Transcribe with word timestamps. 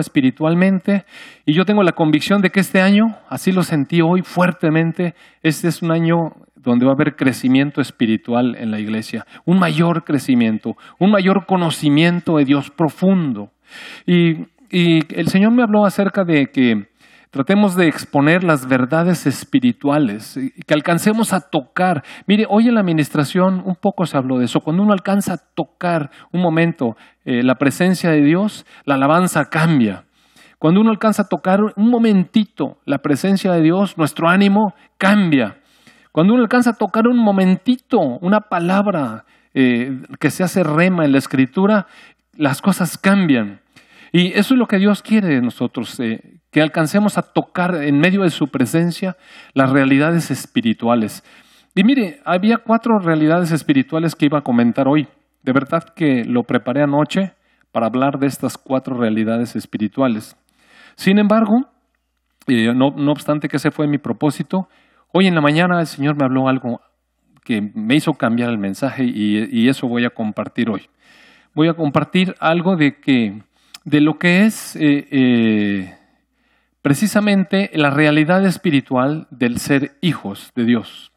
espiritualmente 0.00 1.04
y 1.46 1.54
yo 1.54 1.64
tengo 1.64 1.82
la 1.82 1.92
convicción 1.92 2.40
de 2.42 2.50
que 2.50 2.60
este 2.60 2.80
año, 2.80 3.16
así 3.28 3.52
lo 3.52 3.62
sentí 3.62 4.00
hoy 4.00 4.22
fuertemente, 4.22 5.14
este 5.42 5.68
es 5.68 5.82
un 5.82 5.92
año 5.92 6.32
donde 6.64 6.86
va 6.86 6.92
a 6.92 6.94
haber 6.94 7.14
crecimiento 7.14 7.80
espiritual 7.80 8.56
en 8.56 8.70
la 8.70 8.80
iglesia, 8.80 9.26
un 9.44 9.58
mayor 9.58 10.04
crecimiento, 10.04 10.76
un 10.98 11.10
mayor 11.10 11.46
conocimiento 11.46 12.38
de 12.38 12.44
Dios 12.44 12.70
profundo. 12.70 13.50
Y, 14.06 14.46
el 14.70 15.28
Señor 15.28 15.52
me 15.52 15.62
habló 15.62 15.84
acerca 15.84 16.24
de 16.24 16.46
que 16.46 16.88
Tratemos 17.34 17.74
de 17.74 17.88
exponer 17.88 18.44
las 18.44 18.68
verdades 18.68 19.26
espirituales, 19.26 20.38
que 20.68 20.72
alcancemos 20.72 21.32
a 21.32 21.40
tocar. 21.40 22.04
Mire, 22.28 22.46
hoy 22.48 22.68
en 22.68 22.74
la 22.74 22.80
administración 22.80 23.60
un 23.66 23.74
poco 23.74 24.06
se 24.06 24.16
habló 24.16 24.38
de 24.38 24.44
eso. 24.44 24.60
Cuando 24.60 24.84
uno 24.84 24.92
alcanza 24.92 25.32
a 25.32 25.38
tocar 25.38 26.12
un 26.30 26.40
momento 26.40 26.96
eh, 27.24 27.42
la 27.42 27.56
presencia 27.56 28.10
de 28.10 28.22
Dios, 28.22 28.64
la 28.84 28.94
alabanza 28.94 29.46
cambia. 29.46 30.04
Cuando 30.60 30.80
uno 30.80 30.92
alcanza 30.92 31.22
a 31.22 31.28
tocar 31.28 31.58
un 31.74 31.90
momentito 31.90 32.78
la 32.84 32.98
presencia 32.98 33.50
de 33.50 33.62
Dios, 33.62 33.98
nuestro 33.98 34.28
ánimo 34.28 34.72
cambia. 34.96 35.56
Cuando 36.12 36.34
uno 36.34 36.42
alcanza 36.44 36.70
a 36.70 36.74
tocar 36.74 37.08
un 37.08 37.18
momentito 37.18 37.98
una 37.98 38.42
palabra 38.42 39.24
eh, 39.54 39.90
que 40.20 40.30
se 40.30 40.44
hace 40.44 40.62
rema 40.62 41.04
en 41.04 41.10
la 41.10 41.18
escritura, 41.18 41.88
las 42.36 42.62
cosas 42.62 42.96
cambian. 42.96 43.60
Y 44.12 44.28
eso 44.38 44.54
es 44.54 44.60
lo 44.60 44.68
que 44.68 44.78
Dios 44.78 45.02
quiere 45.02 45.26
de 45.26 45.40
nosotros, 45.40 45.98
eh, 45.98 46.33
que 46.54 46.62
alcancemos 46.62 47.18
a 47.18 47.22
tocar 47.22 47.74
en 47.82 47.98
medio 47.98 48.22
de 48.22 48.30
su 48.30 48.46
presencia 48.46 49.16
las 49.54 49.70
realidades 49.70 50.30
espirituales. 50.30 51.24
Y 51.74 51.82
mire, 51.82 52.20
había 52.24 52.58
cuatro 52.58 53.00
realidades 53.00 53.50
espirituales 53.50 54.14
que 54.14 54.26
iba 54.26 54.38
a 54.38 54.44
comentar 54.44 54.86
hoy. 54.86 55.08
De 55.42 55.52
verdad 55.52 55.82
que 55.96 56.24
lo 56.24 56.44
preparé 56.44 56.84
anoche 56.84 57.32
para 57.72 57.86
hablar 57.86 58.20
de 58.20 58.28
estas 58.28 58.56
cuatro 58.56 58.96
realidades 58.96 59.56
espirituales. 59.56 60.36
Sin 60.94 61.18
embargo, 61.18 61.66
eh, 62.46 62.72
no, 62.72 62.94
obstante 63.10 63.48
que 63.48 63.56
ese 63.56 63.72
fue 63.72 63.88
mi 63.88 63.98
propósito, 63.98 64.68
hoy 65.12 65.26
en 65.26 65.34
la 65.34 65.40
mañana 65.40 65.80
el 65.80 65.86
Señor 65.86 66.14
me 66.16 66.24
habló 66.24 66.46
algo 66.48 66.80
que 67.42 67.60
me 67.74 67.96
hizo 67.96 68.12
cambiar 68.12 68.50
el 68.50 68.58
mensaje 68.58 69.02
y 69.04 69.68
eso 69.68 69.88
voy 69.88 70.04
a 70.04 70.10
compartir 70.10 70.70
hoy. 70.70 70.88
Voy 71.52 71.66
a 71.66 71.74
compartir 71.74 72.36
algo 72.38 72.76
de 72.76 73.00
que 73.00 73.42
de 73.84 74.00
lo 74.00 74.14
que 74.14 74.44
es 74.44 74.76
eh, 74.76 75.06
eh, 75.10 75.94
precisamente 76.84 77.70
la 77.72 77.88
realidad 77.88 78.44
espiritual 78.44 79.26
del 79.30 79.58
ser 79.58 79.96
hijos 80.02 80.52
de 80.54 80.66
Dios. 80.66 81.12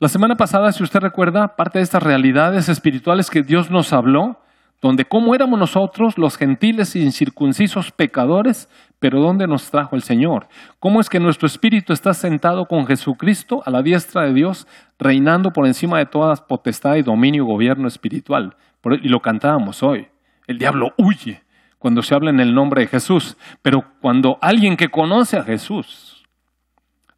La 0.00 0.08
semana 0.08 0.36
pasada, 0.36 0.70
si 0.70 0.82
usted 0.82 1.00
recuerda, 1.00 1.56
parte 1.56 1.78
de 1.78 1.82
estas 1.82 2.02
realidades 2.02 2.68
espirituales 2.68 3.30
que 3.30 3.42
Dios 3.42 3.70
nos 3.70 3.94
habló, 3.94 4.42
donde 4.82 5.06
cómo 5.06 5.34
éramos 5.34 5.58
nosotros 5.58 6.18
los 6.18 6.36
gentiles 6.36 6.94
incircuncisos 6.94 7.90
pecadores, 7.90 8.68
pero 8.98 9.18
dónde 9.18 9.46
nos 9.46 9.70
trajo 9.70 9.96
el 9.96 10.02
Señor. 10.02 10.46
Cómo 10.78 11.00
es 11.00 11.08
que 11.08 11.20
nuestro 11.20 11.46
espíritu 11.46 11.94
está 11.94 12.12
sentado 12.12 12.66
con 12.66 12.86
Jesucristo 12.86 13.62
a 13.64 13.70
la 13.70 13.80
diestra 13.80 14.24
de 14.24 14.34
Dios, 14.34 14.66
reinando 14.98 15.54
por 15.54 15.66
encima 15.66 15.96
de 15.96 16.04
todas 16.04 16.42
potestad 16.42 16.96
y 16.96 17.02
dominio 17.02 17.44
y 17.44 17.46
gobierno 17.46 17.88
espiritual. 17.88 18.56
Y 18.84 19.08
lo 19.08 19.22
cantábamos 19.22 19.82
hoy. 19.82 20.08
El 20.46 20.58
diablo 20.58 20.92
huye 20.98 21.47
cuando 21.78 22.02
se 22.02 22.14
habla 22.14 22.30
en 22.30 22.40
el 22.40 22.54
nombre 22.54 22.82
de 22.82 22.88
Jesús, 22.88 23.36
pero 23.62 23.84
cuando 24.00 24.38
alguien 24.40 24.76
que 24.76 24.88
conoce 24.88 25.36
a 25.36 25.44
Jesús, 25.44 26.26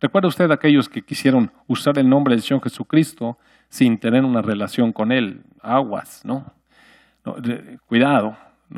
recuerda 0.00 0.28
usted 0.28 0.50
aquellos 0.50 0.88
que 0.88 1.02
quisieron 1.02 1.52
usar 1.66 1.98
el 1.98 2.08
nombre 2.08 2.34
del 2.34 2.42
Señor 2.42 2.62
Jesucristo 2.62 3.38
sin 3.68 3.98
tener 3.98 4.24
una 4.24 4.42
relación 4.42 4.92
con 4.92 5.12
Él, 5.12 5.42
aguas, 5.62 6.22
¿no? 6.24 6.52
cuidado, 7.86 8.36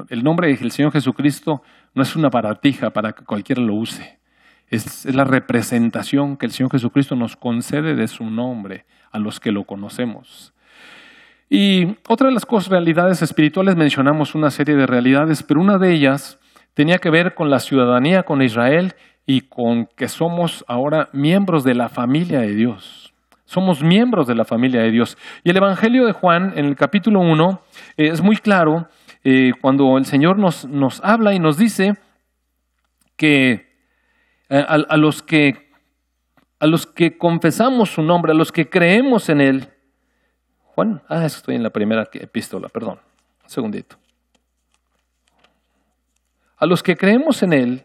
el 0.08 0.24
nombre 0.24 0.54
del 0.54 0.70
Señor 0.70 0.92
Jesucristo 0.92 1.62
no 1.94 2.02
es 2.02 2.16
una 2.16 2.28
baratija 2.28 2.90
para 2.90 3.12
que 3.12 3.24
cualquiera 3.24 3.62
lo 3.62 3.74
use. 3.74 4.18
Es, 4.68 5.06
es, 5.06 5.14
la 5.14 5.24
representación 5.24 6.36
que 6.36 6.46
el 6.46 6.52
Señor 6.52 6.72
Jesucristo 6.72 7.14
nos 7.14 7.36
concede 7.36 7.94
de 7.94 8.08
su 8.08 8.24
nombre 8.24 8.86
a 9.10 9.18
los 9.18 9.38
que 9.38 9.52
lo 9.52 9.64
conocemos. 9.64 10.51
Y 11.48 11.96
otra 12.08 12.28
de 12.28 12.34
las 12.34 12.46
cosas, 12.46 12.70
realidades 12.70 13.22
espirituales, 13.22 13.76
mencionamos 13.76 14.34
una 14.34 14.50
serie 14.50 14.74
de 14.74 14.86
realidades, 14.86 15.42
pero 15.42 15.60
una 15.60 15.78
de 15.78 15.92
ellas 15.92 16.38
tenía 16.74 16.98
que 16.98 17.10
ver 17.10 17.34
con 17.34 17.50
la 17.50 17.60
ciudadanía 17.60 18.22
con 18.22 18.42
Israel 18.42 18.94
y 19.26 19.42
con 19.42 19.86
que 19.96 20.08
somos 20.08 20.64
ahora 20.66 21.08
miembros 21.12 21.64
de 21.64 21.74
la 21.74 21.88
familia 21.88 22.40
de 22.40 22.54
Dios. 22.54 23.12
Somos 23.44 23.82
miembros 23.82 24.26
de 24.26 24.34
la 24.34 24.46
familia 24.46 24.80
de 24.80 24.90
Dios. 24.90 25.18
Y 25.44 25.50
el 25.50 25.58
Evangelio 25.58 26.06
de 26.06 26.12
Juan, 26.12 26.54
en 26.56 26.64
el 26.64 26.74
capítulo 26.74 27.20
1, 27.20 27.62
eh, 27.98 28.08
es 28.08 28.22
muy 28.22 28.36
claro 28.36 28.88
eh, 29.24 29.52
cuando 29.60 29.98
el 29.98 30.06
Señor 30.06 30.38
nos, 30.38 30.64
nos, 30.64 31.04
habla 31.04 31.34
y 31.34 31.38
nos 31.38 31.58
dice 31.58 31.96
que 33.16 33.66
eh, 34.48 34.64
a, 34.66 34.96
los 34.96 35.22
que 35.22 35.70
a 36.58 36.66
los 36.66 36.86
que 36.86 37.18
confesamos 37.18 37.90
su 37.90 38.02
nombre, 38.02 38.32
a 38.32 38.34
los 38.34 38.52
que 38.52 38.68
creemos 38.68 39.28
en 39.28 39.40
Él, 39.40 39.68
Juan, 40.74 41.02
ah, 41.08 41.26
estoy 41.26 41.56
en 41.56 41.62
la 41.62 41.70
primera 41.70 42.08
epístola, 42.14 42.68
perdón, 42.68 42.98
un 43.42 43.48
segundito. 43.48 43.96
A 46.56 46.64
los 46.64 46.82
que 46.82 46.96
creemos 46.96 47.42
en 47.42 47.52
Él, 47.52 47.84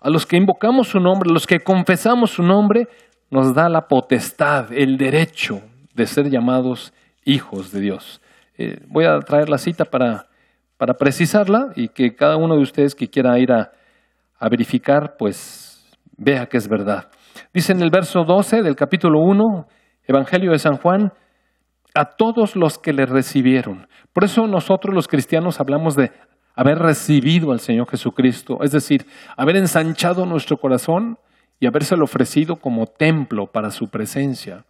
a 0.00 0.08
los 0.08 0.24
que 0.24 0.36
invocamos 0.36 0.88
su 0.88 0.98
nombre, 0.98 1.28
a 1.28 1.32
los 1.32 1.46
que 1.46 1.60
confesamos 1.60 2.30
su 2.30 2.42
nombre, 2.42 2.88
nos 3.30 3.54
da 3.54 3.68
la 3.68 3.82
potestad, 3.82 4.72
el 4.72 4.96
derecho 4.96 5.60
de 5.94 6.06
ser 6.06 6.30
llamados 6.30 6.94
hijos 7.24 7.70
de 7.70 7.80
Dios. 7.80 8.22
Eh, 8.56 8.80
voy 8.86 9.04
a 9.04 9.18
traer 9.20 9.50
la 9.50 9.58
cita 9.58 9.84
para, 9.84 10.26
para 10.78 10.94
precisarla 10.94 11.72
y 11.76 11.88
que 11.88 12.14
cada 12.14 12.36
uno 12.36 12.56
de 12.56 12.62
ustedes 12.62 12.94
que 12.94 13.08
quiera 13.08 13.38
ir 13.38 13.52
a, 13.52 13.72
a 14.38 14.48
verificar, 14.48 15.16
pues 15.18 15.86
vea 16.16 16.46
que 16.46 16.56
es 16.56 16.66
verdad. 16.68 17.10
Dice 17.52 17.72
en 17.72 17.82
el 17.82 17.90
verso 17.90 18.24
12 18.24 18.62
del 18.62 18.74
capítulo 18.74 19.20
1, 19.20 19.66
Evangelio 20.06 20.52
de 20.52 20.58
San 20.58 20.78
Juan, 20.78 21.12
a 21.94 22.04
todos 22.04 22.56
los 22.56 22.78
que 22.78 22.92
le 22.92 23.06
recibieron. 23.06 23.88
Por 24.12 24.24
eso 24.24 24.46
nosotros 24.46 24.94
los 24.94 25.08
cristianos 25.08 25.60
hablamos 25.60 25.96
de 25.96 26.12
haber 26.54 26.78
recibido 26.78 27.52
al 27.52 27.60
Señor 27.60 27.88
Jesucristo, 27.88 28.58
es 28.62 28.72
decir, 28.72 29.06
haber 29.36 29.56
ensanchado 29.56 30.26
nuestro 30.26 30.56
corazón 30.56 31.18
y 31.60 31.66
habérselo 31.66 32.04
ofrecido 32.04 32.56
como 32.56 32.86
templo 32.86 33.46
para 33.46 33.70
su 33.70 33.88
presencia. 33.88 34.64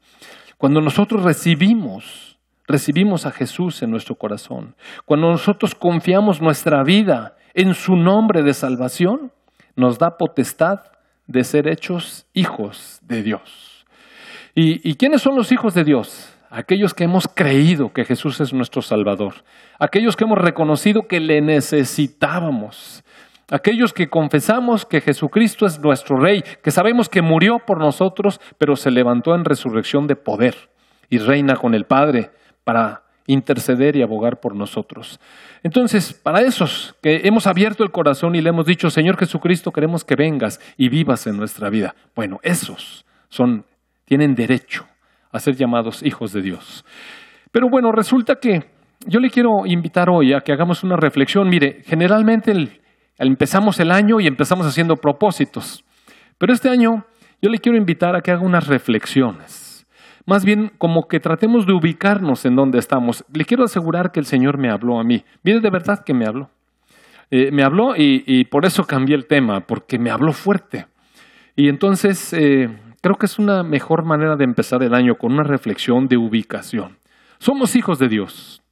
Cuando 0.58 0.80
nosotros 0.80 1.22
recibimos, 1.22 2.38
recibimos 2.66 3.24
a 3.24 3.30
Jesús 3.30 3.82
en 3.82 3.90
nuestro 3.90 4.16
corazón, 4.16 4.74
cuando 5.06 5.30
nosotros 5.30 5.74
confiamos 5.74 6.42
nuestra 6.42 6.82
vida 6.82 7.36
en 7.54 7.74
su 7.74 7.96
nombre 7.96 8.42
de 8.42 8.52
salvación, 8.52 9.32
nos 9.74 9.98
da 9.98 10.18
potestad 10.18 10.80
de 11.26 11.44
ser 11.44 11.68
hechos 11.68 12.26
hijos 12.34 13.00
de 13.02 13.22
Dios. 13.22 13.86
¿Y, 14.54 14.90
y 14.90 14.94
quiénes 14.96 15.22
son 15.22 15.36
los 15.36 15.52
hijos 15.52 15.72
de 15.74 15.84
Dios? 15.84 16.34
Aquellos 16.50 16.94
que 16.94 17.04
hemos 17.04 17.28
creído 17.28 17.92
que 17.92 18.04
Jesús 18.04 18.40
es 18.40 18.52
nuestro 18.52 18.82
Salvador, 18.82 19.34
aquellos 19.78 20.16
que 20.16 20.24
hemos 20.24 20.38
reconocido 20.38 21.06
que 21.06 21.20
le 21.20 21.40
necesitábamos, 21.40 23.04
aquellos 23.50 23.92
que 23.92 24.08
confesamos 24.08 24.84
que 24.84 25.00
Jesucristo 25.00 25.66
es 25.66 25.78
nuestro 25.78 26.18
Rey, 26.18 26.42
que 26.62 26.70
sabemos 26.70 27.08
que 27.08 27.22
murió 27.22 27.58
por 27.60 27.78
nosotros, 27.78 28.40
pero 28.58 28.76
se 28.76 28.90
levantó 28.90 29.34
en 29.34 29.44
resurrección 29.44 30.06
de 30.06 30.16
poder 30.16 30.70
y 31.10 31.18
reina 31.18 31.56
con 31.56 31.74
el 31.74 31.84
Padre 31.84 32.30
para 32.64 33.04
interceder 33.26 33.94
y 33.96 34.02
abogar 34.02 34.40
por 34.40 34.54
nosotros. 34.54 35.20
Entonces, 35.62 36.14
para 36.14 36.40
esos 36.40 36.94
que 37.02 37.22
hemos 37.24 37.46
abierto 37.46 37.84
el 37.84 37.90
corazón 37.90 38.34
y 38.34 38.40
le 38.40 38.48
hemos 38.48 38.64
dicho, 38.64 38.88
Señor 38.88 39.18
Jesucristo, 39.18 39.70
queremos 39.70 40.02
que 40.02 40.16
vengas 40.16 40.60
y 40.78 40.88
vivas 40.88 41.26
en 41.26 41.36
nuestra 41.36 41.68
vida. 41.68 41.94
Bueno, 42.14 42.40
esos 42.42 43.04
son, 43.28 43.66
tienen 44.06 44.34
derecho 44.34 44.86
a 45.32 45.38
ser 45.38 45.56
llamados 45.56 46.02
hijos 46.02 46.32
de 46.32 46.42
Dios. 46.42 46.84
Pero 47.50 47.68
bueno, 47.70 47.92
resulta 47.92 48.36
que 48.36 48.64
yo 49.06 49.20
le 49.20 49.30
quiero 49.30 49.66
invitar 49.66 50.08
hoy 50.10 50.32
a 50.32 50.40
que 50.40 50.52
hagamos 50.52 50.82
una 50.84 50.96
reflexión. 50.96 51.48
Mire, 51.48 51.82
generalmente 51.86 52.52
empezamos 53.18 53.80
el 53.80 53.90
año 53.90 54.20
y 54.20 54.26
empezamos 54.26 54.66
haciendo 54.66 54.96
propósitos, 54.96 55.84
pero 56.38 56.52
este 56.52 56.68
año 56.68 57.04
yo 57.40 57.50
le 57.50 57.58
quiero 57.58 57.78
invitar 57.78 58.16
a 58.16 58.20
que 58.20 58.30
haga 58.30 58.42
unas 58.42 58.66
reflexiones. 58.66 59.86
Más 60.26 60.44
bien 60.44 60.72
como 60.76 61.08
que 61.08 61.20
tratemos 61.20 61.66
de 61.66 61.72
ubicarnos 61.72 62.44
en 62.44 62.54
donde 62.54 62.78
estamos. 62.78 63.24
Le 63.32 63.46
quiero 63.46 63.64
asegurar 63.64 64.12
que 64.12 64.20
el 64.20 64.26
Señor 64.26 64.58
me 64.58 64.70
habló 64.70 65.00
a 65.00 65.04
mí. 65.04 65.24
Mire, 65.42 65.60
de 65.60 65.70
verdad 65.70 66.04
que 66.04 66.12
me 66.12 66.26
habló. 66.26 66.50
Eh, 67.30 67.50
me 67.50 67.62
habló 67.62 67.94
y, 67.96 68.44
por 68.44 68.66
eso 68.66 68.84
cambié 68.84 69.14
el 69.14 69.26
tema, 69.26 69.60
porque 69.60 69.98
me 69.98 70.10
habló 70.10 70.32
fuerte. 70.32 70.86
Y 71.56 71.68
entonces 71.68 72.32
eh, 72.34 72.68
Creo 73.00 73.16
que 73.16 73.26
es 73.26 73.38
una 73.38 73.62
mejor 73.62 74.04
manera 74.04 74.36
de 74.36 74.44
empezar 74.44 74.82
el 74.82 74.94
año 74.94 75.14
con 75.16 75.32
una 75.32 75.44
reflexión 75.44 76.08
de 76.08 76.16
ubicación. 76.16 76.98
Somos 77.38 77.76
hijos 77.76 77.98
de 77.98 78.08
Dios, 78.08 78.62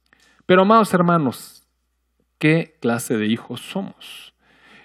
pero 0.45 0.63
amados 0.63 0.93
hermanos, 0.93 1.65
¿qué 2.37 2.75
clase 2.81 3.17
de 3.17 3.27
hijos 3.27 3.61
somos? 3.61 4.33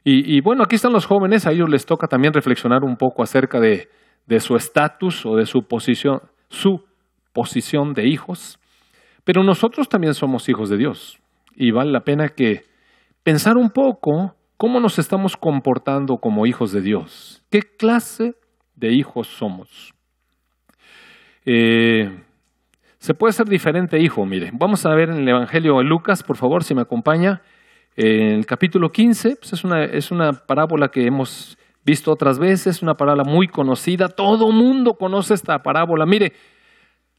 Y, 0.05 0.41
bueno, 0.41 0.65
aquí 0.65 0.75
están 0.75 0.93
los 0.93 1.07
jóvenes, 1.07 1.47
a 1.47 1.53
ellos 1.53 1.69
les 1.69 1.87
toca 1.87 2.09
también 2.09 2.33
reflexionar 2.33 2.83
un 2.83 2.97
poco 2.97 3.23
acerca 3.23 3.61
de, 3.61 3.89
de 4.27 4.41
su 4.41 4.57
estatus 4.57 5.25
o 5.25 5.37
de 5.37 5.47
su 5.47 5.69
posición, 5.69 6.23
su 6.49 6.85
posición 7.33 7.95
de 7.95 8.09
hijos, 8.09 8.59
pero 9.23 9.45
nosotros 9.45 9.89
también 9.89 10.15
somos 10.15 10.49
hijos 10.49 10.69
de 10.71 10.77
Dios 10.77 11.21
y 11.55 11.71
vale 11.71 11.93
la 11.93 12.01
pena 12.01 12.31
que 12.31 12.65
pensar 13.23 13.57
un 13.57 13.71
poco 13.71 14.35
cómo 14.57 14.81
nos 14.81 14.99
estamos 14.99 15.37
comportando 15.37 16.17
como 16.17 16.47
hijos 16.47 16.73
de 16.73 16.81
Dios. 16.81 17.45
¿Qué 17.49 17.63
clase 17.63 18.35
de 18.87 18.93
hijos 18.93 19.29
somos? 19.29 19.93
Eh, 21.45 22.11
se 22.99 23.15
puede 23.15 23.33
ser 23.33 23.49
diferente 23.49 23.99
hijo, 23.99 24.25
mire. 24.25 24.51
Vamos 24.53 24.87
a 24.87 24.95
ver 24.95 25.11
en 25.11 25.19
el 25.19 25.29
Evangelio 25.29 25.79
de 25.79 25.85
Lucas, 25.85 26.23
por 26.23 26.37
favor, 26.37 26.63
si 26.63 26.75
me 26.75 26.83
acompaña. 26.83 27.43
En 27.97 28.39
el 28.39 28.47
capítulo 28.47 28.91
15, 28.91 29.37
pues 29.37 29.53
es, 29.53 29.65
una, 29.65 29.85
es 29.85 30.11
una 30.11 30.33
parábola 30.33 30.89
que 30.89 31.07
hemos 31.07 31.59
visto 31.85 32.13
otras 32.13 32.39
veces, 32.39 32.81
una 32.81 32.97
parábola 32.97 33.25
muy 33.25 33.49
conocida. 33.49 34.09
Todo 34.09 34.53
mundo 34.53 34.95
conoce 34.95 35.35
esta 35.35 35.63
parábola. 35.63 36.07
Mire, 36.07 36.33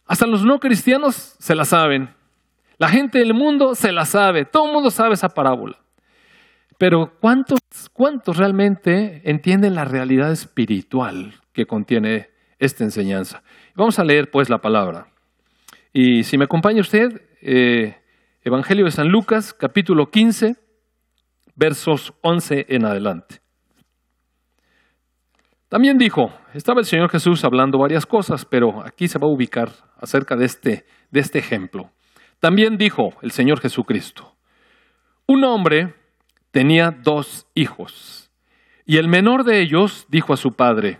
hasta 0.06 0.26
los 0.26 0.46
no 0.46 0.60
cristianos 0.60 1.36
se 1.38 1.54
la 1.54 1.66
saben. 1.66 2.10
La 2.78 2.88
gente 2.88 3.20
del 3.20 3.34
mundo 3.34 3.76
se 3.76 3.92
la 3.92 4.06
sabe. 4.06 4.46
Todo 4.46 4.68
el 4.68 4.74
mundo 4.74 4.90
sabe 4.90 5.16
esa 5.16 5.30
parábola. 5.30 5.78
Pero 6.78 7.14
¿cuántos, 7.20 7.60
¿cuántos 7.92 8.38
realmente 8.38 9.22
entienden 9.30 9.76
la 9.76 9.86
realidad 9.86 10.32
espiritual 10.32 11.43
que 11.54 11.66
contiene 11.66 12.30
esta 12.60 12.84
enseñanza? 12.84 13.44
Vamos 13.76 14.00
a 14.00 14.04
leer 14.04 14.30
pues 14.32 14.50
la 14.50 14.60
palabra. 14.60 15.08
Y 15.94 16.24
si 16.24 16.38
me 16.38 16.46
acompaña 16.46 16.82
usted, 16.82 17.22
eh, 17.42 17.96
Evangelio 18.44 18.86
de 18.86 18.92
San 18.92 19.08
Lucas, 19.08 19.54
capítulo 19.54 20.10
15, 20.10 20.56
versos 21.56 22.14
11 22.22 22.66
en 22.70 22.86
adelante. 22.86 23.42
También 25.70 25.98
dijo, 25.98 26.32
estaba 26.54 26.82
el 26.82 26.86
Señor 26.86 27.10
Jesús 27.10 27.44
hablando 27.44 27.80
varias 27.80 28.06
cosas, 28.06 28.46
pero 28.46 28.86
aquí 28.86 29.08
se 29.08 29.18
va 29.18 29.28
a 29.28 29.32
ubicar 29.32 29.70
acerca 29.98 30.36
de 30.36 30.46
este, 30.46 30.86
de 31.10 31.20
este 31.20 31.40
ejemplo. 31.40 31.90
También 32.40 32.78
dijo 32.78 33.14
el 33.22 33.32
Señor 33.32 33.60
Jesucristo, 33.60 34.36
un 35.26 35.44
hombre 35.44 35.96
tenía 36.52 36.92
dos 36.92 37.48
hijos, 37.56 38.30
y 38.86 38.98
el 38.98 39.08
menor 39.08 39.46
de 39.46 39.62
ellos 39.62 40.06
dijo 40.10 40.34
a 40.34 40.38
su 40.38 40.52
padre, 40.52 41.00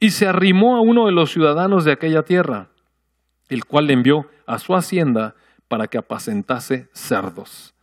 y 0.00 0.10
se 0.10 0.26
arrimó 0.26 0.76
a 0.76 0.80
uno 0.80 1.06
de 1.06 1.12
los 1.12 1.30
ciudadanos 1.30 1.84
de 1.84 1.92
aquella 1.92 2.22
tierra, 2.22 2.68
el 3.48 3.64
cual 3.64 3.86
le 3.86 3.92
envió 3.92 4.28
a 4.46 4.58
su 4.58 4.74
hacienda 4.74 5.36
para 5.68 5.86
que 5.86 5.98
apacentase 5.98 6.88
cerdos 6.92 7.74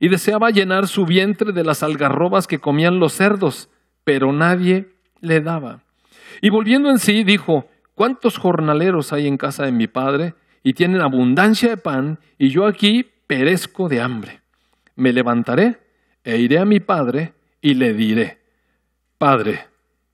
y 0.00 0.08
deseaba 0.08 0.50
llenar 0.50 0.86
su 0.86 1.06
vientre 1.06 1.52
de 1.52 1.64
las 1.64 1.82
algarrobas 1.82 2.46
que 2.46 2.58
comían 2.58 3.00
los 3.00 3.12
cerdos, 3.12 3.68
pero 4.04 4.32
nadie 4.32 4.88
le 5.20 5.40
daba. 5.40 5.82
Y 6.40 6.50
volviendo 6.50 6.90
en 6.90 6.98
sí, 6.98 7.24
dijo, 7.24 7.68
¿cuántos 7.94 8.38
jornaleros 8.38 9.12
hay 9.12 9.26
en 9.26 9.36
casa 9.36 9.64
de 9.64 9.72
mi 9.72 9.88
padre 9.88 10.34
y 10.62 10.74
tienen 10.74 11.00
abundancia 11.00 11.70
de 11.70 11.76
pan, 11.76 12.18
y 12.38 12.50
yo 12.50 12.66
aquí 12.66 13.10
perezco 13.26 13.88
de 13.88 14.00
hambre? 14.00 14.40
Me 14.94 15.12
levantaré 15.12 15.80
e 16.22 16.38
iré 16.38 16.58
a 16.58 16.64
mi 16.64 16.80
padre 16.80 17.34
y 17.60 17.74
le 17.74 17.92
diré, 17.92 18.38
Padre, 19.16 19.66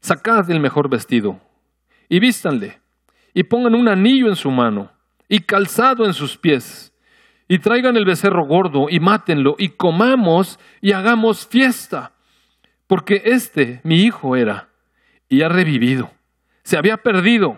Sacad 0.00 0.50
el 0.50 0.60
mejor 0.60 0.88
vestido, 0.88 1.40
y 2.08 2.20
vístanle, 2.20 2.80
y 3.34 3.44
pongan 3.44 3.74
un 3.74 3.88
anillo 3.88 4.28
en 4.28 4.36
su 4.36 4.50
mano, 4.50 4.90
y 5.28 5.40
calzado 5.40 6.04
en 6.06 6.14
sus 6.14 6.36
pies, 6.36 6.90
y 7.50 7.58
traigan 7.58 7.96
el 7.96 8.04
becerro 8.04 8.46
gordo 8.46 8.86
y 8.88 9.00
mátenlo 9.00 9.56
y 9.58 9.70
comamos 9.70 10.60
y 10.80 10.92
hagamos 10.92 11.48
fiesta. 11.48 12.12
Porque 12.86 13.22
este, 13.24 13.80
mi 13.82 14.02
hijo 14.02 14.36
era, 14.36 14.68
y 15.28 15.42
ha 15.42 15.48
revivido. 15.48 16.12
Se 16.62 16.78
había 16.78 16.98
perdido 16.98 17.56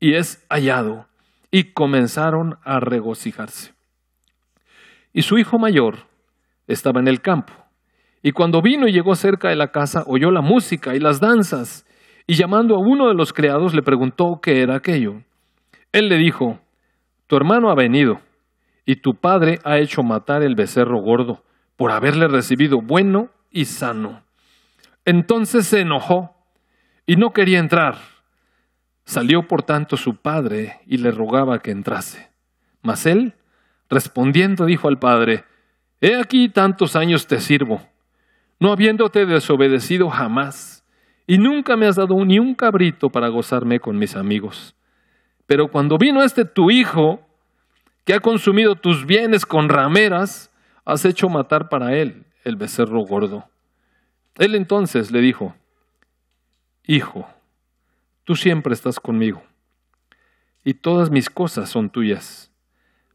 y 0.00 0.14
es 0.14 0.42
hallado. 0.48 1.06
Y 1.50 1.72
comenzaron 1.72 2.58
a 2.64 2.80
regocijarse. 2.80 3.74
Y 5.12 5.20
su 5.20 5.36
hijo 5.36 5.58
mayor 5.58 6.06
estaba 6.66 7.00
en 7.00 7.08
el 7.08 7.20
campo. 7.20 7.52
Y 8.22 8.32
cuando 8.32 8.62
vino 8.62 8.88
y 8.88 8.92
llegó 8.92 9.14
cerca 9.14 9.48
de 9.48 9.56
la 9.56 9.72
casa, 9.72 10.04
oyó 10.06 10.30
la 10.30 10.40
música 10.40 10.94
y 10.94 11.00
las 11.00 11.20
danzas. 11.20 11.86
Y 12.26 12.34
llamando 12.34 12.74
a 12.74 12.78
uno 12.78 13.08
de 13.08 13.14
los 13.14 13.32
criados 13.32 13.74
le 13.74 13.82
preguntó 13.82 14.40
qué 14.42 14.62
era 14.62 14.76
aquello. 14.76 15.22
Él 15.92 16.08
le 16.08 16.16
dijo, 16.16 16.58
Tu 17.26 17.36
hermano 17.36 17.70
ha 17.70 17.74
venido 17.74 18.20
y 18.84 18.96
tu 18.96 19.14
padre 19.14 19.58
ha 19.64 19.78
hecho 19.78 20.02
matar 20.02 20.42
el 20.42 20.54
becerro 20.54 21.00
gordo 21.00 21.44
por 21.76 21.90
haberle 21.90 22.28
recibido 22.28 22.80
bueno 22.80 23.30
y 23.50 23.66
sano. 23.66 24.22
Entonces 25.04 25.66
se 25.66 25.80
enojó 25.80 26.36
y 27.04 27.16
no 27.16 27.32
quería 27.32 27.58
entrar. 27.58 27.96
Salió 29.04 29.46
por 29.46 29.62
tanto 29.62 29.96
su 29.96 30.16
padre 30.16 30.80
y 30.86 30.98
le 30.98 31.10
rogaba 31.10 31.58
que 31.58 31.70
entrase. 31.70 32.30
Mas 32.82 33.06
él, 33.06 33.34
respondiendo, 33.90 34.64
dijo 34.66 34.88
al 34.88 34.98
padre, 34.98 35.44
He 36.00 36.16
aquí 36.16 36.48
tantos 36.48 36.94
años 36.94 37.26
te 37.26 37.40
sirvo, 37.40 37.80
no 38.58 38.72
habiéndote 38.72 39.26
desobedecido 39.26 40.08
jamás, 40.08 40.84
y 41.26 41.38
nunca 41.38 41.76
me 41.76 41.86
has 41.86 41.96
dado 41.96 42.24
ni 42.24 42.38
un 42.38 42.54
cabrito 42.54 43.10
para 43.10 43.28
gozarme 43.28 43.80
con 43.80 43.98
mis 43.98 44.16
amigos. 44.16 44.74
Pero 45.46 45.68
cuando 45.68 45.98
vino 45.98 46.22
este 46.22 46.44
tu 46.44 46.70
hijo, 46.70 47.20
que 48.04 48.14
ha 48.14 48.20
consumido 48.20 48.76
tus 48.76 49.04
bienes 49.04 49.44
con 49.44 49.68
rameras, 49.68 50.50
has 50.84 51.04
hecho 51.04 51.28
matar 51.28 51.68
para 51.68 51.96
él 51.96 52.24
el 52.44 52.56
becerro 52.56 53.00
gordo. 53.00 53.48
Él 54.36 54.54
entonces 54.54 55.10
le 55.10 55.20
dijo, 55.20 55.54
Hijo, 56.84 57.28
tú 58.24 58.36
siempre 58.36 58.72
estás 58.72 59.00
conmigo, 59.00 59.42
y 60.64 60.74
todas 60.74 61.10
mis 61.10 61.28
cosas 61.28 61.68
son 61.68 61.90
tuyas. 61.90 62.52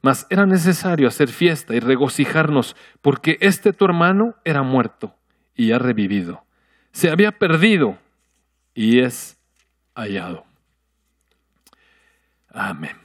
Mas 0.01 0.25
era 0.29 0.45
necesario 0.45 1.07
hacer 1.07 1.29
fiesta 1.29 1.75
y 1.75 1.79
regocijarnos, 1.79 2.75
porque 3.01 3.37
este 3.39 3.71
tu 3.71 3.85
hermano 3.85 4.35
era 4.43 4.63
muerto 4.63 5.15
y 5.61 5.71
ha 5.73 5.77
revivido. 5.77 6.41
Se 6.91 7.11
había 7.11 7.31
perdido 7.31 7.99
y 8.73 8.99
es 8.99 9.39
hallado. 9.93 10.43
Amén. 12.49 12.97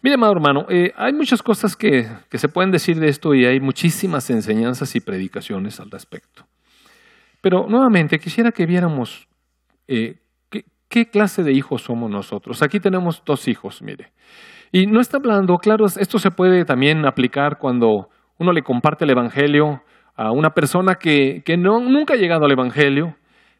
Mire, 0.00 0.14
amado 0.14 0.32
hermano, 0.32 0.66
eh, 0.70 0.92
hay 0.96 1.12
muchas 1.12 1.42
cosas 1.42 1.76
que, 1.76 2.08
se 2.30 2.48
pueden 2.48 2.70
decir 2.70 2.98
de 2.98 3.08
esto 3.08 3.34
y 3.34 3.44
hay 3.44 3.60
muchísimas 3.60 4.30
enseñanzas 4.30 4.96
y 4.96 5.00
predicaciones 5.00 5.78
al 5.78 5.90
respecto. 5.90 6.46
Pero 7.42 7.66
nuevamente 7.68 8.18
quisiera 8.18 8.50
que 8.50 8.64
viéramos 8.64 9.28
eh, 9.86 10.20
qué, 10.88 11.10
clase 11.10 11.42
de 11.42 11.52
hijos 11.52 11.82
somos 11.82 12.10
nosotros. 12.10 12.62
Aquí 12.62 12.80
tenemos 12.80 13.22
dos 13.26 13.46
hijos, 13.46 13.82
mire. 13.82 14.12
Y 14.72 14.86
no 14.86 15.00
está 15.00 15.18
hablando, 15.18 15.58
claro, 15.58 15.84
esto 15.84 16.18
se 16.18 16.30
puede 16.30 16.64
también 16.64 17.04
aplicar 17.04 17.58
cuando 17.58 18.08
uno 18.38 18.52
le 18.52 18.62
comparte 18.62 19.04
el 19.04 19.10
Evangelio 19.10 19.82
a 20.16 20.32
una 20.32 20.50
persona 20.50 20.94
que, 20.96 21.42
que 21.44 21.56
no, 21.56 21.80
nunca 21.80 22.14
ha 22.14 22.16
llegado 22.16 22.44
al 22.44 22.52
Evangelio. 22.52 23.16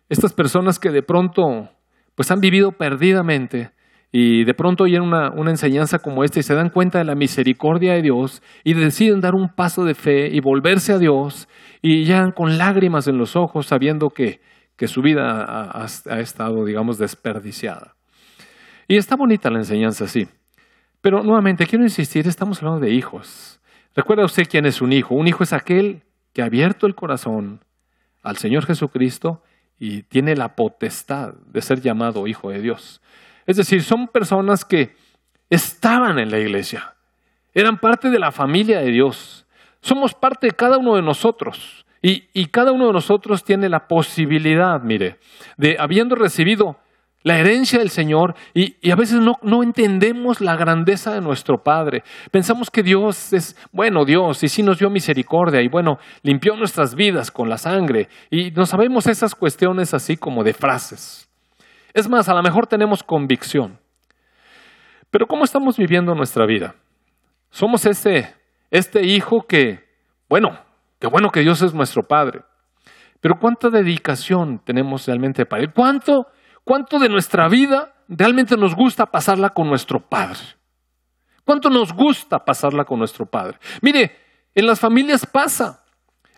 Estas 0.08 0.32
personas 0.32 0.78
que 0.78 0.90
de 0.90 1.02
pronto 1.02 1.70
pues 2.14 2.30
han 2.30 2.40
vivido 2.40 2.72
perdidamente 2.72 3.70
y 4.12 4.44
de 4.44 4.54
pronto 4.54 4.84
oyen 4.84 5.02
una, 5.02 5.32
una, 5.32 5.50
enseñanza 5.50 5.98
como 5.98 6.22
esta 6.22 6.38
y 6.38 6.44
se 6.44 6.54
dan 6.54 6.70
cuenta 6.70 6.98
de 6.98 7.04
la 7.04 7.16
misericordia 7.16 7.94
de 7.94 8.02
Dios 8.02 8.42
y 8.62 8.74
deciden 8.74 9.20
dar 9.20 9.34
un 9.34 9.48
paso 9.48 9.84
de 9.84 9.94
fe 9.94 10.28
y 10.28 10.40
volverse 10.40 10.92
a 10.92 10.98
Dios 10.98 11.48
y 11.82 12.04
llegan 12.04 12.30
con 12.30 12.56
lágrimas 12.56 13.08
en 13.08 13.18
los 13.18 13.34
ojos 13.34 13.66
sabiendo 13.66 14.10
que, 14.10 14.40
que 14.76 14.86
su 14.86 15.02
vida 15.02 15.44
ha, 15.44 15.84
ha, 15.84 16.20
estado, 16.20 16.64
digamos, 16.64 16.98
desperdiciada. 16.98 17.96
Y 18.86 18.98
está 18.98 19.16
bonita 19.16 19.50
la 19.50 19.58
enseñanza, 19.58 20.06
sí. 20.06 20.28
Pero 21.00 21.24
nuevamente, 21.24 21.66
quiero 21.66 21.84
insistir, 21.84 22.28
estamos 22.28 22.62
hablando 22.62 22.86
de 22.86 22.92
hijos. 22.92 23.60
Recuerda 23.96 24.24
usted 24.24 24.44
quién 24.48 24.64
es 24.64 24.80
un 24.80 24.92
hijo. 24.92 25.14
Un 25.14 25.26
hijo 25.26 25.42
es 25.42 25.52
aquel 25.52 26.02
que 26.34 26.42
ha 26.42 26.46
abierto 26.46 26.86
el 26.86 26.94
corazón 26.94 27.64
al 28.22 28.36
Señor 28.36 28.66
Jesucristo 28.66 29.42
y 29.78 30.02
tiene 30.02 30.36
la 30.36 30.56
potestad 30.56 31.34
de 31.46 31.62
ser 31.62 31.80
llamado 31.80 32.26
hijo 32.26 32.50
de 32.50 32.60
Dios. 32.60 33.00
Es 33.46 33.56
decir, 33.56 33.82
son 33.82 34.08
personas 34.08 34.64
que 34.64 34.94
estaban 35.48 36.18
en 36.18 36.30
la 36.30 36.38
iglesia, 36.38 36.94
eran 37.54 37.78
parte 37.78 38.10
de 38.10 38.18
la 38.18 38.32
familia 38.32 38.80
de 38.80 38.90
Dios, 38.90 39.46
somos 39.80 40.14
parte 40.14 40.48
de 40.48 40.52
cada 40.52 40.76
uno 40.76 40.96
de 40.96 41.02
nosotros 41.02 41.86
y, 42.02 42.24
y 42.32 42.46
cada 42.46 42.72
uno 42.72 42.88
de 42.88 42.92
nosotros 42.92 43.44
tiene 43.44 43.68
la 43.68 43.86
posibilidad, 43.86 44.80
mire, 44.82 45.18
de 45.56 45.76
habiendo 45.78 46.16
recibido 46.16 46.78
la 47.24 47.38
herencia 47.38 47.78
del 47.78 47.88
Señor 47.88 48.34
y, 48.52 48.90
a 48.90 48.94
veces 48.94 49.18
no, 49.18 49.32
no, 49.42 49.62
entendemos 49.62 50.42
la 50.42 50.56
grandeza 50.56 51.14
de 51.14 51.22
nuestro 51.22 51.56
Padre. 51.64 52.04
Pensamos 52.30 52.70
que 52.70 52.82
Dios 52.82 53.32
es, 53.32 53.56
bueno, 53.72 54.04
Dios, 54.04 54.44
y 54.44 54.48
sí 54.48 54.62
nos 54.62 54.78
dio 54.78 54.90
misericordia 54.90 55.62
y 55.62 55.68
bueno, 55.68 55.98
limpió 56.22 56.54
nuestras 56.54 56.94
vidas 56.94 57.30
con 57.30 57.48
la 57.48 57.56
sangre 57.56 58.08
y 58.30 58.50
no 58.50 58.66
sabemos 58.66 59.06
esas 59.06 59.34
cuestiones 59.34 59.94
así 59.94 60.18
como 60.18 60.44
de 60.44 60.52
frases. 60.52 61.28
Es 61.94 62.08
más, 62.08 62.28
a 62.28 62.34
lo 62.34 62.42
mejor 62.42 62.66
tenemos 62.66 63.02
convicción. 63.02 63.78
Pero 65.10 65.26
¿cómo 65.26 65.44
estamos 65.44 65.78
viviendo 65.78 66.14
nuestra 66.14 66.44
vida? 66.44 66.74
Somos 67.48 67.86
este, 67.86 68.34
este 68.70 69.06
hijo 69.06 69.46
que, 69.48 69.78
bueno, 70.28 70.58
qué 70.98 71.06
bueno 71.06 71.30
que 71.30 71.40
Dios 71.40 71.62
es 71.62 71.72
nuestro 71.72 72.02
Padre. 72.02 72.40
Pero 73.20 73.36
¿cuánta 73.40 73.70
dedicación 73.70 74.60
tenemos 74.62 75.06
realmente 75.06 75.46
para 75.46 75.62
Él? 75.62 75.72
¿Cuánto 75.72 76.26
¿Cuánto 76.64 76.98
de 76.98 77.08
nuestra 77.08 77.48
vida 77.48 77.94
realmente 78.08 78.56
nos 78.56 78.74
gusta 78.74 79.06
pasarla 79.06 79.50
con 79.50 79.68
nuestro 79.68 80.00
Padre? 80.00 80.40
¿Cuánto 81.44 81.68
nos 81.68 81.92
gusta 81.92 82.42
pasarla 82.42 82.84
con 82.84 82.98
nuestro 82.98 83.26
Padre? 83.26 83.58
Mire, 83.82 84.16
en 84.54 84.66
las 84.66 84.80
familias 84.80 85.26
pasa. 85.26 85.84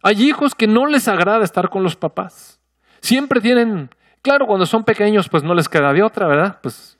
Hay 0.02 0.22
hijos 0.22 0.54
que 0.54 0.66
no 0.66 0.86
les 0.86 1.06
agrada 1.06 1.44
estar 1.44 1.68
con 1.68 1.82
los 1.82 1.96
papás. 1.96 2.60
Siempre 3.00 3.40
tienen, 3.40 3.88
claro, 4.20 4.46
cuando 4.46 4.66
son 4.66 4.84
pequeños 4.84 5.28
pues 5.28 5.44
no 5.44 5.54
les 5.54 5.68
queda 5.68 5.92
de 5.92 6.02
otra, 6.02 6.26
¿verdad? 6.26 6.58
Pues 6.60 6.98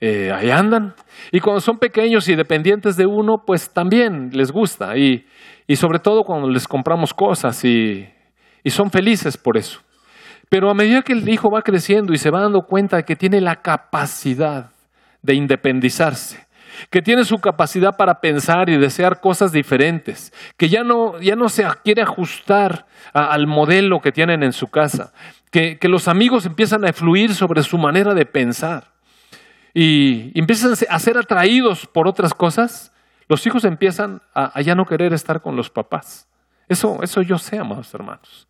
eh, 0.00 0.32
ahí 0.32 0.50
andan. 0.50 0.94
Y 1.32 1.40
cuando 1.40 1.60
son 1.60 1.78
pequeños 1.78 2.28
y 2.28 2.36
dependientes 2.36 2.96
de 2.96 3.06
uno, 3.06 3.44
pues 3.44 3.70
también 3.70 4.30
les 4.32 4.52
gusta. 4.52 4.96
Y, 4.96 5.26
y 5.66 5.74
sobre 5.74 5.98
todo 5.98 6.22
cuando 6.22 6.48
les 6.48 6.68
compramos 6.68 7.12
cosas 7.12 7.64
y, 7.64 8.08
y 8.62 8.70
son 8.70 8.90
felices 8.92 9.36
por 9.36 9.56
eso. 9.56 9.80
Pero 10.48 10.70
a 10.70 10.74
medida 10.74 11.02
que 11.02 11.12
el 11.12 11.28
hijo 11.28 11.50
va 11.50 11.62
creciendo 11.62 12.12
y 12.12 12.18
se 12.18 12.30
va 12.30 12.40
dando 12.40 12.62
cuenta 12.62 12.96
de 12.96 13.04
que 13.04 13.16
tiene 13.16 13.40
la 13.40 13.56
capacidad 13.56 14.70
de 15.22 15.34
independizarse, 15.34 16.46
que 16.90 17.02
tiene 17.02 17.24
su 17.24 17.38
capacidad 17.38 17.96
para 17.96 18.20
pensar 18.20 18.70
y 18.70 18.78
desear 18.78 19.20
cosas 19.20 19.52
diferentes, 19.52 20.32
que 20.56 20.68
ya 20.68 20.84
no, 20.84 21.20
ya 21.20 21.36
no 21.36 21.48
se 21.48 21.66
quiere 21.84 22.02
ajustar 22.02 22.86
al 23.12 23.46
modelo 23.46 24.00
que 24.00 24.12
tienen 24.12 24.42
en 24.42 24.52
su 24.52 24.68
casa, 24.68 25.12
que, 25.50 25.78
los 25.82 26.08
amigos 26.08 26.46
empiezan 26.46 26.84
a 26.84 26.92
fluir 26.92 27.34
sobre 27.34 27.62
su 27.62 27.78
manera 27.78 28.14
de 28.14 28.26
pensar 28.26 28.92
y, 29.74 30.38
empiezan 30.38 30.74
a 30.88 30.98
ser 30.98 31.18
atraídos 31.18 31.86
por 31.86 32.08
otras 32.08 32.32
cosas, 32.32 32.92
los 33.28 33.46
hijos 33.46 33.64
empiezan 33.64 34.22
a, 34.34 34.58
a 34.58 34.62
ya 34.62 34.74
no 34.74 34.86
querer 34.86 35.12
estar 35.12 35.42
con 35.42 35.56
los 35.56 35.68
papás. 35.68 36.26
Eso, 36.68 37.02
eso 37.02 37.20
yo 37.22 37.38
sé, 37.38 37.58
amados 37.58 37.92
hermanos. 37.92 38.48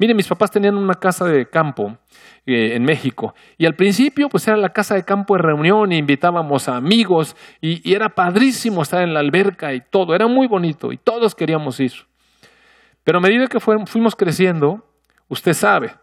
Mire, 0.00 0.14
mis 0.14 0.26
papás 0.26 0.50
tenían 0.50 0.78
una 0.78 0.94
casa 0.94 1.26
de 1.26 1.50
campo 1.50 1.98
eh, 2.46 2.74
en 2.74 2.84
México 2.84 3.34
y 3.58 3.66
al 3.66 3.74
principio 3.74 4.30
pues 4.30 4.48
era 4.48 4.56
la 4.56 4.72
casa 4.72 4.94
de 4.94 5.04
campo 5.04 5.36
de 5.36 5.42
reunión 5.42 5.92
y 5.92 5.98
invitábamos 5.98 6.70
a 6.70 6.76
amigos 6.76 7.36
y, 7.60 7.92
era 7.92 8.08
padrísimo 8.08 8.80
estar 8.80 9.02
en 9.02 9.12
la 9.12 9.20
alberca 9.20 9.74
y 9.74 9.82
todo, 9.82 10.14
era 10.14 10.26
muy 10.26 10.46
bonito 10.46 10.90
y 10.90 10.96
todos 10.96 11.34
queríamos 11.34 11.78
ir. 11.80 11.92
Pero 13.04 13.18
a 13.18 13.20
medida 13.20 13.46
que 13.46 13.60
fuimos 13.60 14.16
creciendo, 14.16 14.90
usted 15.28 15.52
sabe, 15.52 15.94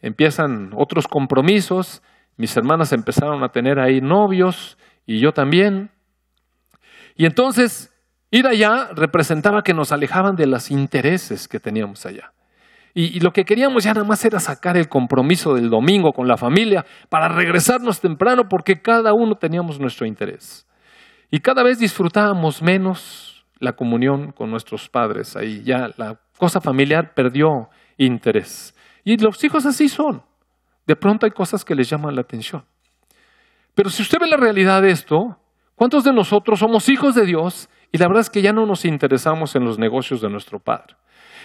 empiezan 0.00 0.70
otros 0.74 1.06
compromisos, 1.06 2.02
mis 2.38 2.56
hermanas 2.56 2.90
empezaron 2.94 3.44
a 3.44 3.50
tener 3.50 3.78
ahí 3.78 4.00
novios 4.00 4.78
y 5.04 5.18
yo 5.18 5.34
también. 5.34 5.90
Y 7.16 7.26
entonces 7.26 7.92
ir 8.30 8.46
allá 8.46 8.88
representaba 8.94 9.62
que 9.62 9.74
nos 9.74 9.92
alejaban 9.92 10.36
de 10.36 10.46
los 10.46 10.70
intereses 10.70 11.48
que 11.48 11.60
teníamos 11.60 12.06
allá. 12.06 12.32
Y, 12.94 13.20
lo 13.20 13.32
que 13.32 13.44
queríamos 13.44 13.84
ya 13.84 13.94
nada 13.94 14.06
más 14.06 14.22
era 14.24 14.38
sacar 14.38 14.76
el 14.76 14.88
compromiso 14.88 15.54
del 15.54 15.70
domingo 15.70 16.12
con 16.12 16.28
la 16.28 16.36
familia 16.36 16.84
para 17.08 17.28
regresarnos 17.28 18.00
temprano 18.00 18.48
porque 18.50 18.82
cada 18.82 19.14
uno 19.14 19.36
teníamos 19.36 19.80
nuestro 19.80 20.06
interés. 20.06 20.66
Y 21.30 21.40
cada 21.40 21.62
vez 21.62 21.78
disfrutábamos 21.78 22.60
menos 22.60 23.46
la 23.58 23.72
comunión 23.72 24.32
con 24.32 24.50
nuestros 24.50 24.90
padres. 24.90 25.36
Ahí 25.36 25.62
ya 25.64 25.88
la 25.96 26.20
cosa 26.36 26.60
familiar 26.60 27.14
perdió 27.14 27.70
interés. 27.96 28.74
Y 29.04 29.16
los 29.16 29.42
hijos 29.42 29.64
así 29.64 29.88
son. 29.88 30.22
De 30.86 30.96
pronto 30.96 31.24
hay 31.24 31.32
cosas 31.32 31.64
que 31.64 31.74
les 31.74 31.88
llaman 31.88 32.14
la 32.14 32.20
atención. 32.20 32.64
Pero 33.74 33.88
si 33.88 34.02
usted 34.02 34.18
ve 34.20 34.26
la 34.26 34.36
realidad 34.36 34.82
de 34.82 34.90
esto, 34.90 35.38
¿cuántos 35.76 36.04
de 36.04 36.12
nosotros 36.12 36.58
somos 36.58 36.90
hijos 36.90 37.14
de 37.14 37.24
Dios 37.24 37.70
y 37.90 37.96
la 37.96 38.06
verdad 38.06 38.20
es 38.20 38.30
que 38.30 38.42
ya 38.42 38.52
no 38.52 38.66
nos 38.66 38.84
interesamos 38.84 39.56
en 39.56 39.64
los 39.64 39.78
negocios 39.78 40.20
de 40.20 40.28
nuestro 40.28 40.58
Padre? 40.58 40.96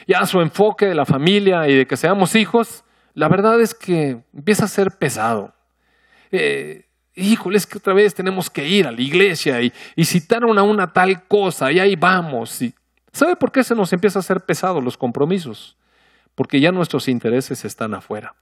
Ya 0.07 0.25
su 0.25 0.41
enfoque 0.41 0.85
de 0.85 0.95
la 0.95 1.05
familia 1.05 1.67
y 1.67 1.75
de 1.75 1.85
que 1.85 1.97
seamos 1.97 2.35
hijos, 2.35 2.83
la 3.13 3.27
verdad 3.27 3.59
es 3.59 3.73
que 3.73 4.21
empieza 4.33 4.65
a 4.65 4.69
ser 4.69 4.91
pesado. 4.91 5.53
Eh, 6.31 6.85
híjole, 7.15 7.57
es 7.57 7.65
que 7.65 7.77
otra 7.77 7.93
vez 7.93 8.13
tenemos 8.13 8.49
que 8.49 8.67
ir 8.67 8.87
a 8.87 8.91
la 8.91 9.01
iglesia 9.01 9.61
y, 9.61 9.73
y 9.95 10.05
citaron 10.05 10.57
a 10.57 10.63
una 10.63 10.93
tal 10.93 11.27
cosa 11.27 11.71
y 11.71 11.79
ahí 11.79 11.95
vamos. 11.95 12.63
¿Sabe 13.11 13.35
por 13.35 13.51
qué 13.51 13.63
se 13.63 13.75
nos 13.75 13.91
empieza 13.91 14.19
a 14.19 14.21
hacer 14.21 14.41
pesado 14.41 14.79
los 14.79 14.97
compromisos? 14.97 15.77
Porque 16.35 16.59
ya 16.59 16.71
nuestros 16.71 17.07
intereses 17.07 17.65
están 17.65 17.93
afuera. 17.93 18.35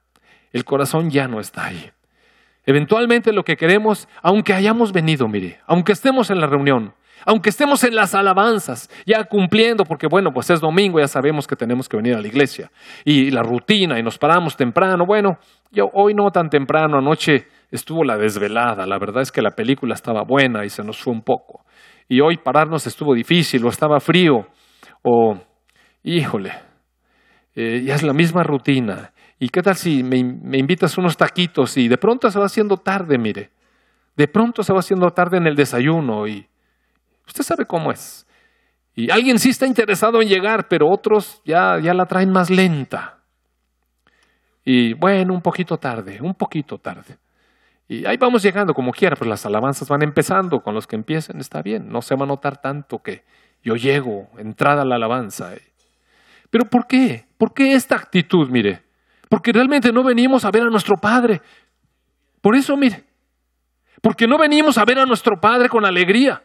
El 0.51 0.65
corazón 0.65 1.09
ya 1.09 1.27
no 1.27 1.39
está 1.39 1.65
ahí. 1.65 1.91
Eventualmente 2.65 3.31
lo 3.31 3.45
que 3.45 3.57
queremos, 3.57 4.07
aunque 4.21 4.53
hayamos 4.53 4.91
venido, 4.91 5.27
mire, 5.27 5.59
aunque 5.67 5.91
estemos 5.91 6.29
en 6.29 6.41
la 6.41 6.47
reunión, 6.47 6.93
aunque 7.25 7.49
estemos 7.49 7.83
en 7.83 7.95
las 7.95 8.13
alabanzas, 8.13 8.89
ya 9.05 9.23
cumpliendo, 9.23 9.83
porque 9.83 10.07
bueno, 10.07 10.31
pues 10.31 10.49
es 10.51 10.61
domingo, 10.61 10.99
ya 10.99 11.07
sabemos 11.07 11.47
que 11.47 11.55
tenemos 11.55 11.89
que 11.89 11.97
venir 11.97 12.15
a 12.15 12.21
la 12.21 12.27
iglesia. 12.27 12.71
Y 13.03 13.31
la 13.31 13.41
rutina, 13.41 13.99
y 13.99 14.03
nos 14.03 14.17
paramos 14.17 14.55
temprano. 14.55 15.05
Bueno, 15.05 15.39
yo 15.71 15.89
hoy 15.93 16.13
no 16.13 16.29
tan 16.29 16.49
temprano, 16.49 16.99
anoche 16.99 17.47
estuvo 17.71 18.03
la 18.03 18.17
desvelada. 18.17 18.85
La 18.85 18.99
verdad 18.99 19.23
es 19.23 19.31
que 19.31 19.41
la 19.41 19.51
película 19.51 19.95
estaba 19.95 20.23
buena 20.23 20.63
y 20.65 20.69
se 20.69 20.83
nos 20.83 21.01
fue 21.01 21.13
un 21.13 21.23
poco. 21.23 21.65
Y 22.07 22.21
hoy 22.21 22.37
pararnos 22.37 22.85
estuvo 22.85 23.15
difícil, 23.15 23.65
o 23.65 23.69
estaba 23.69 23.99
frío, 23.99 24.47
o 25.01 25.39
híjole, 26.03 26.53
eh, 27.55 27.81
ya 27.83 27.95
es 27.95 28.03
la 28.03 28.13
misma 28.13 28.43
rutina. 28.43 29.11
¿Y 29.39 29.49
qué 29.49 29.61
tal 29.61 29.75
si 29.75 30.03
me, 30.03 30.23
me 30.23 30.57
invitas 30.57 30.97
unos 30.97 31.17
taquitos 31.17 31.75
y 31.77 31.87
de 31.87 31.97
pronto 31.97 32.29
se 32.29 32.39
va 32.39 32.45
haciendo 32.45 32.77
tarde, 32.77 33.17
mire? 33.17 33.49
De 34.15 34.27
pronto 34.27 34.63
se 34.63 34.71
va 34.71 34.79
haciendo 34.79 35.09
tarde 35.09 35.37
en 35.37 35.47
el 35.47 35.55
desayuno 35.55 36.27
y 36.27 36.47
Usted 37.27 37.43
sabe 37.43 37.65
cómo 37.65 37.91
es. 37.91 38.25
Y 38.95 39.11
alguien 39.11 39.39
sí 39.39 39.49
está 39.49 39.65
interesado 39.65 40.21
en 40.21 40.29
llegar, 40.29 40.67
pero 40.67 40.89
otros 40.89 41.41
ya, 41.43 41.79
ya 41.79 41.93
la 41.93 42.05
traen 42.05 42.31
más 42.31 42.49
lenta. 42.49 43.19
Y 44.63 44.93
bueno, 44.93 45.33
un 45.33 45.41
poquito 45.41 45.77
tarde, 45.77 46.19
un 46.21 46.33
poquito 46.33 46.77
tarde. 46.77 47.17
Y 47.87 48.05
ahí 48.05 48.17
vamos 48.17 48.41
llegando 48.41 48.73
como 48.73 48.91
quiera, 48.91 49.15
pues 49.15 49.29
las 49.29 49.45
alabanzas 49.45 49.87
van 49.87 50.01
empezando, 50.01 50.61
con 50.61 50.73
los 50.73 50.87
que 50.87 50.95
empiecen 50.95 51.39
está 51.39 51.61
bien, 51.61 51.89
no 51.89 52.01
se 52.01 52.15
va 52.15 52.23
a 52.23 52.27
notar 52.27 52.59
tanto 52.59 53.03
que 53.03 53.23
yo 53.63 53.75
llego, 53.75 54.29
entrada 54.37 54.81
a 54.81 54.85
la 54.85 54.95
alabanza. 54.95 55.51
Pero 56.49 56.65
¿por 56.65 56.87
qué? 56.87 57.25
¿Por 57.37 57.53
qué 57.53 57.73
esta 57.73 57.95
actitud, 57.95 58.49
mire? 58.49 58.83
Porque 59.29 59.51
realmente 59.51 59.91
no 59.91 60.03
venimos 60.03 60.45
a 60.45 60.51
ver 60.51 60.63
a 60.63 60.69
nuestro 60.69 60.95
Padre. 60.97 61.41
Por 62.41 62.55
eso, 62.55 62.75
mire, 62.77 63.03
porque 64.01 64.27
no 64.27 64.37
venimos 64.37 64.77
a 64.77 64.85
ver 64.85 64.99
a 64.99 65.05
nuestro 65.05 65.39
Padre 65.39 65.69
con 65.69 65.85
alegría. 65.85 66.41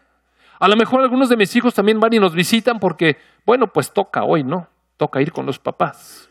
A 0.61 0.69
lo 0.69 0.77
mejor 0.77 1.01
algunos 1.01 1.31
de 1.31 1.39
mis 1.39 1.57
hijos 1.57 1.73
también 1.73 1.99
van 1.99 2.13
y 2.13 2.19
nos 2.19 2.35
visitan 2.35 2.79
porque, 2.79 3.17
bueno, 3.47 3.67
pues 3.69 3.93
toca 3.93 4.25
hoy, 4.25 4.45
¿no? 4.45 4.69
Toca 4.99 5.23
ir 5.23 5.33
con 5.33 5.47
los 5.47 5.59
papás. 5.59 6.29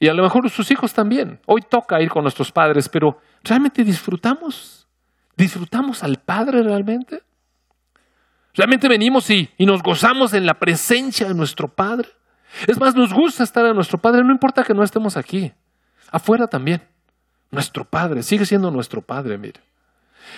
Y 0.00 0.08
a 0.08 0.14
lo 0.14 0.22
mejor 0.22 0.48
sus 0.48 0.70
hijos 0.70 0.94
también. 0.94 1.40
Hoy 1.46 1.60
toca 1.68 2.00
ir 2.00 2.08
con 2.08 2.22
nuestros 2.22 2.50
padres, 2.50 2.88
pero 2.88 3.18
¿realmente 3.42 3.84
disfrutamos? 3.84 4.88
¿Disfrutamos 5.36 6.02
al 6.02 6.16
Padre 6.16 6.62
realmente? 6.62 7.22
¿Realmente 8.54 8.88
venimos 8.88 9.28
y, 9.30 9.50
y 9.58 9.66
nos 9.66 9.82
gozamos 9.82 10.32
en 10.32 10.46
la 10.46 10.54
presencia 10.54 11.28
de 11.28 11.34
nuestro 11.34 11.68
Padre? 11.68 12.08
Es 12.66 12.78
más, 12.78 12.94
nos 12.94 13.12
gusta 13.12 13.42
estar 13.42 13.66
a 13.66 13.74
nuestro 13.74 13.98
Padre, 13.98 14.22
no 14.24 14.32
importa 14.32 14.62
que 14.62 14.74
no 14.74 14.82
estemos 14.82 15.16
aquí. 15.16 15.52
Afuera 16.10 16.46
también. 16.46 16.82
Nuestro 17.50 17.84
Padre, 17.84 18.22
sigue 18.22 18.46
siendo 18.46 18.70
nuestro 18.70 19.02
Padre, 19.02 19.36
mire. 19.36 19.60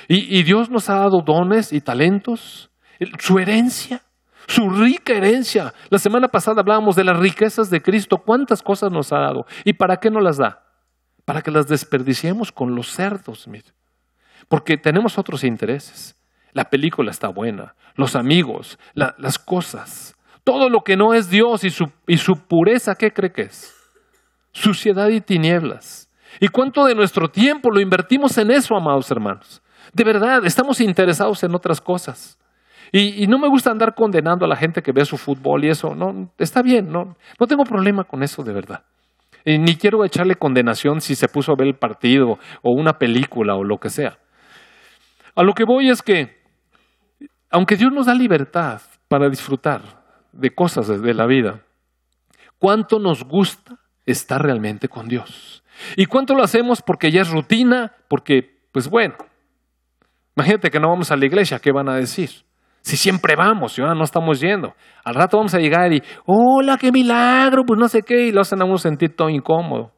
Y, 0.08 0.38
y 0.38 0.42
Dios 0.42 0.70
nos 0.70 0.88
ha 0.90 0.94
dado 0.94 1.22
dones 1.24 1.72
y 1.72 1.80
talentos 1.80 2.70
su 3.18 3.38
herencia, 3.38 4.02
su 4.46 4.70
rica 4.70 5.12
herencia. 5.12 5.74
La 5.90 5.98
semana 5.98 6.28
pasada 6.28 6.60
hablábamos 6.60 6.96
de 6.96 7.04
las 7.04 7.18
riquezas 7.18 7.70
de 7.70 7.82
Cristo, 7.82 8.18
cuántas 8.18 8.62
cosas 8.62 8.90
nos 8.92 9.12
ha 9.12 9.18
dado. 9.18 9.46
¿Y 9.64 9.72
para 9.72 9.96
qué 9.96 10.10
nos 10.10 10.22
las 10.22 10.36
da? 10.36 10.62
Para 11.24 11.42
que 11.42 11.50
las 11.50 11.66
desperdiciemos 11.66 12.52
con 12.52 12.74
los 12.74 12.88
cerdos, 12.88 13.48
mire. 13.48 13.72
Porque 14.48 14.76
tenemos 14.76 15.18
otros 15.18 15.44
intereses. 15.44 16.14
La 16.52 16.70
película 16.70 17.10
está 17.10 17.28
buena, 17.28 17.74
los 17.96 18.16
amigos, 18.16 18.78
las 18.94 19.38
cosas, 19.38 20.16
todo 20.42 20.70
lo 20.70 20.80
que 20.80 20.96
no 20.96 21.12
es 21.12 21.28
Dios 21.28 21.64
y 21.64 21.70
su, 21.70 21.90
y 22.06 22.16
su 22.16 22.46
pureza, 22.46 22.94
¿qué 22.94 23.12
cree 23.12 23.32
que 23.32 23.42
es? 23.42 23.76
suciedad 24.56 25.08
y 25.08 25.20
tinieblas. 25.20 26.08
¿Y 26.40 26.48
cuánto 26.48 26.84
de 26.84 26.94
nuestro 26.94 27.28
tiempo 27.28 27.70
lo 27.70 27.80
invertimos 27.80 28.36
en 28.38 28.50
eso, 28.50 28.74
amados 28.74 29.10
hermanos? 29.10 29.62
De 29.92 30.04
verdad, 30.04 30.44
estamos 30.44 30.80
interesados 30.80 31.42
en 31.44 31.54
otras 31.54 31.80
cosas. 31.80 32.38
Y, 32.92 33.26
no 33.26 33.38
me 33.38 33.48
gusta 33.48 33.70
andar 33.70 33.94
condenando 33.94 34.44
a 34.44 34.48
la 34.48 34.56
gente 34.56 34.82
que 34.82 34.92
ve 34.92 35.04
su 35.04 35.16
fútbol 35.16 35.64
y 35.64 35.68
eso. 35.68 35.94
No, 35.94 36.30
está 36.38 36.62
bien, 36.62 36.90
no, 36.90 37.16
no 37.38 37.46
tengo 37.46 37.64
problema 37.64 38.04
con 38.04 38.22
eso 38.22 38.42
de 38.42 38.52
verdad. 38.52 38.84
Y 39.44 39.58
ni 39.58 39.76
quiero 39.76 40.04
echarle 40.04 40.34
condenación 40.36 41.00
si 41.00 41.14
se 41.14 41.28
puso 41.28 41.52
a 41.52 41.56
ver 41.56 41.68
el 41.68 41.76
partido 41.76 42.38
o 42.62 42.72
una 42.72 42.98
película 42.98 43.54
o 43.54 43.64
lo 43.64 43.78
que 43.78 43.90
sea. 43.90 44.18
A 45.34 45.42
lo 45.42 45.52
que 45.52 45.64
voy 45.64 45.90
es 45.90 46.02
que, 46.02 46.42
aunque 47.50 47.76
Dios 47.76 47.92
nos 47.92 48.06
da 48.06 48.14
libertad 48.14 48.80
para 49.08 49.28
disfrutar 49.28 49.82
de 50.32 50.54
cosas 50.54 51.00
de 51.00 51.14
la 51.14 51.26
vida, 51.26 51.60
¿cuánto 52.58 52.98
nos 52.98 53.24
gusta 53.24 53.78
estar 54.04 54.42
realmente 54.42 54.88
con 54.88 55.08
Dios? 55.08 55.62
¿Y 55.96 56.06
cuánto 56.06 56.34
lo 56.34 56.42
hacemos 56.42 56.82
porque 56.82 57.10
ya 57.10 57.22
es 57.22 57.30
rutina? 57.30 57.92
Porque, 58.08 58.62
pues 58.72 58.88
bueno, 58.88 59.14
imagínate 60.34 60.70
que 60.70 60.80
no 60.80 60.88
vamos 60.88 61.10
a 61.10 61.16
la 61.16 61.26
iglesia, 61.26 61.58
¿qué 61.58 61.70
van 61.70 61.88
a 61.88 61.96
decir? 61.96 62.45
Si 62.86 62.96
siempre 62.96 63.34
vamos 63.34 63.76
y 63.76 63.82
ahora 63.82 63.96
no 63.96 64.04
estamos 64.04 64.38
yendo. 64.38 64.72
Al 65.02 65.16
rato 65.16 65.36
vamos 65.38 65.52
a 65.54 65.58
llegar 65.58 65.92
y, 65.92 66.00
hola, 66.24 66.78
qué 66.78 66.92
milagro, 66.92 67.64
pues 67.66 67.80
no 67.80 67.88
sé 67.88 68.02
qué, 68.02 68.28
y 68.28 68.30
lo 68.30 68.42
hacen 68.42 68.62
a 68.62 68.64
uno 68.64 68.78
sentir 68.78 69.16
todo 69.16 69.28
incómodo. 69.28 69.90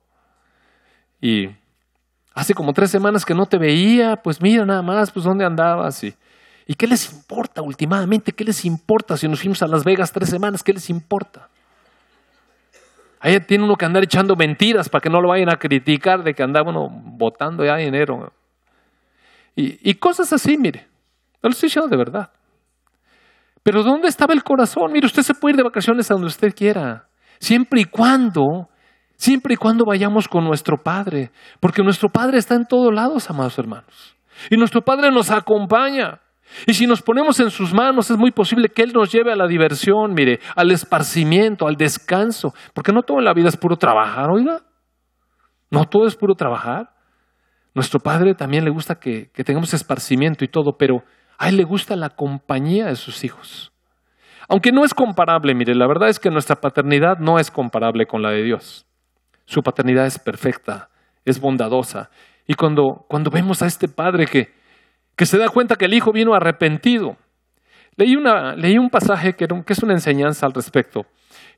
Y 1.20 1.48
hace 2.32 2.54
como 2.54 2.72
tres 2.72 2.90
semanas 2.90 3.26
que 3.26 3.34
no 3.34 3.44
te 3.44 3.58
veía, 3.58 4.16
pues 4.16 4.40
mira 4.40 4.64
nada 4.64 4.80
más, 4.80 5.10
pues 5.10 5.26
dónde 5.26 5.44
andabas. 5.44 6.02
Y, 6.02 6.14
¿Y 6.66 6.76
qué 6.76 6.86
les 6.86 7.12
importa 7.12 7.60
últimamente? 7.60 8.32
¿Qué 8.32 8.42
les 8.42 8.64
importa 8.64 9.18
si 9.18 9.28
nos 9.28 9.40
fuimos 9.40 9.62
a 9.62 9.66
Las 9.66 9.84
Vegas 9.84 10.10
tres 10.10 10.30
semanas? 10.30 10.62
¿Qué 10.62 10.72
les 10.72 10.88
importa? 10.88 11.50
Ahí 13.20 13.38
tiene 13.40 13.64
uno 13.64 13.76
que 13.76 13.84
andar 13.84 14.02
echando 14.02 14.34
mentiras 14.34 14.88
para 14.88 15.02
que 15.02 15.10
no 15.10 15.20
lo 15.20 15.28
vayan 15.28 15.50
a 15.50 15.58
criticar 15.58 16.22
de 16.22 16.32
que 16.32 16.42
andaba 16.42 16.70
uno 16.70 16.88
votando 16.88 17.66
ya 17.66 17.76
dinero. 17.76 18.32
Y, 19.54 19.90
y 19.90 19.92
cosas 19.96 20.32
así, 20.32 20.56
mire. 20.56 20.86
No 21.42 21.50
lo 21.50 21.50
estoy 21.50 21.66
diciendo 21.66 21.90
de 21.90 21.96
verdad. 21.98 22.30
Pero 23.62 23.82
¿dónde 23.82 24.08
estaba 24.08 24.34
el 24.34 24.42
corazón? 24.42 24.92
Mire, 24.92 25.06
usted 25.06 25.22
se 25.22 25.34
puede 25.34 25.52
ir 25.52 25.56
de 25.56 25.62
vacaciones 25.62 26.10
a 26.10 26.14
donde 26.14 26.28
usted 26.28 26.54
quiera, 26.54 27.08
siempre 27.38 27.80
y 27.80 27.84
cuando, 27.84 28.68
siempre 29.16 29.54
y 29.54 29.56
cuando 29.56 29.84
vayamos 29.84 30.28
con 30.28 30.44
nuestro 30.44 30.76
Padre, 30.76 31.30
porque 31.60 31.82
nuestro 31.82 32.08
Padre 32.08 32.38
está 32.38 32.54
en 32.54 32.66
todos 32.66 32.94
lados, 32.94 33.28
amados 33.30 33.58
hermanos. 33.58 34.16
Y 34.50 34.56
nuestro 34.56 34.82
Padre 34.82 35.10
nos 35.10 35.30
acompaña. 35.30 36.20
Y 36.66 36.74
si 36.74 36.86
nos 36.86 37.02
ponemos 37.02 37.38
en 37.40 37.50
sus 37.50 37.74
manos, 37.74 38.10
es 38.10 38.16
muy 38.16 38.30
posible 38.30 38.68
que 38.68 38.82
Él 38.82 38.92
nos 38.94 39.12
lleve 39.12 39.32
a 39.32 39.36
la 39.36 39.46
diversión, 39.46 40.14
mire, 40.14 40.40
al 40.56 40.70
esparcimiento, 40.70 41.66
al 41.66 41.76
descanso, 41.76 42.54
porque 42.72 42.92
no 42.92 43.02
todo 43.02 43.18
en 43.18 43.24
la 43.24 43.34
vida 43.34 43.48
es 43.48 43.56
puro 43.56 43.76
trabajar, 43.76 44.30
oiga. 44.30 44.62
No 45.70 45.84
todo 45.84 46.06
es 46.06 46.16
puro 46.16 46.34
trabajar. 46.34 46.90
Nuestro 47.74 48.00
Padre 48.00 48.34
también 48.34 48.64
le 48.64 48.70
gusta 48.70 48.94
que, 48.94 49.30
que 49.32 49.44
tengamos 49.44 49.74
esparcimiento 49.74 50.44
y 50.44 50.48
todo, 50.48 50.76
pero 50.78 51.02
a 51.38 51.48
él 51.48 51.56
le 51.56 51.64
gusta 51.64 51.94
la 51.96 52.10
compañía 52.10 52.86
de 52.86 52.96
sus 52.96 53.24
hijos. 53.24 53.72
Aunque 54.48 54.72
no 54.72 54.84
es 54.84 54.92
comparable, 54.92 55.54
mire, 55.54 55.74
la 55.74 55.86
verdad 55.86 56.08
es 56.08 56.18
que 56.18 56.30
nuestra 56.30 56.56
paternidad 56.56 57.18
no 57.18 57.38
es 57.38 57.50
comparable 57.50 58.06
con 58.06 58.22
la 58.22 58.30
de 58.30 58.42
Dios. 58.42 58.86
Su 59.44 59.62
paternidad 59.62 60.06
es 60.06 60.18
perfecta, 60.18 60.90
es 61.24 61.40
bondadosa. 61.40 62.10
Y 62.46 62.54
cuando, 62.54 63.04
cuando 63.08 63.30
vemos 63.30 63.62
a 63.62 63.66
este 63.66 63.88
padre 63.88 64.26
que, 64.26 64.52
que 65.16 65.26
se 65.26 65.38
da 65.38 65.48
cuenta 65.48 65.76
que 65.76 65.84
el 65.84 65.94
hijo 65.94 66.12
vino 66.12 66.34
arrepentido, 66.34 67.16
leí, 67.96 68.16
una, 68.16 68.56
leí 68.56 68.76
un 68.78 68.90
pasaje 68.90 69.34
que, 69.34 69.46
que 69.46 69.72
es 69.72 69.82
una 69.82 69.92
enseñanza 69.92 70.46
al 70.46 70.54
respecto. 70.54 71.06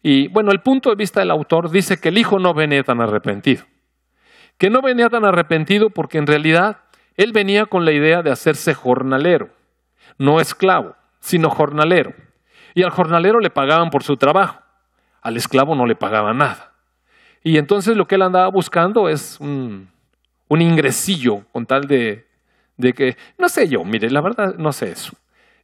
Y 0.02 0.28
bueno, 0.28 0.50
el 0.50 0.60
punto 0.60 0.90
de 0.90 0.96
vista 0.96 1.20
del 1.20 1.30
autor 1.30 1.70
dice 1.70 1.99
que 1.99 2.08
el 2.10 2.18
hijo 2.18 2.38
no 2.38 2.52
venía 2.54 2.82
tan 2.82 3.00
arrepentido. 3.00 3.64
Que 4.58 4.68
no 4.68 4.82
venía 4.82 5.08
tan 5.08 5.25
arrepentido 5.25 5.90
porque 5.90 6.18
en 6.18 6.26
realidad 6.26 6.78
él 7.16 7.32
venía 7.32 7.66
con 7.66 7.84
la 7.84 7.92
idea 7.92 8.22
de 8.22 8.30
hacerse 8.30 8.75
jornalero 8.75 9.59
no 10.21 10.39
esclavo, 10.39 10.95
sino 11.19 11.49
jornalero. 11.49 12.13
Y 12.75 12.83
al 12.83 12.91
jornalero 12.91 13.41
le 13.41 13.49
pagaban 13.49 13.89
por 13.89 14.04
su 14.04 14.19
trabajo, 14.19 14.61
al 15.23 15.39
esclavo 15.39 15.75
no 15.75 15.87
le 15.87 15.97
pagaban 15.97 16.37
nada. 16.37 16.75
Y 17.43 17.56
entonces 17.56 17.97
lo 17.97 18.06
que 18.06 18.17
él 18.17 18.23
andaba 18.23 18.49
buscando 18.49 19.09
es 19.09 19.41
un, 19.41 19.89
ingresillo 20.50 21.47
con 21.52 21.65
tal 21.65 21.87
de, 21.87 22.26
de, 22.76 22.93
que, 22.93 23.17
no 23.39 23.49
sé 23.49 23.67
yo, 23.67 23.83
mire, 23.83 24.11
la 24.11 24.21
verdad 24.21 24.56
no 24.56 24.73
sé 24.75 24.91
eso. 24.91 25.15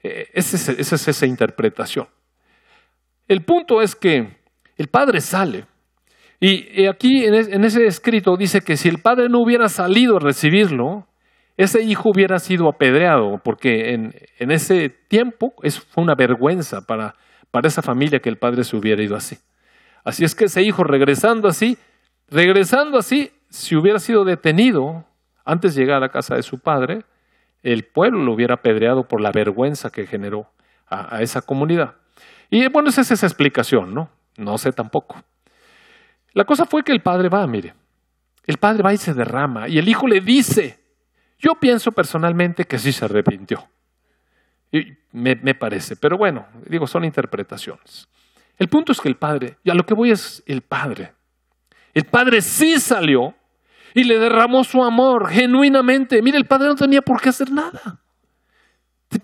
Eh, 0.03 0.31
esa 0.33 0.73
es, 0.73 1.07
esa 1.07 1.27
interpretación. 1.27 2.09
El 3.29 3.43
punto 3.43 3.83
es 3.83 3.95
que 3.95 4.39
el 4.79 4.89
padre 4.89 5.21
sale. 5.21 5.67
Y 6.41 6.87
aquí 6.87 7.25
en 7.25 7.65
ese 7.65 7.87
escrito 7.87 8.37
dice 8.37 8.61
que 8.63 8.77
si 8.77 8.89
el 8.89 8.99
padre 8.99 9.29
no 9.29 9.41
hubiera 9.41 9.69
salido 9.69 10.17
a 10.17 10.21
recibirlo, 10.21 11.07
ese 11.57 11.83
hijo 11.83 12.11
hubiera 12.11 12.39
sido 12.39 12.69
apedreado, 12.69 13.41
porque 13.43 13.95
en, 13.95 14.13
ese 14.39 14.91
tiempo 14.91 15.55
fue 15.91 16.05
una 16.05 16.15
vergüenza 16.15 16.83
para, 16.83 17.15
para 17.51 17.69
esa 17.69 17.83
familia 17.83 18.21
que 18.21 18.29
el 18.29 18.37
padre 18.37 18.63
se 18.65 18.77
hubiera 18.77 19.03
ido 19.03 19.17
así. 19.17 19.39
Así 20.05 20.25
es 20.25 20.35
que 20.35 20.45
ese 20.45 20.63
hijo 20.63 20.85
regresando 20.85 21.49
así, 21.49 21.79
regresando 22.29 22.99
así, 22.99 23.33
si 23.49 23.75
hubiera 23.75 23.99
sido 23.99 24.25
detenido 24.25 25.05
antes 25.45 25.75
de 25.75 25.83
llegar 25.83 25.97
a 25.97 26.01
la 26.01 26.09
casa 26.11 26.35
de 26.35 26.43
su 26.43 26.59
padre, 26.59 27.05
el 27.63 27.85
pueblo 27.85 28.23
lo 28.23 28.35
hubiera 28.35 28.55
apedreado 28.55 29.09
por 29.09 29.21
la 29.21 29.33
vergüenza 29.33 29.91
que 29.91 30.07
generó 30.07 30.51
a, 30.87 31.17
a 31.17 31.23
esa 31.23 31.41
comunidad. 31.41 31.95
Y 32.51 32.69
bueno, 32.69 32.91
esa 32.91 33.01
es 33.01 33.11
esa 33.11 33.27
explicación, 33.27 33.95
¿no? 33.95 34.11
No 34.37 34.59
sé 34.59 34.73
tampoco. 34.73 35.23
La 36.35 36.45
cosa 36.45 36.67
fue 36.67 36.83
que 36.83 36.93
el 36.93 37.01
padre 37.01 37.31
va, 37.31 37.47
mire, 37.47 37.75
el 38.47 38.59
padre 38.59 38.83
va 38.83 38.93
y 38.93 38.99
se 38.99 39.15
derrama, 39.15 39.69
y 39.69 39.79
el 39.79 39.89
hijo 39.89 40.07
le 40.07 40.21
dice, 40.21 40.79
yo 41.39 41.53
pienso 41.61 41.93
personalmente 41.93 42.65
que 42.65 42.79
sí 42.79 42.93
se 42.93 43.05
arrepintió. 43.05 43.69
Me, 45.13 45.55
parece, 45.55 45.97
pero 45.97 46.19
bueno, 46.19 46.47
digo, 46.69 46.87
son 46.87 47.05
interpretaciones. 47.05 48.09
El 48.59 48.69
punto 48.69 48.93
es 48.93 49.01
que 49.01 49.09
el 49.09 49.17
padre, 49.17 49.57
y 49.65 49.71
a 49.71 49.75
lo 49.75 49.85
que 49.85 49.95
voy 49.95 50.11
es 50.11 50.43
el 50.47 50.63
padre. 50.63 51.13
El 51.95 52.05
padre 52.05 52.43
sí 52.43 52.79
salió 52.79 53.35
y 53.95 54.05
le 54.05 54.19
derramó 54.19 54.65
su 54.65 54.83
amor 54.83 55.29
genuinamente. 55.29 56.21
Mire, 56.21 56.37
el 56.37 56.47
padre 56.47 56.69
no 56.69 56.75
tenía 56.75 57.01
por 57.01 57.21
qué 57.21 57.31
hacer 57.31 57.51
nada. 57.51 58.01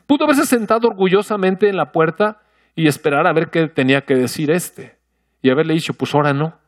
Pudo 0.06 0.24
haberse 0.24 0.46
sentado 0.46 0.88
orgullosamente 0.88 1.68
en 1.68 1.76
la 1.76 1.92
puerta 1.92 2.40
y 2.74 2.86
esperar 2.86 3.26
a 3.26 3.32
ver 3.32 3.50
qué 3.50 3.68
tenía 3.68 4.02
que 4.02 4.14
decir 4.14 4.50
este. 4.50 4.98
Y 5.42 5.50
haberle 5.50 5.74
dicho, 5.74 5.92
pues 5.92 6.14
ahora 6.14 6.32
no. 6.32 6.58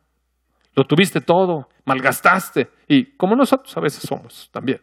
Lo 0.75 0.83
tuviste 0.83 1.21
todo, 1.21 1.69
malgastaste. 1.85 2.69
Y 2.87 3.15
como 3.15 3.35
nosotros 3.35 3.75
a 3.75 3.81
veces 3.81 4.03
somos 4.07 4.49
también. 4.51 4.81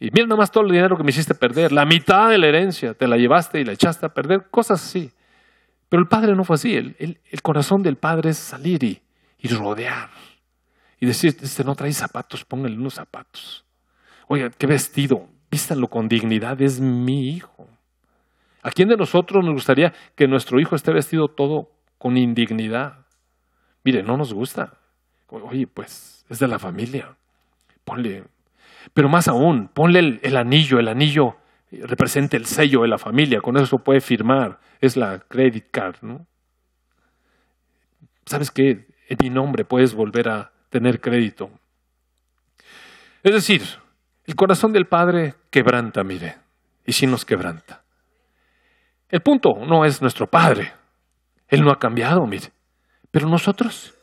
Y 0.00 0.10
mira 0.12 0.26
nomás 0.26 0.50
todo 0.50 0.64
el 0.64 0.70
dinero 0.70 0.96
que 0.96 1.02
me 1.02 1.10
hiciste 1.10 1.34
perder, 1.34 1.72
la 1.72 1.84
mitad 1.84 2.30
de 2.30 2.38
la 2.38 2.46
herencia 2.46 2.94
te 2.94 3.08
la 3.08 3.16
llevaste 3.16 3.60
y 3.60 3.64
la 3.64 3.72
echaste 3.72 4.06
a 4.06 4.14
perder, 4.14 4.48
cosas 4.50 4.84
así. 4.84 5.10
Pero 5.88 6.00
el 6.00 6.08
padre 6.08 6.34
no 6.36 6.44
fue 6.44 6.54
así, 6.54 6.74
el, 6.74 6.96
el, 6.98 7.42
corazón 7.42 7.82
del 7.82 7.96
padre 7.96 8.30
es 8.30 8.38
salir 8.38 8.84
y, 8.84 9.02
y, 9.38 9.48
rodear. 9.48 10.10
Y 11.00 11.06
decir, 11.06 11.36
este 11.40 11.64
no 11.64 11.74
trae 11.74 11.92
zapatos, 11.92 12.44
póngale 12.44 12.76
unos 12.76 12.94
zapatos. 12.94 13.64
Oiga, 14.28 14.50
qué 14.50 14.66
vestido, 14.66 15.28
vístanlo 15.50 15.88
con 15.88 16.08
dignidad, 16.08 16.60
es 16.60 16.80
mi 16.80 17.30
hijo. 17.30 17.66
¿A 18.62 18.70
quién 18.70 18.88
de 18.88 18.96
nosotros 18.96 19.44
nos 19.44 19.54
gustaría 19.54 19.94
que 20.14 20.28
nuestro 20.28 20.60
hijo 20.60 20.76
esté 20.76 20.92
vestido 20.92 21.28
todo 21.28 21.72
con 21.96 22.16
indignidad? 22.16 23.06
Mire, 23.82 24.02
no 24.02 24.16
nos 24.16 24.34
gusta. 24.34 24.74
Oye, 25.28 25.66
pues 25.66 26.24
es 26.28 26.38
de 26.38 26.48
la 26.48 26.58
familia. 26.58 27.16
Ponle 27.84 28.24
pero 28.94 29.08
más 29.08 29.28
aún, 29.28 29.68
ponle 29.68 30.20
el, 30.22 30.36
anillo, 30.36 30.78
el 30.78 30.88
anillo 30.88 31.36
representa 31.70 32.36
el 32.36 32.46
sello 32.46 32.82
de 32.82 32.88
la 32.88 32.98
familia, 32.98 33.40
con 33.40 33.56
eso 33.56 33.78
puede 33.78 34.00
firmar, 34.00 34.58
es 34.80 34.96
la 34.96 35.18
credit 35.18 35.70
card, 35.70 35.96
¿no? 36.02 36.26
¿Sabes 38.24 38.50
qué? 38.50 38.86
En 39.08 39.18
mi 39.22 39.30
nombre 39.30 39.64
puedes 39.64 39.94
volver 39.94 40.28
a 40.28 40.52
tener 40.70 41.00
crédito. 41.00 41.50
Es 43.22 43.32
decir, 43.32 43.62
el 44.26 44.34
corazón 44.34 44.72
del 44.72 44.86
Padre 44.86 45.34
quebranta, 45.50 46.04
mire, 46.04 46.36
y 46.84 46.92
sí 46.92 47.06
nos 47.06 47.24
quebranta. 47.24 47.82
El 49.08 49.22
punto 49.22 49.54
no 49.66 49.84
es 49.84 50.02
nuestro 50.02 50.26
Padre, 50.26 50.72
Él 51.48 51.62
no 51.62 51.72
ha 51.72 51.78
cambiado, 51.78 52.26
mire, 52.26 52.52
pero 53.10 53.28
nosotros 53.28 53.97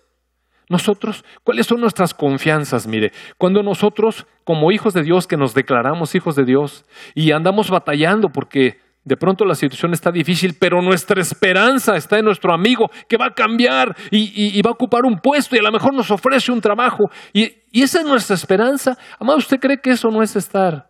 nosotros, 0.70 1.24
¿cuáles 1.44 1.68
son 1.68 1.82
nuestras 1.82 2.14
confianzas? 2.14 2.88
Mire, 2.88 3.12
cuando 3.38 3.62
nosotros, 3.62 4.26
como 4.44 4.72
hijos 4.72 4.94
de 4.94 5.04
Dios, 5.04 5.28
que 5.28 5.38
nos 5.38 5.54
declaramos 5.54 6.16
hijos 6.16 6.36
de 6.36 6.46
Dios 6.46 6.86
y 7.14 7.32
andamos 7.32 7.70
batallando 7.70 8.30
porque 8.30 8.80
de 9.04 9.18
pronto 9.18 9.46
la 9.46 9.54
situación 9.54 9.94
está 9.94 10.12
difícil, 10.12 10.56
pero 10.60 10.82
nuestra 10.82 11.22
esperanza 11.22 11.96
está 11.96 12.18
en 12.18 12.26
nuestro 12.26 12.52
amigo 12.52 12.90
que 13.08 13.18
va 13.18 13.28
a 13.28 13.34
cambiar 13.34 13.96
y, 14.10 14.60
va 14.64 14.72
a 14.72 14.74
ocupar 14.74 15.06
un 15.06 15.20
puesto 15.20 15.56
y 15.56 15.60
a 15.60 15.62
lo 15.62 15.72
mejor 15.72 15.94
nos 15.94 16.10
ofrece 16.10 16.52
un 16.52 16.60
trabajo. 16.60 17.04
Y, 17.32 17.54
esa 17.72 18.00
es 18.00 18.06
nuestra 18.06 18.36
esperanza. 18.36 18.98
Amado, 19.20 19.38
¿usted 19.38 19.60
cree 19.60 19.80
que 19.80 19.92
eso 19.92 20.10
no 20.10 20.24
es 20.24 20.36
estar 20.36 20.90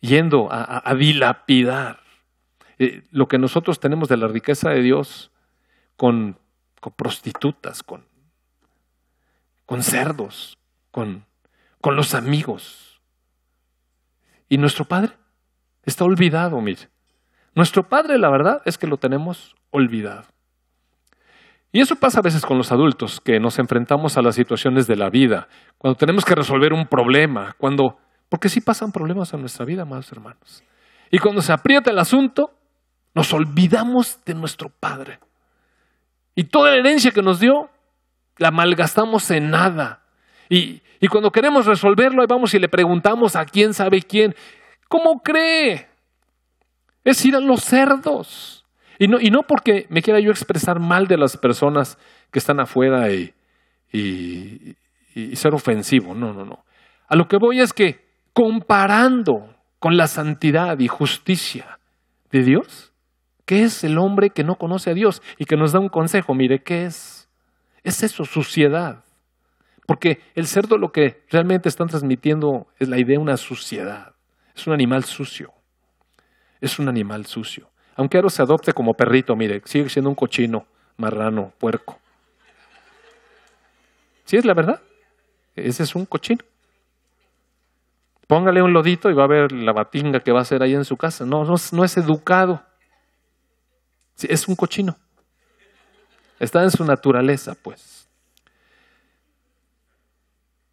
yendo 0.00 0.48
a, 0.50 0.94
dilapidar 0.94 1.98
eh, 2.78 3.02
lo 3.10 3.26
que 3.26 3.38
nosotros 3.38 3.80
tenemos 3.80 4.08
de 4.08 4.18
la 4.18 4.28
riqueza 4.28 4.70
de 4.70 4.82
Dios 4.82 5.32
con 5.96 6.38
prostitutas, 6.96 7.82
con 7.82 8.04
con 9.66 9.82
cerdos, 9.82 10.58
con, 10.90 11.26
con 11.80 11.96
los 11.96 12.14
amigos. 12.14 13.00
Y 14.48 14.58
nuestro 14.58 14.84
Padre 14.84 15.12
está 15.82 16.04
olvidado, 16.04 16.60
mire. 16.60 16.88
Nuestro 17.54 17.88
Padre, 17.88 18.18
la 18.18 18.30
verdad, 18.30 18.62
es 18.64 18.78
que 18.78 18.86
lo 18.86 18.96
tenemos 18.96 19.54
olvidado. 19.70 20.24
Y 21.72 21.80
eso 21.80 21.96
pasa 21.96 22.20
a 22.20 22.22
veces 22.22 22.46
con 22.46 22.56
los 22.56 22.72
adultos, 22.72 23.20
que 23.20 23.40
nos 23.40 23.58
enfrentamos 23.58 24.16
a 24.16 24.22
las 24.22 24.34
situaciones 24.34 24.86
de 24.86 24.96
la 24.96 25.10
vida, 25.10 25.48
cuando 25.78 25.98
tenemos 25.98 26.24
que 26.24 26.34
resolver 26.34 26.72
un 26.72 26.86
problema, 26.86 27.54
cuando... 27.58 27.98
Porque 28.28 28.48
sí 28.48 28.60
pasan 28.60 28.92
problemas 28.92 29.32
en 29.34 29.40
nuestra 29.40 29.64
vida, 29.64 29.82
amados 29.82 30.10
hermanos. 30.10 30.64
Y 31.10 31.18
cuando 31.18 31.40
se 31.42 31.52
aprieta 31.52 31.90
el 31.90 31.98
asunto, 31.98 32.50
nos 33.14 33.32
olvidamos 33.32 34.24
de 34.24 34.34
nuestro 34.34 34.68
Padre. 34.68 35.20
Y 36.34 36.44
toda 36.44 36.70
la 36.70 36.78
herencia 36.78 37.12
que 37.12 37.22
nos 37.22 37.40
dio, 37.40 37.70
la 38.38 38.50
malgastamos 38.50 39.30
en 39.30 39.50
nada. 39.50 40.02
Y, 40.48 40.82
y 41.00 41.08
cuando 41.08 41.30
queremos 41.30 41.66
resolverlo, 41.66 42.22
ahí 42.22 42.26
vamos 42.28 42.54
y 42.54 42.58
le 42.58 42.68
preguntamos 42.68 43.36
a 43.36 43.44
quién 43.44 43.74
sabe 43.74 44.02
quién. 44.02 44.34
¿Cómo 44.88 45.20
cree? 45.22 45.88
Es 47.04 47.24
ir 47.24 47.36
a 47.36 47.40
los 47.40 47.62
cerdos. 47.62 48.64
Y 48.98 49.08
no, 49.08 49.20
y 49.20 49.30
no 49.30 49.42
porque 49.42 49.86
me 49.90 50.02
quiera 50.02 50.20
yo 50.20 50.30
expresar 50.30 50.80
mal 50.80 51.06
de 51.06 51.18
las 51.18 51.36
personas 51.36 51.98
que 52.30 52.38
están 52.38 52.60
afuera 52.60 53.12
y, 53.12 53.34
y, 53.92 54.76
y 55.14 55.36
ser 55.36 55.54
ofensivo. 55.54 56.14
No, 56.14 56.32
no, 56.32 56.44
no. 56.44 56.64
A 57.08 57.16
lo 57.16 57.28
que 57.28 57.36
voy 57.36 57.60
es 57.60 57.72
que 57.72 58.06
comparando 58.32 59.54
con 59.78 59.96
la 59.96 60.06
santidad 60.06 60.78
y 60.78 60.88
justicia 60.88 61.78
de 62.30 62.42
Dios, 62.42 62.92
¿qué 63.44 63.62
es 63.62 63.84
el 63.84 63.98
hombre 63.98 64.30
que 64.30 64.44
no 64.44 64.56
conoce 64.56 64.90
a 64.90 64.94
Dios 64.94 65.22
y 65.38 65.44
que 65.44 65.56
nos 65.56 65.72
da 65.72 65.80
un 65.80 65.88
consejo? 65.88 66.34
Mire, 66.34 66.62
¿qué 66.62 66.86
es? 66.86 67.15
Es 67.86 68.02
eso, 68.02 68.24
suciedad. 68.24 69.04
Porque 69.86 70.20
el 70.34 70.48
cerdo 70.48 70.76
lo 70.76 70.90
que 70.90 71.22
realmente 71.30 71.68
están 71.68 71.86
transmitiendo 71.86 72.66
es 72.80 72.88
la 72.88 72.98
idea 72.98 73.16
de 73.16 73.22
una 73.22 73.36
suciedad. 73.36 74.12
Es 74.56 74.66
un 74.66 74.72
animal 74.72 75.04
sucio. 75.04 75.52
Es 76.60 76.80
un 76.80 76.88
animal 76.88 77.26
sucio. 77.26 77.70
Aunque 77.94 78.16
ahora 78.16 78.28
se 78.30 78.42
adopte 78.42 78.72
como 78.72 78.94
perrito, 78.94 79.36
mire, 79.36 79.62
sigue 79.66 79.88
siendo 79.88 80.10
un 80.10 80.16
cochino, 80.16 80.66
marrano, 80.96 81.52
puerco. 81.58 82.00
¿Sí 84.24 84.36
es 84.36 84.44
la 84.44 84.54
verdad? 84.54 84.82
Ese 85.54 85.84
es 85.84 85.94
un 85.94 86.06
cochino. 86.06 86.44
Póngale 88.26 88.62
un 88.62 88.72
lodito 88.72 89.10
y 89.10 89.14
va 89.14 89.22
a 89.22 89.28
ver 89.28 89.52
la 89.52 89.72
batinga 89.72 90.18
que 90.18 90.32
va 90.32 90.40
a 90.40 90.42
hacer 90.42 90.60
ahí 90.60 90.74
en 90.74 90.84
su 90.84 90.96
casa. 90.96 91.24
No, 91.24 91.44
no, 91.44 91.54
no 91.70 91.84
es 91.84 91.96
educado. 91.96 92.64
es 94.20 94.48
un 94.48 94.56
cochino. 94.56 94.96
Está 96.38 96.62
en 96.62 96.70
su 96.70 96.84
naturaleza, 96.84 97.54
pues. 97.62 98.08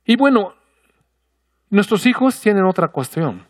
Y 0.05 0.17
bueno, 0.17 0.53
nuestros 1.69 2.05
hijos 2.05 2.39
tienen 2.39 2.65
otra 2.65 2.89
cuestión. 2.89 3.45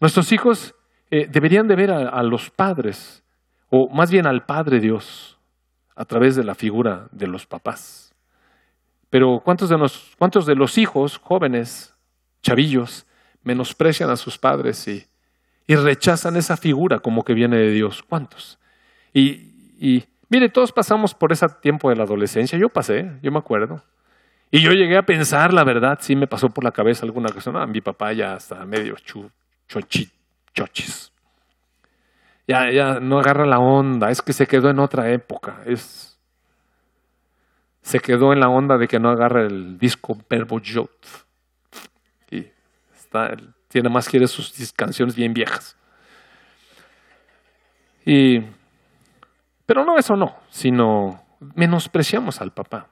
Nuestros 0.00 0.32
hijos 0.32 0.74
eh, 1.10 1.26
deberían 1.30 1.68
de 1.68 1.76
ver 1.76 1.90
a, 1.90 2.22
los 2.22 2.50
padres, 2.50 3.22
o 3.70 3.88
más 3.94 4.10
bien 4.10 4.26
al 4.26 4.44
Padre 4.44 4.80
Dios, 4.80 5.38
a 5.94 6.04
través 6.04 6.34
de 6.34 6.44
la 6.44 6.54
figura 6.54 7.08
de 7.12 7.26
los 7.26 7.46
papás. 7.46 8.14
Pero 9.10 9.40
¿cuántos 9.44 9.68
de, 9.68 9.78
los, 9.78 10.14
cuántos 10.18 10.46
de 10.46 10.56
los 10.56 10.78
hijos 10.78 11.18
jóvenes, 11.18 11.94
chavillos, 12.42 13.06
menosprecian 13.42 14.10
a 14.10 14.16
sus 14.16 14.38
padres 14.38 14.88
y, 14.88 15.06
y 15.66 15.76
rechazan 15.76 16.36
esa 16.36 16.56
figura 16.56 16.98
como 16.98 17.22
que 17.22 17.34
viene 17.34 17.58
de 17.58 17.70
Dios? 17.70 18.02
¿Cuántos? 18.02 18.58
Y, 19.12 19.52
y 19.78 20.04
mire, 20.28 20.48
todos 20.48 20.72
pasamos 20.72 21.14
por 21.14 21.32
ese 21.32 21.46
tiempo 21.60 21.90
de 21.90 21.96
la 21.96 22.04
adolescencia. 22.04 22.58
Yo 22.58 22.68
pasé, 22.68 23.18
yo 23.22 23.30
me 23.30 23.38
acuerdo. 23.38 23.82
Y 24.50 24.60
yo 24.62 24.70
llegué 24.70 24.96
a 24.96 25.02
pensar, 25.02 25.52
la 25.52 25.64
verdad, 25.64 25.98
sí 26.00 26.14
me 26.14 26.26
pasó 26.26 26.48
por 26.48 26.64
la 26.64 26.70
cabeza 26.70 27.04
alguna 27.04 27.30
cosa. 27.30 27.50
No, 27.50 27.66
mi 27.66 27.80
papá 27.80 28.12
ya 28.12 28.36
está 28.36 28.64
medio 28.64 28.94
chu, 28.96 29.30
chochito 29.68 30.14
chochis. 30.54 31.12
Ya, 32.46 32.70
ya 32.70 33.00
no 33.00 33.18
agarra 33.18 33.46
la 33.46 33.58
onda, 33.58 34.10
es 34.10 34.22
que 34.22 34.32
se 34.32 34.46
quedó 34.46 34.70
en 34.70 34.78
otra 34.78 35.10
época, 35.10 35.62
es 35.66 36.18
se 37.82 38.00
quedó 38.00 38.32
en 38.32 38.40
la 38.40 38.48
onda 38.48 38.78
de 38.78 38.88
que 38.88 38.98
no 38.98 39.10
agarra 39.10 39.42
el 39.42 39.78
disco 39.78 40.16
Verbo 40.28 40.58
Jot. 40.64 40.90
Y 42.30 42.46
está, 42.94 43.36
tiene 43.68 43.90
más 43.90 44.08
quiere 44.08 44.26
sus 44.26 44.72
canciones 44.72 45.14
bien 45.14 45.34
viejas. 45.34 45.76
Y, 48.06 48.40
pero 49.66 49.84
no 49.84 49.96
eso 49.96 50.14
no, 50.14 50.36
sino 50.48 51.22
menospreciamos 51.54 52.40
al 52.40 52.52
papá. 52.52 52.88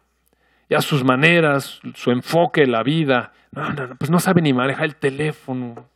Ya 0.68 0.80
sus 0.80 1.04
maneras, 1.04 1.80
su 1.94 2.10
enfoque, 2.10 2.66
la 2.66 2.82
vida. 2.82 3.32
No, 3.50 3.68
no, 3.70 3.86
no, 3.86 3.96
pues 3.96 4.10
no 4.10 4.18
sabe 4.18 4.40
ni 4.40 4.52
manejar 4.52 4.86
el 4.86 4.96
teléfono. 4.96 5.86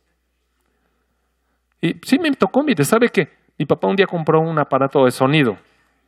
Y 1.81 1.95
sí 2.03 2.19
me 2.19 2.31
tocó, 2.31 2.63
mire, 2.63 2.83
sabe 2.83 3.09
que 3.09 3.29
mi 3.57 3.65
papá 3.65 3.87
un 3.87 3.95
día 3.95 4.05
compró 4.05 4.39
un 4.39 4.59
aparato 4.59 5.05
de 5.05 5.11
sonido, 5.11 5.57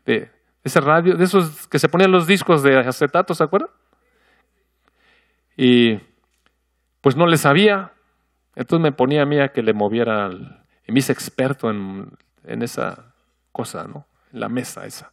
de 0.05 0.29
ese 0.63 0.81
radio, 0.81 1.15
de 1.15 1.23
esos 1.23 1.67
que 1.67 1.79
se 1.79 1.89
ponían 1.89 2.11
los 2.11 2.27
discos 2.27 2.61
de 2.63 2.77
acetato, 2.77 3.33
¿se 3.33 3.43
acuerdan? 3.43 3.69
Y 5.57 5.97
pues 7.01 7.15
no 7.15 7.25
le 7.25 7.37
sabía, 7.37 7.91
entonces 8.55 8.83
me 8.83 8.91
ponía 8.91 9.23
a 9.23 9.25
mí 9.25 9.39
a 9.39 9.49
que 9.49 9.61
le 9.61 9.73
moviera, 9.73 10.29
y 10.87 10.91
me 10.91 10.99
hice 10.99 11.11
experto 11.11 11.69
en, 11.69 12.11
en 12.43 12.61
esa 12.61 13.13
cosa, 13.51 13.85
¿no? 13.85 14.05
La 14.31 14.49
mesa 14.49 14.85
esa. 14.85 15.11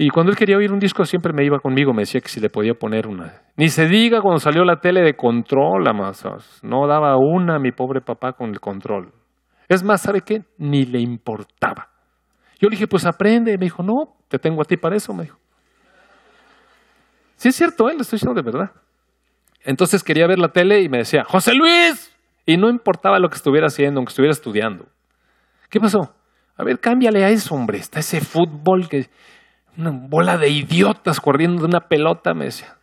Y 0.00 0.10
cuando 0.10 0.30
él 0.30 0.38
quería 0.38 0.56
oír 0.56 0.72
un 0.72 0.78
disco 0.78 1.04
siempre 1.04 1.32
me 1.32 1.44
iba 1.44 1.58
conmigo, 1.58 1.92
me 1.92 2.02
decía 2.02 2.20
que 2.20 2.28
si 2.28 2.38
le 2.38 2.50
podía 2.50 2.74
poner 2.74 3.08
una. 3.08 3.42
Ni 3.56 3.68
se 3.68 3.86
diga 3.86 4.20
cuando 4.20 4.38
salió 4.38 4.64
la 4.64 4.76
tele 4.76 5.02
de 5.02 5.14
control, 5.14 5.82
más 5.92 6.24
no 6.62 6.86
daba 6.86 7.16
una 7.16 7.56
a 7.56 7.58
mi 7.58 7.72
pobre 7.72 8.00
papá 8.00 8.32
con 8.32 8.50
el 8.50 8.60
control. 8.60 9.12
Es 9.68 9.82
más, 9.82 10.00
¿sabe 10.00 10.20
qué? 10.20 10.44
Ni 10.56 10.84
le 10.84 11.00
importaba. 11.00 11.88
Yo 12.60 12.68
le 12.68 12.76
dije, 12.76 12.86
pues 12.86 13.04
aprende. 13.06 13.58
Me 13.58 13.64
dijo, 13.64 13.82
no, 13.82 14.16
te 14.28 14.38
tengo 14.38 14.62
a 14.62 14.64
ti 14.64 14.76
para 14.76 14.96
eso, 14.96 15.12
me 15.12 15.24
dijo. 15.24 15.38
Sí 17.34 17.48
es 17.48 17.56
cierto, 17.56 17.88
él 17.88 17.94
¿eh? 17.94 17.96
le 17.96 18.02
estoy 18.02 18.18
diciendo 18.18 18.40
de 18.40 18.50
verdad. 18.50 18.70
Entonces 19.64 20.02
quería 20.04 20.26
ver 20.26 20.38
la 20.38 20.48
tele 20.48 20.80
y 20.80 20.88
me 20.88 20.98
decía, 20.98 21.24
José 21.24 21.54
Luis. 21.54 22.14
Y 22.46 22.56
no 22.56 22.70
importaba 22.70 23.18
lo 23.18 23.28
que 23.28 23.36
estuviera 23.36 23.66
haciendo, 23.66 23.98
aunque 23.98 24.10
estuviera 24.10 24.32
estudiando. 24.32 24.86
¿Qué 25.68 25.80
pasó? 25.80 26.14
A 26.58 26.64
ver, 26.64 26.80
cámbiale 26.80 27.24
a 27.24 27.30
eso, 27.30 27.54
hombre. 27.54 27.78
Está 27.78 28.00
ese 28.00 28.20
fútbol 28.20 28.88
que 28.88 29.08
una 29.76 29.90
bola 29.90 30.36
de 30.36 30.48
idiotas 30.48 31.20
corriendo 31.20 31.62
de 31.62 31.68
una 31.68 31.88
pelota, 31.88 32.34
me 32.34 32.46
decía. 32.46 32.76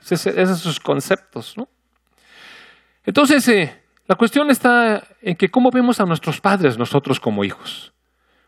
Esos 0.00 0.22
son 0.32 0.56
sus 0.56 0.80
conceptos, 0.80 1.56
¿no? 1.56 1.68
Entonces, 3.04 3.46
eh, 3.48 3.82
la 4.06 4.16
cuestión 4.16 4.50
está 4.50 5.06
en 5.20 5.36
que 5.36 5.50
cómo 5.50 5.70
vemos 5.70 6.00
a 6.00 6.04
nuestros 6.04 6.40
padres 6.40 6.78
nosotros 6.78 7.20
como 7.20 7.44
hijos. 7.44 7.92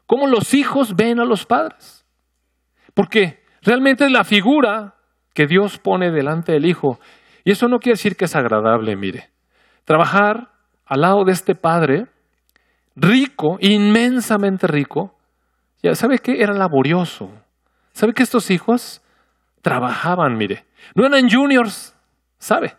¿Cómo 0.07 0.27
los 0.27 0.55
hijos 0.55 0.97
ven 0.97 1.21
a 1.21 1.25
los 1.25 1.45
padres? 1.45 2.05
Porque 2.95 3.43
realmente 3.63 4.07
es 4.07 4.11
la 4.11 4.25
figura 4.25 4.97
que 5.35 5.47
Dios 5.47 5.79
pone 5.79 6.11
delante 6.11 6.53
del 6.53 6.67
hijo. 6.67 6.99
Y 7.45 7.53
eso 7.53 7.69
no 7.69 7.79
quiere 7.79 7.95
decir 7.95 8.17
que 8.17 8.25
es 8.25 8.35
agradable, 8.35 8.97
mire. 8.97 9.31
Trabajar 9.85 10.53
al 10.87 11.03
lado 11.03 11.25
de 11.25 11.33
este 11.33 11.55
padre, 11.55 12.07
rico, 12.97 13.57
inmensamente 13.61 14.67
rico, 14.67 15.17
ya 15.83 15.95
sabe 15.95 16.19
que 16.19 16.43
era 16.43 16.53
laborioso, 16.53 17.31
¿Sabe 17.93 18.15
que 18.15 18.23
estos 18.23 18.51
hijos 18.51 19.03
trabajaban, 19.61 20.37
mire? 20.37 20.65
No 20.95 21.07
eran 21.07 21.29
juniors, 21.31 21.95
¿sabe? 22.39 22.77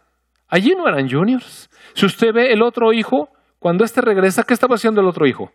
Allí 0.48 0.74
no 0.76 0.88
eran 0.88 1.10
juniors. 1.10 1.70
Si 1.94 2.06
usted 2.06 2.34
ve 2.34 2.52
el 2.52 2.62
otro 2.62 2.92
hijo, 2.94 3.30
cuando 3.60 3.86
éste 3.86 4.02
regresa, 4.02 4.44
¿qué 4.44 4.54
estaba 4.54 4.76
haciendo 4.76 5.02
el 5.02 5.08
otro 5.08 5.26
hijo? 5.28 5.52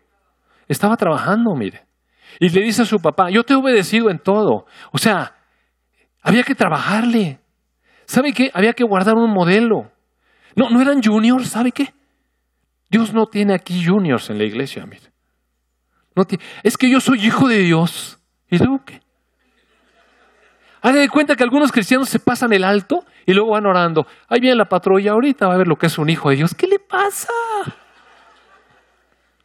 Estaba 0.67 0.95
trabajando, 0.97 1.53
mire. 1.55 1.85
Y 2.39 2.49
le 2.49 2.61
dice 2.61 2.83
a 2.83 2.85
su 2.85 2.99
papá, 2.99 3.29
yo 3.29 3.43
te 3.43 3.53
he 3.53 3.57
obedecido 3.57 4.09
en 4.09 4.19
todo. 4.19 4.65
O 4.91 4.97
sea, 4.97 5.35
había 6.21 6.43
que 6.43 6.55
trabajarle. 6.55 7.39
¿Sabe 8.05 8.33
qué? 8.33 8.51
Había 8.53 8.73
que 8.73 8.83
guardar 8.83 9.15
un 9.15 9.31
modelo. 9.31 9.91
No, 10.55 10.69
no 10.69 10.81
eran 10.81 11.01
juniors, 11.03 11.49
¿sabe 11.49 11.71
qué? 11.71 11.93
Dios 12.89 13.13
no 13.13 13.27
tiene 13.27 13.53
aquí 13.53 13.85
juniors 13.85 14.29
en 14.29 14.37
la 14.37 14.43
iglesia, 14.43 14.85
mire. 14.85 15.11
No 16.15 16.25
es 16.63 16.77
que 16.77 16.89
yo 16.89 16.99
soy 16.99 17.25
hijo 17.25 17.47
de 17.47 17.59
Dios. 17.59 18.19
¿Y 18.49 18.57
luego 18.57 18.83
qué? 18.83 19.01
Haga 20.81 20.99
de 20.99 21.09
cuenta 21.09 21.35
que 21.35 21.43
algunos 21.43 21.71
cristianos 21.71 22.09
se 22.09 22.19
pasan 22.19 22.53
el 22.53 22.63
alto 22.63 23.05
y 23.25 23.33
luego 23.33 23.51
van 23.51 23.65
orando. 23.65 24.07
Ahí 24.27 24.39
viene 24.39 24.55
la 24.55 24.67
patrulla, 24.67 25.11
ahorita 25.11 25.47
va 25.47 25.55
a 25.55 25.57
ver 25.57 25.67
lo 25.67 25.77
que 25.77 25.87
es 25.87 25.97
un 25.97 26.09
hijo 26.09 26.29
de 26.29 26.37
Dios. 26.37 26.55
¿Qué 26.55 26.67
le 26.67 26.79
pasa? 26.79 27.33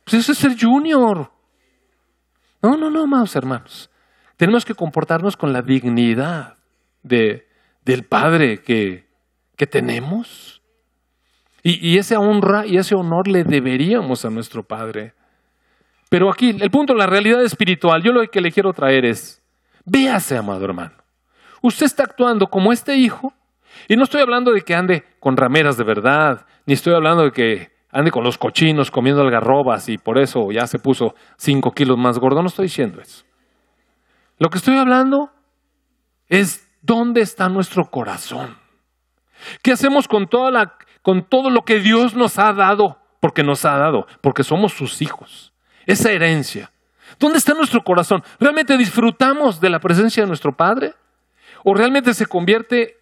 Pues 0.05 0.15
eso 0.15 0.33
es 0.33 0.39
ser 0.39 0.57
junior. 0.59 1.31
No, 2.63 2.77
no, 2.77 2.89
no, 2.89 3.03
amados 3.03 3.35
hermanos. 3.37 3.91
Tenemos 4.37 4.65
que 4.65 4.75
comportarnos 4.75 5.37
con 5.37 5.53
la 5.53 5.63
dignidad 5.63 6.57
de, 7.03 7.49
del 7.85 8.05
Padre 8.05 8.63
que, 8.63 9.07
que 9.57 9.67
tenemos. 9.67 10.63
Y, 11.65 11.89
y 11.89 11.99
esa 11.99 12.21
honra 12.21 12.65
y 12.67 12.77
ese 12.77 12.95
honor 12.95 13.27
le 13.27 13.43
deberíamos 13.43 14.25
a 14.25 14.31
nuestro 14.31 14.63
Padre. 14.63 15.15
Pero 16.09 16.31
aquí, 16.31 16.51
el 16.51 16.71
punto, 16.71 16.95
la 16.95 17.07
realidad 17.07 17.43
espiritual, 17.43 18.01
yo 18.03 18.13
lo 18.13 18.25
que 18.29 18.41
le 18.41 18.53
quiero 18.53 18.73
traer 18.73 19.05
es, 19.05 19.43
véase, 19.85 20.37
amado 20.37 20.65
hermano. 20.65 20.95
Usted 21.61 21.87
está 21.87 22.05
actuando 22.05 22.47
como 22.47 22.73
este 22.73 22.95
hijo 22.95 23.35
Y 23.89 23.97
no 23.97 24.05
estoy 24.05 24.21
hablando 24.23 24.53
de 24.53 24.63
que 24.63 24.75
ande 24.75 25.05
con 25.21 25.37
rameras 25.37 25.77
de 25.77 25.85
verdad, 25.85 26.47
ni 26.67 26.75
estoy 26.75 26.95
hablando 26.95 27.25
de 27.25 27.33
que 27.33 27.73
ande 27.91 28.11
con 28.11 28.25
los 28.25 28.39
cochinos 28.39 28.91
comiendo 28.91 29.23
algarrobas 29.23 29.89
y 29.89 29.99
por 29.99 30.19
eso 30.19 30.51
ya 30.51 30.67
se 30.67 30.79
puso 30.79 31.15
cinco 31.37 31.73
kilos 31.73 31.99
más 31.99 32.19
gordo. 32.19 32.43
No 32.43 32.49
estoy 32.49 32.67
diciendo 32.67 33.01
eso. 33.01 33.25
Lo 34.39 34.49
que 34.51 34.59
estoy 34.59 34.77
hablando 34.77 35.31
es 36.29 36.69
dónde 36.83 37.21
está 37.21 37.49
nuestro 37.49 37.91
corazón. 37.91 38.57
¿Qué 39.63 39.73
hacemos 39.73 40.09
con, 40.09 40.27
toda 40.27 40.51
la, 40.51 40.75
con 41.03 41.29
todo 41.29 41.51
lo 41.51 41.63
que 41.63 41.81
Dios 41.81 42.15
nos 42.15 42.39
ha 42.39 42.53
dado? 42.53 42.99
Porque 43.21 43.43
nos 43.43 43.65
ha 43.65 43.79
dado, 43.79 44.07
porque 44.21 44.45
somos 44.45 44.73
sus 44.73 45.01
hijos. 45.03 45.53
Esa 45.87 46.13
herencia. 46.13 46.71
¿Dónde 47.19 47.39
está 47.39 47.55
nuestro 47.55 47.83
corazón? 47.83 48.23
¿Realmente 48.41 48.77
disfrutamos 48.77 49.61
de 49.61 49.71
la 49.71 49.79
presencia 49.79 50.23
de 50.23 50.27
nuestro 50.27 50.53
Padre? 50.53 50.95
¿O 51.65 51.75
realmente 51.75 52.15
se 52.15 52.27
convierte 52.27 52.97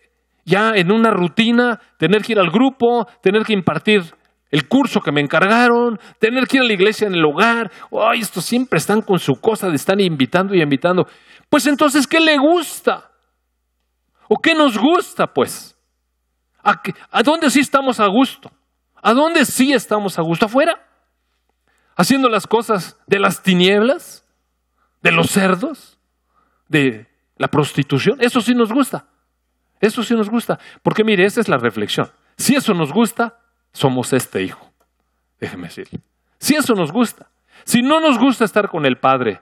ya 0.44 0.72
en 0.74 0.90
una 0.90 1.10
rutina 1.10 1.80
tener 1.98 2.22
que 2.22 2.32
ir 2.32 2.38
al 2.38 2.50
grupo, 2.50 3.06
tener 3.22 3.44
que 3.44 3.52
impartir 3.52 4.02
el 4.50 4.68
curso 4.68 5.00
que 5.00 5.12
me 5.12 5.20
encargaron, 5.20 5.98
tener 6.18 6.46
que 6.46 6.58
ir 6.58 6.62
a 6.62 6.66
la 6.66 6.72
iglesia 6.72 7.06
en 7.06 7.14
el 7.14 7.24
hogar? 7.24 7.70
¡Ay, 7.92 8.20
estos 8.20 8.44
siempre 8.44 8.78
están 8.78 9.02
con 9.02 9.18
su 9.18 9.34
cosa 9.40 9.68
de 9.68 9.76
estar 9.76 10.00
invitando 10.00 10.54
y 10.54 10.62
invitando! 10.62 11.06
Pues 11.48 11.66
entonces, 11.66 12.06
¿qué 12.06 12.20
le 12.20 12.38
gusta? 12.38 13.10
¿O 14.28 14.36
qué 14.36 14.54
nos 14.54 14.78
gusta, 14.78 15.26
pues? 15.26 15.71
¿A, 16.62 16.80
¿A 17.10 17.22
dónde 17.22 17.50
sí 17.50 17.60
estamos 17.60 18.00
a 18.00 18.06
gusto? 18.06 18.50
¿A 19.02 19.12
dónde 19.12 19.44
sí 19.44 19.72
estamos 19.72 20.18
a 20.18 20.22
gusto? 20.22 20.46
¿Afuera? 20.46 20.78
haciendo 21.96 22.28
las 22.28 22.46
cosas 22.46 22.98
de 23.06 23.18
las 23.18 23.42
tinieblas, 23.42 24.24
de 25.02 25.12
los 25.12 25.30
cerdos, 25.30 25.98
de 26.68 27.06
la 27.36 27.48
prostitución. 27.48 28.18
Eso 28.20 28.40
sí 28.40 28.54
nos 28.54 28.72
gusta. 28.72 29.06
Eso 29.80 30.02
sí 30.02 30.14
nos 30.14 30.30
gusta. 30.30 30.58
Porque 30.82 31.04
mire, 31.04 31.24
esa 31.24 31.40
es 31.40 31.48
la 31.48 31.58
reflexión. 31.58 32.10
Si 32.36 32.54
eso 32.54 32.74
nos 32.74 32.92
gusta, 32.92 33.38
somos 33.72 34.12
este 34.12 34.42
hijo. 34.42 34.72
Déjeme 35.40 35.68
decirle. 35.68 36.00
Si 36.38 36.54
eso 36.54 36.74
nos 36.74 36.92
gusta. 36.92 37.28
Si 37.64 37.82
no 37.82 38.00
nos 38.00 38.18
gusta 38.18 38.44
estar 38.44 38.68
con 38.68 38.86
el 38.86 38.96
Padre 38.98 39.40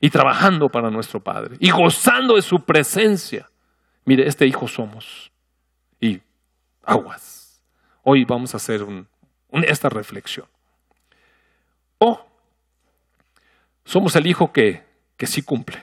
y 0.00 0.10
trabajando 0.10 0.68
para 0.68 0.90
nuestro 0.90 1.20
Padre 1.20 1.56
y 1.58 1.70
gozando 1.70 2.36
de 2.36 2.42
su 2.42 2.64
presencia, 2.64 3.48
mire, 4.04 4.26
este 4.28 4.46
hijo 4.46 4.68
somos. 4.68 5.31
Aguas. 6.82 7.60
Hoy 8.02 8.24
vamos 8.24 8.54
a 8.54 8.56
hacer 8.56 8.84
esta 9.52 9.88
reflexión. 9.88 10.46
O 11.98 12.26
somos 13.84 14.16
el 14.16 14.26
hijo 14.26 14.52
que, 14.52 14.82
que 15.16 15.26
sí 15.26 15.42
cumple, 15.42 15.82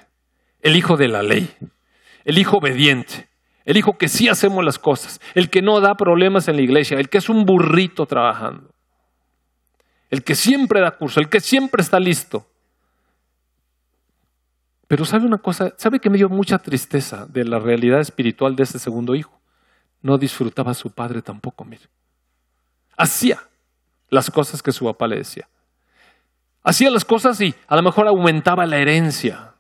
el 0.62 0.76
hijo 0.76 0.98
de 0.98 1.08
la 1.08 1.24
ley, 1.24 1.50
el 2.26 2.38
hijo 2.38 2.58
obediente, 2.58 3.30
el 3.66 3.78
hijo 3.78 3.98
que 3.98 4.08
sí 4.08 4.28
hacemos 4.28 4.66
las 4.66 4.80
cosas, 4.80 5.22
el 5.36 5.50
que 5.50 5.62
no 5.62 5.80
da 5.80 5.96
problemas 5.96 6.48
en 6.48 6.56
la 6.56 6.62
iglesia, 6.62 7.00
el 7.00 7.10
que 7.10 7.20
es 7.20 7.30
un 7.30 7.46
burrito 7.46 8.06
trabajando, 8.06 8.74
el 10.10 10.24
que 10.24 10.36
siempre 10.36 10.82
da 10.82 10.92
curso, 10.92 11.20
el 11.20 11.30
que 11.30 11.40
siempre 11.40 11.82
está 11.82 12.00
listo. 12.00 12.46
Pero 14.88 15.06
sabe 15.06 15.26
una 15.26 15.38
cosa, 15.38 15.74
sabe 15.78 16.00
que 16.00 16.10
me 16.10 16.18
dio 16.18 16.30
mucha 16.30 16.58
tristeza 16.58 17.28
de 17.28 17.46
la 17.46 17.60
realidad 17.60 18.00
espiritual 18.00 18.56
de 18.56 18.64
ese 18.64 18.80
segundo 18.80 19.14
hijo. 19.14 19.39
No 20.02 20.18
disfrutaba 20.18 20.72
a 20.72 20.76
su 20.76 20.92
padre 20.92 21.22
tampoco, 21.22 21.66
mire. 21.66 21.84
Hacía 22.98 23.40
las 24.10 24.30
cosas 24.30 24.62
que 24.62 24.72
su 24.72 24.86
papá 24.86 25.08
le 25.08 25.18
decía. 25.18 25.48
Hacía 26.64 26.90
las 26.90 27.06
cosas 27.06 27.40
y 27.42 27.56
a 27.68 27.76
lo 27.76 27.82
mejor 27.82 28.08
aumentaba 28.08 28.66
la 28.66 28.78
herencia 28.78 29.54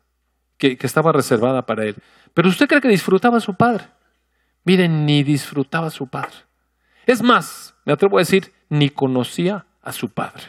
que, 0.57 0.77
estaba 0.81 1.11
reservada 1.11 1.65
para 1.65 1.85
él. 1.85 1.95
Pero 2.33 2.49
usted 2.49 2.67
cree 2.67 2.81
que 2.81 2.89
disfrutaba 2.89 3.37
a 3.37 3.41
su 3.41 3.55
padre. 3.55 3.85
Miren, 4.63 5.05
ni 5.05 5.23
disfrutaba 5.23 5.87
a 5.87 5.91
su 5.91 6.07
padre. 6.07 6.35
Es 7.05 7.21
más, 7.23 7.75
me 7.85 7.93
atrevo 7.93 8.17
a 8.17 8.21
decir, 8.21 8.53
ni 8.67 8.89
conocía 8.89 9.65
a 9.81 9.91
su 9.93 10.09
padre. 10.09 10.43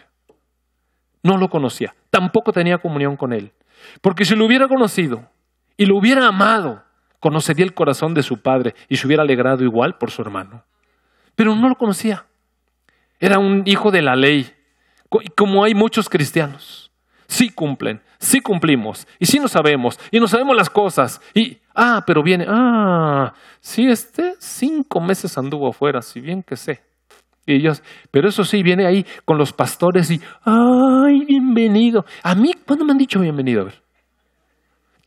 No 1.23 1.37
lo 1.39 1.49
conocía. 1.49 1.95
Tampoco 2.11 2.53
tenía 2.53 2.79
comunión 2.79 3.17
con 3.17 3.33
él. 3.33 3.53
Porque 4.01 4.25
si 4.25 4.35
lo 4.35 4.45
hubiera 4.45 4.69
conocido 4.69 5.29
y 5.77 5.87
lo 5.87 5.97
hubiera 5.97 6.27
amado, 6.27 6.83
conocería 7.21 7.65
el 7.65 7.75
corazón 7.75 8.15
de 8.15 8.23
su 8.23 8.43
padre 8.43 8.75
y 8.89 8.97
se 8.97 9.07
hubiera 9.07 9.23
alegrado 9.23 9.63
igual 9.63 9.97
por 9.99 10.11
su 10.11 10.23
hermano. 10.23 10.65
Pero 11.37 11.55
no 11.55 11.69
lo 11.69 11.77
conocía. 11.77 12.27
Era 13.21 13.39
un 13.39 13.63
hijo 13.67 13.91
de 13.91 14.03
la 14.03 14.17
ley, 14.17 14.51
como 15.37 15.63
hay 15.63 15.75
muchos 15.75 16.09
cristianos. 16.09 16.91
Sí 17.27 17.51
cumplen, 17.51 18.01
sí 18.19 18.41
cumplimos, 18.41 19.07
y 19.21 19.27
sí 19.27 19.39
nos 19.39 19.53
sabemos, 19.53 20.01
y 20.11 20.19
no 20.19 20.27
sabemos 20.27 20.57
las 20.57 20.69
cosas. 20.69 21.21
Y, 21.33 21.59
ah, 21.77 22.03
pero 22.05 22.25
viene, 22.25 22.45
ah, 22.49 23.33
sí, 23.61 23.87
este 23.87 24.35
cinco 24.41 25.01
meses 25.01 25.39
anduvo 25.39 25.69
afuera, 25.69 26.03
si 26.03 26.21
bien 26.21 26.43
que 26.43 26.57
sé. 26.57 26.83
Y 27.47 27.55
ellos, 27.55 27.83
pero 28.11 28.29
eso 28.29 28.43
sí, 28.43 28.63
viene 28.63 28.87
ahí 28.87 29.07
con 29.25 29.39
los 29.39 29.53
pastores 29.53 30.11
y, 30.11 30.21
ay, 30.45 31.25
bienvenido. 31.27 32.05
A 32.23 32.35
mí, 32.35 32.53
¿cuándo 32.67 32.85
me 32.85 32.93
han 32.93 32.99
dicho 32.99 33.21
bienvenido? 33.21 33.63
A 33.63 33.65
ver. 33.65 33.90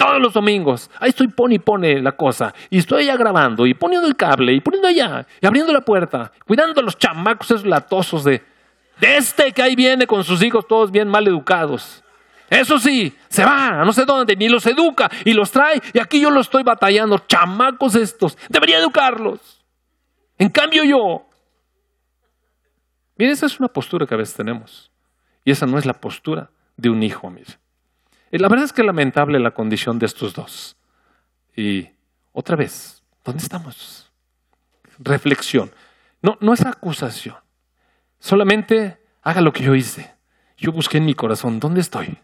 Todos 0.03 0.21
los 0.21 0.33
domingos, 0.33 0.91
ahí 0.99 1.11
estoy 1.11 1.29
pone 1.29 1.55
y 1.55 1.59
pone 1.59 2.01
la 2.01 2.11
cosa, 2.11 2.53
y 2.69 2.79
estoy 2.79 3.03
allá 3.03 3.15
grabando, 3.15 3.65
y 3.65 3.73
poniendo 3.73 4.05
el 4.05 4.17
cable, 4.17 4.51
y 4.51 4.59
poniendo 4.59 4.89
allá, 4.89 5.25
y 5.39 5.45
abriendo 5.45 5.71
la 5.71 5.79
puerta, 5.79 6.29
cuidando 6.45 6.81
a 6.81 6.83
los 6.83 6.97
chamacos 6.97 7.49
esos 7.49 7.65
latosos 7.65 8.25
de, 8.25 8.43
de 8.99 9.15
este 9.15 9.53
que 9.53 9.61
ahí 9.61 9.77
viene 9.77 10.05
con 10.05 10.25
sus 10.25 10.43
hijos 10.43 10.67
todos 10.67 10.91
bien 10.91 11.07
mal 11.07 11.25
educados. 11.25 12.03
Eso 12.49 12.79
sí, 12.79 13.15
se 13.29 13.45
va 13.45 13.85
no 13.85 13.93
sé 13.93 14.03
dónde, 14.03 14.35
ni 14.35 14.49
los 14.49 14.65
educa 14.67 15.09
y 15.23 15.31
los 15.31 15.51
trae. 15.51 15.81
Y 15.93 15.99
aquí 15.99 16.19
yo 16.19 16.29
los 16.29 16.47
estoy 16.47 16.63
batallando. 16.63 17.17
Chamacos 17.19 17.95
estos. 17.95 18.37
Debería 18.49 18.77
educarlos. 18.77 19.65
En 20.37 20.49
cambio 20.49 20.83
yo. 20.83 21.25
Mire, 23.15 23.31
esa 23.31 23.45
es 23.45 23.57
una 23.57 23.69
postura 23.69 24.05
que 24.05 24.13
a 24.13 24.17
veces 24.17 24.35
tenemos. 24.35 24.91
Y 25.45 25.51
esa 25.51 25.65
no 25.65 25.79
es 25.79 25.85
la 25.85 25.93
postura 25.93 26.51
de 26.77 26.89
un 26.89 27.01
hijo, 27.01 27.29
mire. 27.29 27.62
La 28.39 28.49
verdad 28.49 28.65
es 28.65 28.73
que 28.73 28.81
es 28.81 28.87
lamentable 28.87 29.39
la 29.39 29.51
condición 29.51 29.99
de 29.99 30.07
estos 30.07 30.33
dos. 30.33 30.75
Y 31.55 31.87
otra 32.31 32.55
vez, 32.55 33.03
¿dónde 33.23 33.43
estamos? 33.43 34.11
Reflexión. 34.97 35.71
No, 36.21 36.37
no 36.41 36.53
es 36.53 36.65
acusación. 36.65 37.35
Solamente 38.17 38.99
haga 39.21 39.41
lo 39.41 39.51
que 39.51 39.63
yo 39.63 39.75
hice. 39.75 40.15
Yo 40.57 40.71
busqué 40.71 40.97
en 40.97 41.05
mi 41.05 41.13
corazón, 41.13 41.59
¿dónde 41.59 41.81
estoy? 41.81 42.17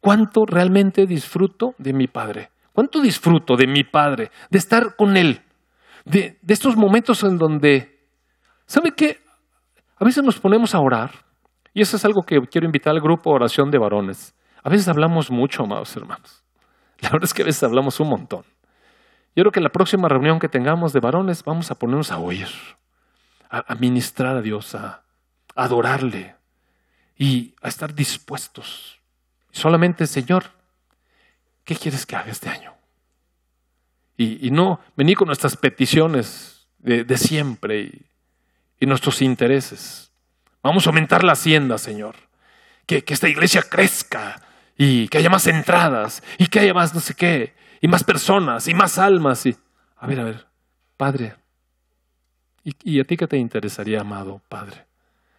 ¿Cuánto 0.00 0.44
realmente 0.44 1.06
disfruto 1.06 1.74
de 1.78 1.92
mi 1.92 2.08
Padre? 2.08 2.50
¿Cuánto 2.72 3.00
disfruto 3.00 3.56
de 3.56 3.66
mi 3.66 3.84
Padre? 3.84 4.30
De 4.50 4.58
estar 4.58 4.96
con 4.96 5.16
Él. 5.16 5.42
De, 6.04 6.38
estos 6.46 6.76
momentos 6.76 7.22
en 7.24 7.38
donde, 7.38 8.06
¿sabe 8.66 8.92
qué? 8.92 9.20
A 9.96 10.04
veces 10.04 10.22
nos 10.22 10.38
ponemos 10.38 10.74
a 10.74 10.80
orar. 10.80 11.10
Y 11.72 11.80
eso 11.80 11.96
es 11.96 12.04
algo 12.04 12.22
que 12.22 12.38
quiero 12.50 12.66
invitar 12.66 12.94
al 12.94 13.00
grupo 13.00 13.30
oración 13.30 13.70
de 13.70 13.78
varones. 13.78 14.34
A 14.62 14.68
veces 14.70 14.88
hablamos 14.88 15.30
mucho, 15.30 15.64
amados 15.64 15.96
hermanos. 15.96 16.42
La 17.00 17.10
verdad 17.10 17.24
es 17.24 17.34
que 17.34 17.42
a 17.42 17.46
veces 17.46 17.62
hablamos 17.62 18.00
un 18.00 18.08
montón. 18.08 18.44
Yo 19.36 19.44
creo 19.44 19.52
que 19.52 19.60
la 19.60 19.70
próxima 19.70 20.08
reunión 20.08 20.40
que 20.40 20.48
tengamos 20.48 20.92
de 20.92 21.00
varones 21.00 21.44
vamos 21.44 21.70
a 21.70 21.76
ponernos 21.76 22.10
a 22.10 22.18
oír, 22.18 22.48
a, 23.48 23.74
ministrar 23.76 24.36
a 24.36 24.42
Dios, 24.42 24.74
a, 24.74 25.04
adorarle 25.54 26.34
y 27.16 27.54
a 27.62 27.68
estar 27.68 27.94
dispuestos. 27.94 28.98
Solamente, 29.52 30.06
Señor, 30.06 30.44
¿qué 31.64 31.76
quieres 31.76 32.04
que 32.04 32.16
haga 32.16 32.30
este 32.30 32.48
año? 32.48 32.74
Y, 34.16 34.50
no 34.50 34.80
venir 34.96 35.16
con 35.16 35.28
nuestras 35.28 35.56
peticiones 35.56 36.66
de, 36.78 37.16
siempre 37.16 38.06
y, 38.80 38.86
nuestros 38.86 39.22
intereses. 39.22 40.10
Vamos 40.64 40.86
a 40.86 40.90
aumentar 40.90 41.22
la 41.22 41.32
hacienda, 41.32 41.78
Señor. 41.78 42.16
Que 42.86 43.04
esta 43.06 43.28
iglesia 43.28 43.62
crezca 43.62 44.42
y 44.78 45.08
que 45.08 45.18
haya 45.18 45.28
más 45.28 45.46
entradas 45.46 46.22
y 46.38 46.46
que 46.46 46.60
haya 46.60 46.72
más 46.72 46.94
no 46.94 47.00
sé 47.00 47.12
qué 47.14 47.54
y 47.82 47.88
más 47.88 48.02
personas 48.04 48.66
y 48.68 48.72
más 48.72 48.98
almas. 48.98 49.44
Y... 49.44 49.54
A 49.98 50.06
ver, 50.06 50.20
a 50.20 50.24
ver, 50.24 50.46
Padre, 50.96 51.36
¿y, 52.64 52.74
¿y 52.82 53.00
a 53.00 53.04
ti 53.04 53.18
qué 53.18 53.26
te 53.26 53.36
interesaría, 53.36 54.00
amado 54.00 54.40
Padre? 54.48 54.88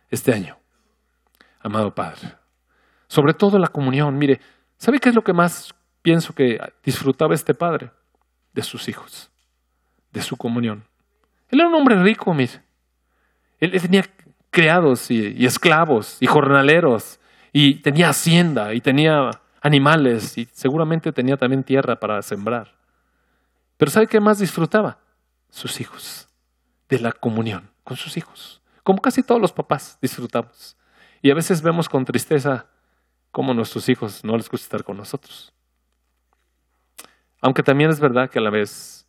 este 0.10 0.34
año, 0.34 0.58
amado 1.62 1.94
Padre. 1.94 2.36
Sobre 3.08 3.34
todo 3.34 3.58
la 3.58 3.68
comunión. 3.68 4.18
Mire, 4.18 4.40
¿sabe 4.78 5.00
qué 5.00 5.10
es 5.10 5.16
lo 5.16 5.24
que 5.24 5.34
más 5.34 5.74
pienso 6.02 6.34
que 6.34 6.60
disfrutaba 6.84 7.34
este 7.34 7.54
Padre? 7.54 7.92
De 8.54 8.64
sus 8.64 8.88
hijos, 8.90 9.32
de 10.12 10.22
su 10.22 10.36
comunión. 10.36 10.84
Él 11.50 11.60
era 11.60 11.70
un 11.70 11.76
hombre 11.76 12.02
rico, 12.02 12.34
mire. 12.34 12.62
Él 13.60 13.80
tenía 13.82 14.06
criados 14.50 15.12
y, 15.12 15.46
esclavos 15.46 16.18
y 16.20 16.26
jornaleros 16.26 17.19
y 17.52 17.76
tenía 17.76 18.10
hacienda 18.10 18.74
y 18.74 18.82
tenía 18.82 19.32
animales 19.62 20.38
y 20.38 20.48
seguramente 20.52 21.12
tenía 21.12 21.38
también 21.38 21.64
tierra 21.64 22.00
para 22.00 22.22
sembrar. 22.22 22.76
Pero 23.78 23.92
¿sabe 23.92 24.08
qué 24.08 24.20
más 24.20 24.40
disfrutaba? 24.40 25.00
Sus 25.50 25.82
hijos, 25.82 26.28
de 26.88 27.00
la 27.00 27.12
comunión 27.12 27.72
con 27.84 27.98
sus 27.98 28.18
hijos 28.18 28.60
como 28.90 29.04
casi 29.04 29.22
todos 29.22 29.40
los 29.40 29.52
papás 29.52 30.00
disfrutamos. 30.02 30.76
Y 31.22 31.30
a 31.30 31.36
veces 31.36 31.62
vemos 31.62 31.88
con 31.88 32.06
tristeza 32.06 32.66
cómo 33.32 33.54
nuestros 33.54 33.88
hijos 33.88 34.24
no 34.24 34.36
les 34.36 34.50
gusta 34.50 34.66
estar 34.66 34.84
con 34.84 34.98
nosotros. 34.98 35.54
Aunque 37.40 37.62
también 37.64 37.92
es 37.92 38.00
verdad 38.00 38.32
que 38.32 38.40
a 38.40 38.42
la 38.42 38.50
vez 38.50 39.06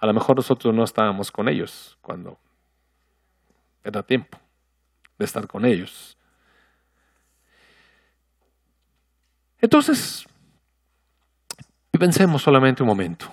A 0.00 0.06
lo 0.06 0.14
mejor 0.14 0.36
nosotros 0.36 0.72
no 0.74 0.84
estábamos 0.84 1.30
con 1.30 1.46
ellos 1.46 1.98
cuando 2.00 2.38
era 3.84 4.02
tiempo 4.02 4.38
de 5.18 5.24
estar 5.26 5.46
con 5.46 5.66
ellos. 5.66 6.16
Entonces, 9.60 10.26
pensemos 11.98 12.42
solamente 12.42 12.82
un 12.82 12.88
momento. 12.88 13.26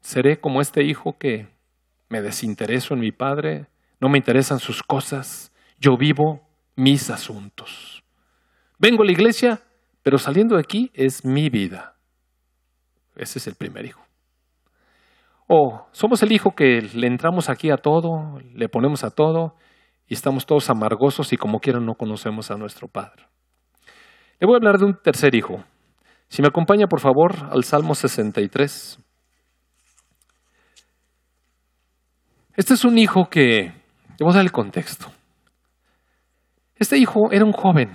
¿Seré 0.00 0.40
como 0.40 0.60
este 0.60 0.82
hijo 0.82 1.16
que 1.18 1.48
me 2.08 2.20
desintereso 2.20 2.94
en 2.94 3.00
mi 3.00 3.12
padre? 3.12 3.66
No 4.00 4.08
me 4.08 4.18
interesan 4.18 4.58
sus 4.58 4.82
cosas. 4.82 5.52
Yo 5.78 5.96
vivo 5.96 6.42
mis 6.76 7.10
asuntos. 7.10 8.02
Vengo 8.78 9.02
a 9.02 9.06
la 9.06 9.12
iglesia, 9.12 9.60
pero 10.02 10.18
saliendo 10.18 10.56
de 10.56 10.60
aquí 10.60 10.90
es 10.94 11.24
mi 11.24 11.48
vida. 11.48 11.96
Ese 13.16 13.38
es 13.38 13.46
el 13.46 13.54
primer 13.54 13.86
hijo. 13.86 14.04
O 15.46 15.86
somos 15.92 16.22
el 16.22 16.32
hijo 16.32 16.54
que 16.54 16.82
le 16.82 17.06
entramos 17.06 17.48
aquí 17.48 17.70
a 17.70 17.76
todo, 17.76 18.40
le 18.54 18.68
ponemos 18.68 19.04
a 19.04 19.10
todo 19.10 19.54
y 20.06 20.14
estamos 20.14 20.46
todos 20.46 20.68
amargosos 20.70 21.32
y 21.32 21.36
como 21.36 21.60
quieran 21.60 21.86
no 21.86 21.94
conocemos 21.94 22.50
a 22.50 22.56
nuestro 22.56 22.88
Padre. 22.88 23.26
Le 24.40 24.46
voy 24.46 24.54
a 24.54 24.56
hablar 24.56 24.78
de 24.78 24.86
un 24.86 24.94
tercer 24.94 25.34
hijo. 25.34 25.64
Si 26.28 26.42
me 26.42 26.48
acompaña, 26.48 26.86
por 26.86 27.00
favor, 27.00 27.48
al 27.50 27.64
Salmo 27.64 27.94
63. 27.94 28.98
Este 32.56 32.74
es 32.74 32.84
un 32.84 32.98
hijo 32.98 33.28
que, 33.28 33.72
le 34.18 34.24
voy 34.24 34.30
a 34.30 34.36
dar 34.36 34.44
el 34.44 34.52
contexto. 34.52 35.12
Este 36.76 36.98
hijo 36.98 37.30
era 37.30 37.44
un 37.44 37.52
joven 37.52 37.90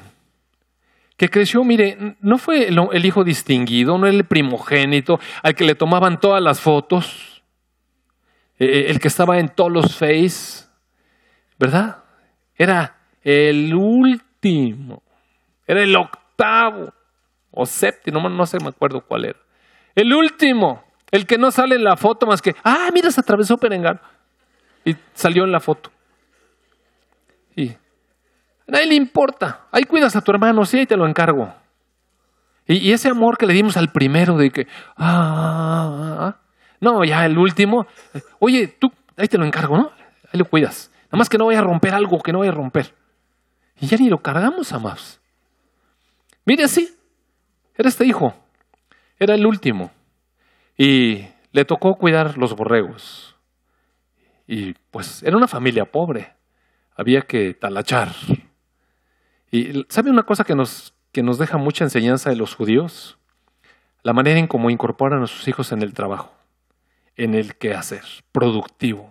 que 1.18 1.28
creció, 1.28 1.66
mire, 1.66 2.16
no 2.22 2.38
fue 2.38 2.70
el, 2.70 3.06
hijo 3.06 3.26
distinguido, 3.26 3.98
no 3.98 4.08
el 4.08 4.24
primogénito 4.24 5.20
al 5.44 5.54
que 5.54 5.66
le 5.66 5.76
tomaban 5.76 6.22
todas 6.22 6.42
las 6.42 6.62
fotos, 6.62 7.44
eh, 8.58 8.66
eh, 8.66 8.86
el 8.88 9.00
que 9.00 9.10
estaba 9.10 9.38
en 9.38 9.50
todos 9.50 9.70
los 9.70 9.98
face, 9.98 10.66
¿verdad? 11.60 12.06
Era 12.56 13.02
el 13.22 13.76
último, 13.76 15.04
era 15.68 15.84
el 15.84 15.94
octavo 15.94 16.29
o 17.52 17.66
séptimo, 17.66 18.28
no, 18.30 18.46
sé, 18.46 18.58
me 18.60 18.70
acuerdo 18.70 19.02
cuál 19.02 19.26
era. 19.26 19.40
El 19.96 20.14
último, 20.14 20.84
el 21.12 21.26
que 21.26 21.38
no 21.38 21.52
sale 21.52 21.76
en 21.76 21.84
la 21.84 21.98
foto 21.98 22.26
más 22.26 22.42
que, 22.42 22.56
ah, 22.64 22.90
mira, 22.94 23.12
se 23.12 23.20
atravesó 23.20 23.58
Perengano. 23.58 24.00
Y 24.86 24.96
salió 25.14 25.44
en 25.44 25.52
la 25.52 25.60
foto. 25.60 25.92
Y 27.56 27.70
a 27.70 27.78
nadie 28.68 28.88
le 28.88 28.96
importa. 28.96 29.68
Ahí 29.72 29.84
cuidas 29.84 30.16
a 30.16 30.22
tu 30.22 30.32
hermano, 30.32 30.66
sí, 30.66 30.80
ahí 30.80 30.86
te 30.86 30.96
lo 30.96 31.08
encargo. 31.08 31.54
Y, 32.68 32.92
ese 32.92 33.10
amor 33.10 33.38
que 33.38 33.48
le 33.48 33.54
dimos 33.54 33.78
al 33.78 33.92
primero 33.92 34.38
de 34.38 34.52
que, 34.52 34.68
ah, 34.96 34.96
ah, 34.98 36.18
ah, 36.20 36.38
no, 36.80 37.04
ya 37.04 37.26
el 37.26 37.38
último, 37.38 37.88
oye, 38.38 38.68
tú, 38.68 38.92
ahí 39.18 39.28
te 39.28 39.40
lo 39.40 39.46
encargo, 39.46 39.76
¿no? 39.76 39.92
Ahí 40.32 40.40
lo 40.40 40.46
cuidas. 40.46 40.92
Nada 41.06 41.18
más 41.18 41.30
que 41.30 41.40
no 41.40 41.48
vaya 41.48 41.60
a 41.60 41.64
romper 41.64 41.96
algo 41.96 42.22
que 42.22 42.32
no 42.32 42.40
vaya 42.40 42.52
a 42.52 42.56
romper. 42.56 42.94
Y 43.82 43.88
ya 43.88 43.98
ni 43.98 44.08
lo 44.08 44.20
cargamos 44.20 44.72
a 44.72 44.78
más. 44.78 45.19
Mire 46.50 46.64
así, 46.64 46.92
era 47.76 47.90
este 47.90 48.08
hijo, 48.08 48.34
era 49.20 49.36
el 49.36 49.46
último. 49.46 49.92
Y 50.76 51.28
le 51.52 51.64
tocó 51.64 51.94
cuidar 51.94 52.40
los 52.40 52.56
borregos. 52.56 53.36
Y 54.48 54.74
pues 54.90 55.22
era 55.22 55.38
una 55.38 55.48
familia 55.48 55.86
pobre, 55.86 56.34
había 56.96 57.22
que 57.22 57.54
talachar. 57.54 58.16
Y 59.52 59.86
¿sabe 59.90 60.10
una 60.10 60.24
cosa 60.24 60.44
que 60.44 60.56
nos, 60.56 60.96
que 61.12 61.22
nos 61.22 61.38
deja 61.38 61.58
mucha 61.58 61.84
enseñanza 61.84 62.32
de 62.32 62.36
los 62.36 62.56
judíos? 62.56 63.20
La 64.02 64.14
manera 64.14 64.40
en 64.40 64.48
cómo 64.48 64.72
incorporan 64.72 65.22
a 65.22 65.28
sus 65.28 65.48
hijos 65.48 65.72
en 65.72 65.84
el 65.84 65.94
trabajo, 65.94 66.34
en 67.16 67.36
el 67.36 67.58
quehacer, 67.58 68.06
productivo. 68.32 69.08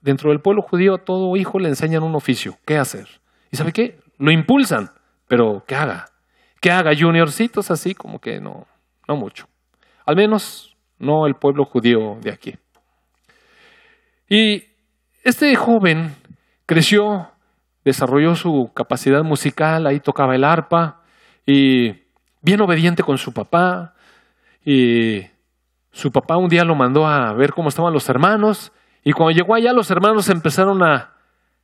dentro 0.00 0.30
del 0.30 0.40
pueblo 0.40 0.62
judío 0.62 0.94
a 0.94 1.04
todo 1.04 1.36
hijo 1.36 1.60
le 1.60 1.68
enseñan 1.68 2.02
un 2.02 2.16
oficio, 2.16 2.58
qué 2.66 2.78
hacer. 2.78 3.20
¿Y 3.52 3.56
sabe 3.56 3.72
qué? 3.72 4.00
Lo 4.18 4.32
impulsan, 4.32 4.90
pero 5.26 5.64
que 5.66 5.74
haga. 5.74 6.06
Que 6.60 6.70
haga 6.70 6.92
juniorcitos 6.98 7.70
así 7.70 7.94
como 7.94 8.18
que 8.18 8.40
no, 8.40 8.66
no 9.08 9.16
mucho. 9.16 9.46
Al 10.06 10.16
menos 10.16 10.76
no 10.98 11.26
el 11.26 11.34
pueblo 11.34 11.64
judío 11.64 12.18
de 12.20 12.30
aquí. 12.30 12.54
Y 14.28 14.64
este 15.22 15.54
joven 15.54 16.14
creció, 16.66 17.30
desarrolló 17.84 18.34
su 18.34 18.70
capacidad 18.74 19.22
musical, 19.22 19.86
ahí 19.86 20.00
tocaba 20.00 20.34
el 20.34 20.44
arpa, 20.44 21.02
y 21.46 21.92
bien 22.40 22.60
obediente 22.60 23.02
con 23.02 23.18
su 23.18 23.32
papá. 23.32 23.94
Y 24.64 25.26
su 25.92 26.10
papá 26.10 26.36
un 26.36 26.48
día 26.48 26.64
lo 26.64 26.74
mandó 26.74 27.06
a 27.06 27.32
ver 27.34 27.52
cómo 27.52 27.68
estaban 27.68 27.92
los 27.92 28.08
hermanos, 28.08 28.72
y 29.02 29.12
cuando 29.12 29.32
llegó 29.32 29.54
allá 29.54 29.72
los 29.72 29.90
hermanos 29.90 30.28
empezaron 30.30 30.82
a, 30.82 31.13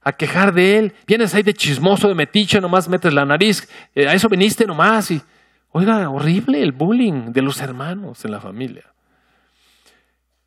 a 0.03 0.13
quejar 0.13 0.53
de 0.53 0.79
él. 0.79 0.95
Vienes 1.07 1.35
ahí 1.35 1.43
de 1.43 1.55
chismoso, 1.55 2.09
de 2.09 2.15
metiche, 2.15 2.61
nomás 2.61 2.89
metes 2.89 3.13
la 3.13 3.25
nariz, 3.25 3.69
eh, 3.95 4.09
a 4.09 4.15
eso 4.15 4.29
viniste 4.29 4.67
nomás. 4.67 5.11
Y, 5.11 5.21
oiga, 5.73 6.09
horrible 6.09 6.63
el 6.63 6.73
bullying 6.73 7.33
de 7.33 7.43
los 7.43 7.61
hermanos 7.61 8.25
en 8.25 8.33
la 8.33 8.41
familia. 8.41 8.85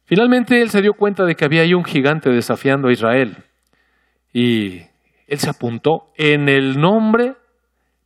Finalmente 0.05 0.61
él 0.61 0.69
se 0.69 0.81
dio 0.81 0.93
cuenta 0.93 1.23
de 1.25 1.35
que 1.35 1.45
había 1.45 1.61
ahí 1.61 1.73
un 1.73 1.85
gigante 1.85 2.29
desafiando 2.29 2.89
a 2.89 2.91
Israel 2.91 3.37
y 4.33 4.81
él 5.27 5.39
se 5.39 5.49
apuntó 5.49 6.11
en 6.17 6.49
el 6.49 6.79
nombre 6.79 7.35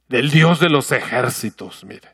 del 0.08 0.30
Dios 0.30 0.60
de 0.60 0.70
los 0.70 0.92
ejércitos, 0.92 1.84
mire, 1.86 2.10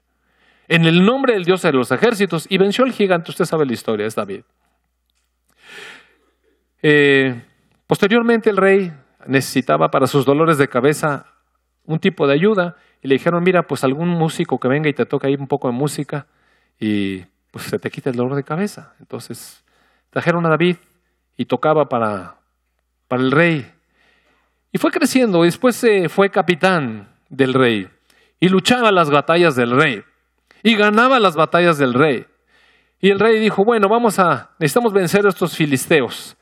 en 0.68 0.86
el 0.86 1.04
nombre 1.04 1.34
del 1.34 1.44
Dios 1.44 1.62
de 1.62 1.74
los 1.74 1.92
ejércitos 1.92 2.48
y 2.50 2.58
venció 2.58 2.86
al 2.86 2.94
gigante, 2.94 3.32
usted 3.32 3.46
sabe 3.46 3.66
la 3.66 3.74
historia, 3.74 4.08
es 4.08 4.16
David. 4.16 4.44
Eh, 6.82 7.42
posteriormente 7.86 8.50
el 8.50 8.58
rey 8.58 8.94
necesitaba 9.28 9.90
para 9.90 10.08
sus 10.08 10.26
dolores 10.26 10.58
de 10.58 10.68
cabeza 10.68 11.26
un 11.86 12.00
tipo 12.00 12.28
de 12.28 12.34
ayuda 12.34 12.76
y 13.02 13.08
le 13.08 13.16
dijeron, 13.16 13.44
mira, 13.44 13.64
pues 13.64 13.84
algún 13.84 14.10
músico 14.10 14.60
que 14.60 14.68
venga 14.68 14.90
y 14.90 14.94
te 14.94 15.06
toque 15.06 15.28
ahí 15.28 15.36
un 15.36 15.48
poco 15.48 15.68
de 15.68 15.74
música 15.74 16.28
y 16.80 17.22
pues 17.52 17.66
se 17.66 17.78
te 17.78 17.90
quita 17.90 18.10
el 18.10 18.16
dolor 18.16 18.36
de 18.36 18.44
cabeza. 18.44 18.96
Entonces 19.00 19.64
Trajeron 20.14 20.46
a 20.46 20.50
David 20.50 20.78
y 21.36 21.46
tocaba 21.46 21.90
para, 21.90 22.36
para 23.08 23.24
el 23.24 23.32
rey. 23.32 23.66
Y 24.72 24.78
fue 24.78 24.92
creciendo, 24.92 25.44
y 25.44 25.48
después 25.48 25.76
se 25.76 26.08
fue 26.08 26.30
capitán 26.30 27.10
del 27.30 27.54
rey 27.56 27.90
y 28.40 28.48
luchaba 28.48 28.92
las 28.92 29.10
batallas 29.10 29.56
del 29.56 29.72
rey 29.72 30.04
y 30.62 30.76
ganaba 30.76 31.20
las 31.20 31.36
batallas 31.36 31.80
del 31.80 31.96
rey. 31.96 32.28
Y 33.00 33.10
el 33.10 33.20
rey 33.20 33.40
dijo, 33.40 33.64
bueno, 33.66 33.90
vamos 33.90 34.20
a, 34.20 34.52
necesitamos 34.60 34.94
vencer 34.94 35.26
a 35.26 35.30
estos 35.30 35.58
filisteos 35.58 36.38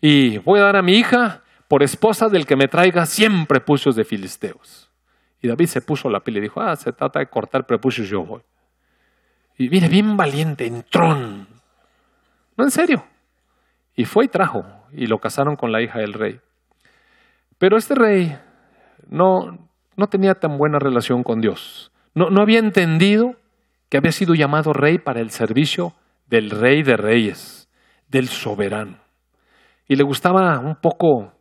y 0.00 0.38
voy 0.38 0.58
a 0.58 0.64
dar 0.64 0.76
a 0.76 0.82
mi 0.82 0.94
hija 0.94 1.41
por 1.72 1.82
esposa 1.82 2.28
del 2.28 2.44
que 2.44 2.54
me 2.54 2.68
traiga 2.68 3.06
100 3.06 3.46
prepucios 3.46 3.96
de 3.96 4.04
filisteos. 4.04 4.90
Y 5.40 5.48
David 5.48 5.68
se 5.68 5.80
puso 5.80 6.10
la 6.10 6.20
piel 6.20 6.36
y 6.36 6.40
dijo, 6.42 6.60
ah, 6.60 6.76
se 6.76 6.92
trata 6.92 7.18
de 7.18 7.28
cortar 7.28 7.64
prepucios, 7.64 8.10
yo 8.10 8.22
voy. 8.22 8.42
Y 9.56 9.70
viene 9.70 9.88
bien 9.88 10.14
valiente, 10.14 10.66
entrón. 10.66 11.48
No, 12.58 12.64
en 12.64 12.70
serio. 12.70 13.06
Y 13.96 14.04
fue 14.04 14.26
y 14.26 14.28
trajo, 14.28 14.66
y 14.92 15.06
lo 15.06 15.16
casaron 15.16 15.56
con 15.56 15.72
la 15.72 15.80
hija 15.80 15.98
del 15.98 16.12
rey. 16.12 16.40
Pero 17.56 17.78
este 17.78 17.94
rey 17.94 18.36
no, 19.08 19.56
no 19.96 20.06
tenía 20.08 20.34
tan 20.34 20.58
buena 20.58 20.78
relación 20.78 21.22
con 21.22 21.40
Dios. 21.40 21.90
No, 22.14 22.28
no 22.28 22.42
había 22.42 22.58
entendido 22.58 23.36
que 23.88 23.96
había 23.96 24.12
sido 24.12 24.34
llamado 24.34 24.74
rey 24.74 24.98
para 24.98 25.20
el 25.20 25.30
servicio 25.30 25.94
del 26.26 26.50
rey 26.50 26.82
de 26.82 26.98
reyes, 26.98 27.70
del 28.08 28.28
soberano. 28.28 28.98
Y 29.88 29.96
le 29.96 30.02
gustaba 30.02 30.58
un 30.58 30.76
poco 30.76 31.32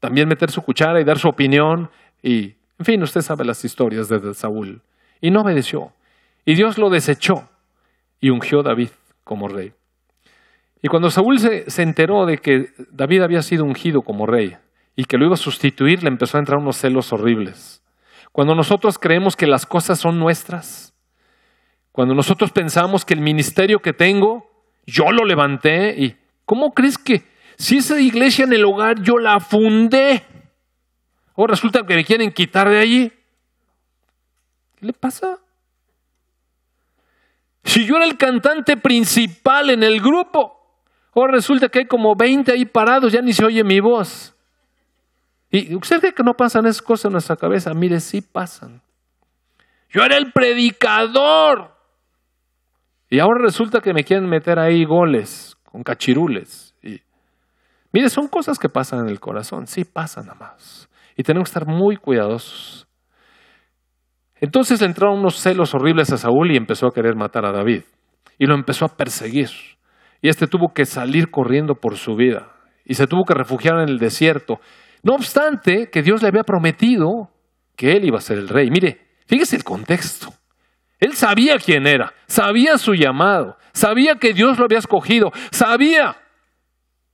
también 0.00 0.28
meter 0.28 0.50
su 0.50 0.62
cuchara 0.62 1.00
y 1.00 1.04
dar 1.04 1.18
su 1.18 1.28
opinión. 1.28 1.90
Y, 2.22 2.54
en 2.78 2.84
fin, 2.84 3.02
usted 3.02 3.20
sabe 3.20 3.44
las 3.44 3.64
historias 3.64 4.08
de 4.08 4.34
Saúl. 4.34 4.82
Y 5.20 5.30
no 5.30 5.42
obedeció. 5.42 5.92
Y 6.44 6.54
Dios 6.54 6.78
lo 6.78 6.90
desechó 6.90 7.48
y 8.20 8.30
ungió 8.30 8.60
a 8.60 8.64
David 8.64 8.90
como 9.24 9.48
rey. 9.48 9.72
Y 10.82 10.88
cuando 10.88 11.10
Saúl 11.10 11.38
se, 11.38 11.82
enteró 11.82 12.26
de 12.26 12.38
que 12.38 12.72
David 12.90 13.22
había 13.22 13.42
sido 13.42 13.64
ungido 13.64 14.02
como 14.02 14.26
rey 14.26 14.56
y 14.96 15.04
que 15.04 15.18
lo 15.18 15.26
iba 15.26 15.34
a 15.34 15.38
sustituir, 15.38 16.02
le 16.02 16.08
empezó 16.08 16.36
a 16.36 16.40
entrar 16.40 16.58
unos 16.58 16.78
celos 16.78 17.12
horribles. 17.12 17.82
Cuando 18.32 18.54
nosotros 18.54 18.98
creemos 18.98 19.36
que 19.36 19.46
las 19.46 19.66
cosas 19.66 19.98
son 19.98 20.18
nuestras, 20.18 20.94
cuando 21.92 22.14
nosotros 22.14 22.50
pensamos 22.50 23.04
que 23.04 23.14
el 23.14 23.20
ministerio 23.20 23.80
que 23.80 23.92
tengo, 23.92 24.48
yo 24.86 25.12
lo 25.12 25.24
levanté 25.24 25.94
y 25.98 26.16
¿cómo 26.46 26.72
crees 26.72 26.96
que 26.96 27.24
si 27.60 27.76
esa 27.76 28.00
iglesia 28.00 28.46
en 28.46 28.54
el 28.54 28.64
hogar 28.64 29.02
yo 29.02 29.18
la 29.18 29.38
fundé? 29.38 30.24
O 31.34 31.46
resulta 31.46 31.82
que 31.86 31.94
me 31.94 32.06
quieren 32.06 32.32
quitar 32.32 32.70
de 32.70 32.78
allí. 32.78 33.12
¿Qué 34.76 34.86
le 34.86 34.94
pasa? 34.94 35.38
Si 37.62 37.84
yo 37.84 37.96
era 37.96 38.06
el 38.06 38.16
cantante 38.16 38.78
principal 38.78 39.68
en 39.68 39.82
el 39.82 40.00
grupo, 40.00 40.56
o 41.12 41.26
resulta 41.26 41.68
que 41.68 41.80
hay 41.80 41.84
como 41.84 42.16
20 42.16 42.50
ahí 42.50 42.64
parados, 42.64 43.12
ya 43.12 43.20
ni 43.20 43.34
se 43.34 43.44
oye 43.44 43.62
mi 43.62 43.78
voz. 43.80 44.34
¿Y 45.50 45.74
usted 45.74 46.00
cree 46.00 46.14
que 46.14 46.22
no 46.22 46.32
pasan 46.32 46.64
esas 46.64 46.80
cosas 46.80 47.06
en 47.06 47.12
nuestra 47.12 47.36
cabeza? 47.36 47.74
Mire, 47.74 48.00
sí 48.00 48.22
pasan. 48.22 48.80
Yo 49.90 50.02
era 50.02 50.16
el 50.16 50.32
predicador. 50.32 51.76
Y 53.10 53.18
ahora 53.18 53.42
resulta 53.42 53.82
que 53.82 53.92
me 53.92 54.02
quieren 54.02 54.30
meter 54.30 54.58
ahí 54.58 54.86
goles 54.86 55.58
con 55.64 55.82
cachirules. 55.82 56.69
Mire, 57.92 58.08
son 58.08 58.28
cosas 58.28 58.58
que 58.58 58.68
pasan 58.68 59.00
en 59.00 59.08
el 59.08 59.20
corazón, 59.20 59.66
sí 59.66 59.84
pasan 59.84 60.26
más. 60.38 60.88
Y 61.16 61.22
tenemos 61.22 61.48
que 61.48 61.58
estar 61.58 61.66
muy 61.66 61.96
cuidadosos. 61.96 62.86
Entonces 64.36 64.80
le 64.80 64.86
entraron 64.86 65.18
unos 65.18 65.36
celos 65.36 65.74
horribles 65.74 66.12
a 66.12 66.16
Saúl 66.16 66.52
y 66.52 66.56
empezó 66.56 66.86
a 66.86 66.92
querer 66.92 67.14
matar 67.14 67.44
a 67.44 67.52
David. 67.52 67.82
Y 68.38 68.46
lo 68.46 68.54
empezó 68.54 68.86
a 68.86 68.96
perseguir. 68.96 69.50
Y 70.22 70.28
este 70.28 70.46
tuvo 70.46 70.72
que 70.72 70.86
salir 70.86 71.30
corriendo 71.30 71.74
por 71.74 71.96
su 71.96 72.14
vida. 72.14 72.52
Y 72.84 72.94
se 72.94 73.06
tuvo 73.06 73.24
que 73.24 73.34
refugiar 73.34 73.80
en 73.80 73.88
el 73.88 73.98
desierto. 73.98 74.60
No 75.02 75.14
obstante, 75.14 75.90
que 75.90 76.02
Dios 76.02 76.22
le 76.22 76.28
había 76.28 76.42
prometido 76.42 77.30
que 77.76 77.92
él 77.92 78.04
iba 78.04 78.18
a 78.18 78.22
ser 78.22 78.38
el 78.38 78.48
rey. 78.48 78.70
Mire, 78.70 79.00
fíjese 79.26 79.56
el 79.56 79.64
contexto. 79.64 80.28
Él 80.98 81.14
sabía 81.14 81.56
quién 81.56 81.86
era, 81.86 82.12
sabía 82.26 82.76
su 82.76 82.92
llamado, 82.92 83.56
sabía 83.72 84.16
que 84.16 84.34
Dios 84.34 84.58
lo 84.58 84.66
había 84.66 84.78
escogido, 84.78 85.32
sabía 85.50 86.16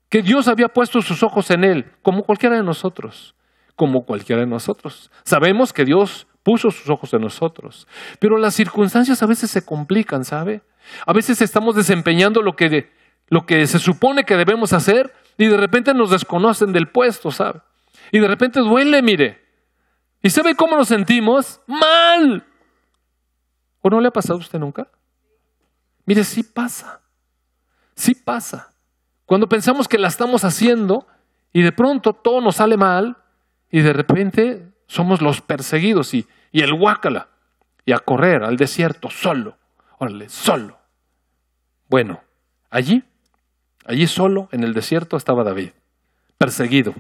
que 0.09 0.23
Dios 0.23 0.49
había 0.49 0.69
puesto 0.69 1.03
sus 1.03 1.23
ojos 1.23 1.51
en 1.51 1.65
él, 1.65 1.93
como 2.03 2.23
cualquiera 2.23 2.57
de 2.57 2.63
nosotros, 2.63 3.35
como 3.75 4.05
cualquiera 4.05 4.43
de 4.43 4.49
nosotros. 4.49 5.11
Sabemos 5.25 5.73
que 5.73 5.85
Dios 5.85 6.27
puso 6.43 6.71
sus 6.71 6.89
ojos 6.89 7.13
en 7.13 7.23
nosotros, 7.23 7.89
pero 8.21 8.39
las 8.39 8.55
circunstancias 8.55 9.23
a 9.23 9.27
veces 9.27 9.51
se 9.51 9.65
complican, 9.65 10.25
¿sabe? 10.25 10.63
A 11.07 11.13
veces 11.13 11.43
estamos 11.43 11.75
desempeñando 11.75 12.41
lo 12.41 12.53
que, 12.53 12.93
lo 13.29 13.47
que 13.47 13.67
se 13.67 13.79
supone 13.79 14.25
que 14.25 14.37
debemos 14.37 14.73
hacer 14.73 15.13
y 15.37 15.47
de 15.47 15.57
repente 15.57 15.93
nos 15.93 16.11
desconocen 16.11 16.73
del 16.73 16.89
puesto, 16.89 17.31
¿sabe? 17.31 17.61
Y 18.13 18.21
de 18.21 18.29
repente 18.29 18.61
duele, 18.61 19.03
mire. 19.03 19.45
¿Y 20.23 20.31
sabe 20.31 20.55
cómo 20.55 20.77
nos 20.77 20.89
sentimos? 20.89 21.61
Mal. 21.67 22.47
¿O 23.83 23.91
no 23.91 24.01
le 24.01 24.09
ha 24.09 24.13
pasado 24.13 24.35
a 24.35 24.43
usted 24.43 24.59
nunca? 24.59 24.89
Mire, 26.05 26.23
sí 26.25 26.43
pasa. 26.43 27.01
Sí 27.95 28.15
pasa. 28.15 28.73
Cuando 29.27 29.49
pensamos 29.49 29.89
que 29.89 29.99
la 29.99 30.09
estamos 30.09 30.45
haciendo 30.45 31.07
y 31.53 31.63
de 31.63 31.73
pronto 31.73 32.13
todo 32.13 32.41
nos 32.41 32.57
sale 32.57 32.77
mal 32.77 33.17
y 33.71 33.81
de 33.81 33.93
repente 33.93 34.73
somos 34.87 35.21
los 35.21 35.41
perseguidos 35.41 36.15
y, 36.15 36.27
el 36.53 36.73
guácala 36.73 37.29
y 37.85 37.93
a 37.93 37.99
correr 37.99 38.45
al 38.45 38.57
desierto 38.57 39.11
solo. 39.11 39.59
Órale, 39.99 40.29
solo. 40.29 40.79
Bueno, 41.89 42.23
allí, 42.71 43.05
allí 43.85 44.07
solo 44.07 44.49
en 44.53 44.63
el 44.63 44.73
desierto 44.73 45.17
estaba 45.17 45.45
David, 45.45 45.71
perseguido. 46.39 46.95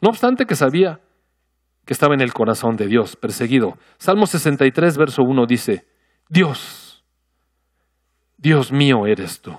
No 0.00 0.10
obstante 0.10 0.46
que 0.46 0.54
sabía 0.54 1.00
que 1.84 1.92
estaba 1.92 2.14
en 2.14 2.20
el 2.20 2.32
corazón 2.32 2.76
de 2.76 2.86
Dios, 2.86 3.16
perseguido. 3.16 3.76
Salmo 3.98 4.26
63, 4.26 4.96
verso 4.96 5.22
1 5.22 5.46
dice, 5.46 5.86
Dios, 6.28 7.04
Dios 8.38 8.72
mío 8.72 9.06
eres 9.06 9.42
tú. 9.42 9.56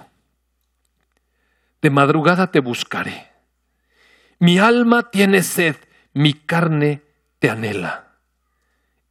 De 1.86 1.92
madrugada 1.92 2.50
te 2.50 2.62
buscaré. 2.62 3.28
Mi 4.40 4.58
alma 4.58 5.12
tiene 5.12 5.44
sed, 5.44 5.76
mi 6.14 6.34
carne 6.34 7.04
te 7.38 7.48
anhela. 7.48 8.16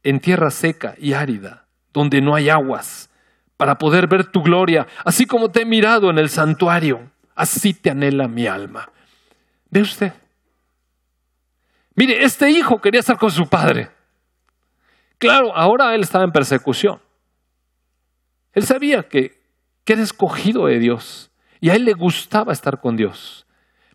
En 0.03 0.19
tierra 0.19 0.51
seca 0.51 0.93
y 0.97 1.13
árida, 1.13 1.67
donde 1.93 2.19
no 2.19 2.35
hay 2.35 2.49
aguas, 2.49 3.09
para 3.55 3.77
poder 3.77 4.07
ver 4.07 4.25
tu 4.25 4.41
gloria, 4.41 4.87
así 5.05 5.25
como 5.25 5.51
te 5.51 5.61
he 5.61 5.65
mirado 5.65 6.09
en 6.09 6.17
el 6.17 6.27
santuario, 6.27 7.09
así 7.33 7.73
te 7.73 7.91
anhela 7.91 8.27
mi 8.27 8.45
alma. 8.45 8.89
¿Ve 9.69 9.79
usted? 9.79 10.11
Mire, 11.95 12.25
este 12.25 12.49
hijo 12.49 12.81
quería 12.81 12.99
estar 12.99 13.17
con 13.17 13.31
su 13.31 13.47
padre. 13.47 13.89
Claro, 15.17 15.55
ahora 15.55 15.95
él 15.95 16.01
estaba 16.01 16.25
en 16.25 16.33
persecución. 16.33 16.99
Él 18.51 18.65
sabía 18.65 19.03
que, 19.03 19.41
que 19.85 19.93
era 19.93 20.01
escogido 20.01 20.65
de 20.65 20.79
Dios 20.79 21.31
y 21.59 21.69
a 21.69 21.75
él 21.75 21.85
le 21.85 21.93
gustaba 21.93 22.53
estar 22.53 22.79
con 22.79 22.95
Dios. 22.95 23.45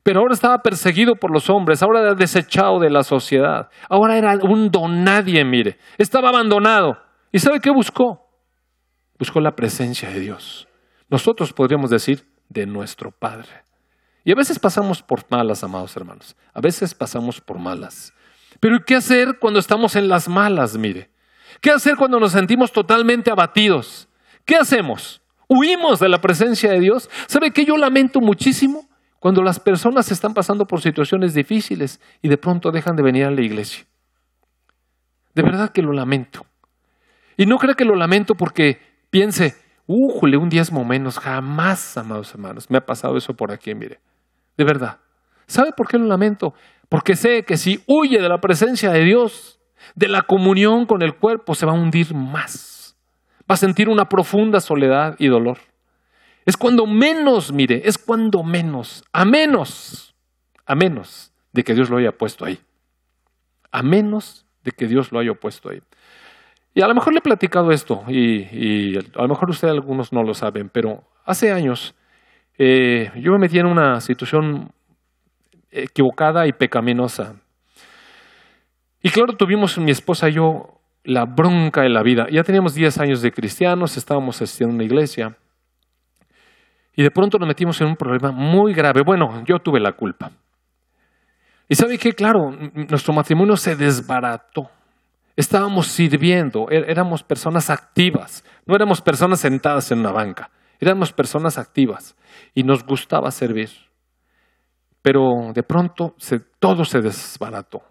Pero 0.02 0.20
ahora 0.20 0.34
estaba 0.34 0.62
perseguido 0.62 1.16
por 1.16 1.30
los 1.30 1.50
hombres, 1.50 1.82
ahora 1.82 2.00
era 2.00 2.14
desechado 2.14 2.80
de 2.80 2.90
la 2.90 3.04
sociedad, 3.04 3.68
ahora 3.88 4.16
era 4.16 4.36
un 4.36 4.70
don 4.70 5.04
nadie, 5.04 5.44
mire, 5.44 5.78
estaba 5.98 6.30
abandonado. 6.30 6.98
¿Y 7.32 7.38
sabe 7.38 7.60
qué 7.60 7.70
buscó? 7.70 8.26
Buscó 9.18 9.40
la 9.40 9.54
presencia 9.54 10.10
de 10.10 10.20
Dios. 10.20 10.66
Nosotros 11.08 11.52
podríamos 11.52 11.90
decir 11.90 12.26
de 12.48 12.66
nuestro 12.66 13.10
Padre. 13.10 13.48
Y 14.24 14.32
a 14.32 14.34
veces 14.34 14.58
pasamos 14.58 15.02
por 15.02 15.24
malas, 15.30 15.62
amados 15.64 15.96
hermanos. 15.96 16.36
A 16.52 16.60
veces 16.60 16.94
pasamos 16.94 17.40
por 17.40 17.58
malas. 17.58 18.12
Pero 18.58 18.84
¿qué 18.84 18.96
hacer 18.96 19.38
cuando 19.38 19.58
estamos 19.58 19.96
en 19.96 20.08
las 20.08 20.28
malas, 20.28 20.76
mire? 20.76 21.10
¿Qué 21.60 21.70
hacer 21.70 21.96
cuando 21.96 22.20
nos 22.20 22.32
sentimos 22.32 22.72
totalmente 22.72 23.30
abatidos? 23.30 24.08
¿Qué 24.44 24.56
hacemos? 24.56 25.20
¿Huimos 25.50 25.98
de 25.98 26.08
la 26.08 26.20
presencia 26.20 26.70
de 26.70 26.80
Dios? 26.80 27.10
¿Sabe 27.26 27.50
que 27.50 27.64
yo 27.64 27.76
lamento 27.76 28.20
muchísimo 28.20 28.88
cuando 29.18 29.42
las 29.42 29.60
personas 29.60 30.10
están 30.10 30.32
pasando 30.32 30.66
por 30.66 30.80
situaciones 30.80 31.34
difíciles 31.34 32.00
y 32.22 32.28
de 32.28 32.38
pronto 32.38 32.70
dejan 32.70 32.96
de 32.96 33.02
venir 33.02 33.24
a 33.24 33.30
la 33.30 33.42
iglesia? 33.42 33.84
De 35.34 35.42
verdad 35.42 35.70
que 35.70 35.82
lo 35.82 35.92
lamento. 35.92 36.46
Y 37.36 37.46
no 37.46 37.58
creo 37.58 37.74
que 37.74 37.84
lo 37.84 37.96
lamento 37.96 38.36
porque 38.36 38.80
piense, 39.10 39.56
¡újule! 39.86 40.36
Un 40.36 40.48
diezmo 40.48 40.84
menos. 40.84 41.18
Jamás, 41.18 41.96
amados 41.98 42.32
hermanos. 42.32 42.70
Me 42.70 42.78
ha 42.78 42.86
pasado 42.86 43.16
eso 43.16 43.34
por 43.34 43.50
aquí, 43.50 43.74
mire 43.74 44.00
de 44.60 44.64
verdad. 44.64 44.98
¿Sabe 45.46 45.72
por 45.72 45.88
qué 45.88 45.96
lo 45.96 46.04
lamento? 46.04 46.52
Porque 46.90 47.16
sé 47.16 47.44
que 47.46 47.56
si 47.56 47.82
huye 47.86 48.20
de 48.20 48.28
la 48.28 48.42
presencia 48.42 48.90
de 48.90 49.02
Dios, 49.04 49.58
de 49.94 50.08
la 50.08 50.20
comunión 50.20 50.84
con 50.84 51.00
el 51.00 51.14
cuerpo, 51.16 51.54
se 51.54 51.64
va 51.64 51.72
a 51.72 51.76
hundir 51.76 52.14
más. 52.14 52.69
Va 53.50 53.54
a 53.54 53.56
sentir 53.56 53.88
una 53.88 54.08
profunda 54.08 54.60
soledad 54.60 55.16
y 55.18 55.26
dolor. 55.26 55.58
Es 56.46 56.56
cuando 56.56 56.86
menos, 56.86 57.52
mire, 57.52 57.82
es 57.84 57.98
cuando 57.98 58.44
menos, 58.44 59.02
a 59.12 59.24
menos, 59.24 60.14
a 60.66 60.76
menos 60.76 61.32
de 61.50 61.64
que 61.64 61.74
Dios 61.74 61.90
lo 61.90 61.96
haya 61.96 62.12
puesto 62.12 62.44
ahí. 62.44 62.60
A 63.72 63.82
menos 63.82 64.46
de 64.62 64.70
que 64.70 64.86
Dios 64.86 65.10
lo 65.10 65.18
haya 65.18 65.34
puesto 65.34 65.70
ahí. 65.70 65.82
Y 66.74 66.82
a 66.82 66.86
lo 66.86 66.94
mejor 66.94 67.12
le 67.12 67.18
he 67.18 67.22
platicado 67.22 67.72
esto, 67.72 68.04
y, 68.06 68.96
a 68.96 69.22
lo 69.22 69.28
mejor 69.28 69.50
ustedes 69.50 69.72
algunos 69.72 70.12
no 70.12 70.22
lo 70.22 70.32
saben, 70.34 70.68
pero 70.68 71.02
hace 71.24 71.50
años 71.50 71.96
eh, 72.56 73.10
yo 73.16 73.32
me 73.32 73.38
metí 73.38 73.58
en 73.58 73.66
una 73.66 74.00
situación 74.00 74.70
equivocada 75.72 76.46
y 76.46 76.52
pecaminosa. 76.52 77.34
Y 79.02 79.10
claro, 79.10 79.32
tuvimos 79.32 79.76
mi 79.78 79.90
esposa 79.90 80.28
y 80.28 80.34
yo 80.34 80.79
la 81.04 81.24
bronca 81.24 81.82
de 81.82 81.88
la 81.88 82.02
vida. 82.02 82.26
Ya 82.30 82.42
teníamos 82.42 82.74
10 82.74 82.98
años 82.98 83.22
de 83.22 83.32
cristianos, 83.32 83.96
estábamos 83.96 84.40
asistiendo 84.40 84.72
a 84.72 84.76
una 84.76 84.84
iglesia. 84.84 85.36
Y 86.94 87.02
de 87.02 87.10
pronto 87.10 87.38
nos 87.38 87.48
metimos 87.48 87.80
en 87.80 87.88
un 87.88 87.96
problema 87.96 88.32
muy 88.32 88.74
grave. 88.74 89.02
Bueno, 89.04 89.42
yo 89.46 89.58
tuve 89.58 89.80
la 89.80 89.92
culpa. 89.92 90.30
Y 91.68 91.74
sabe 91.74 91.98
qué, 91.98 92.12
claro, 92.12 92.50
nuestro 92.74 93.14
matrimonio 93.14 93.56
se 93.56 93.76
desbarató. 93.76 94.68
Estábamos 95.36 95.86
sirviendo, 95.86 96.66
er-, 96.68 96.90
éramos 96.90 97.22
personas 97.22 97.70
activas, 97.70 98.44
no 98.66 98.74
éramos 98.74 99.00
personas 99.00 99.40
sentadas 99.40 99.90
en 99.92 100.00
una 100.00 100.10
banca. 100.10 100.50
Éramos 100.80 101.12
personas 101.12 101.58
activas 101.58 102.16
y 102.54 102.62
nos 102.62 102.84
gustaba 102.84 103.30
servir. 103.30 103.70
Pero 105.02 105.52
de 105.54 105.62
pronto 105.62 106.14
todo 106.58 106.84
se 106.84 107.00
desbarató. 107.00 107.82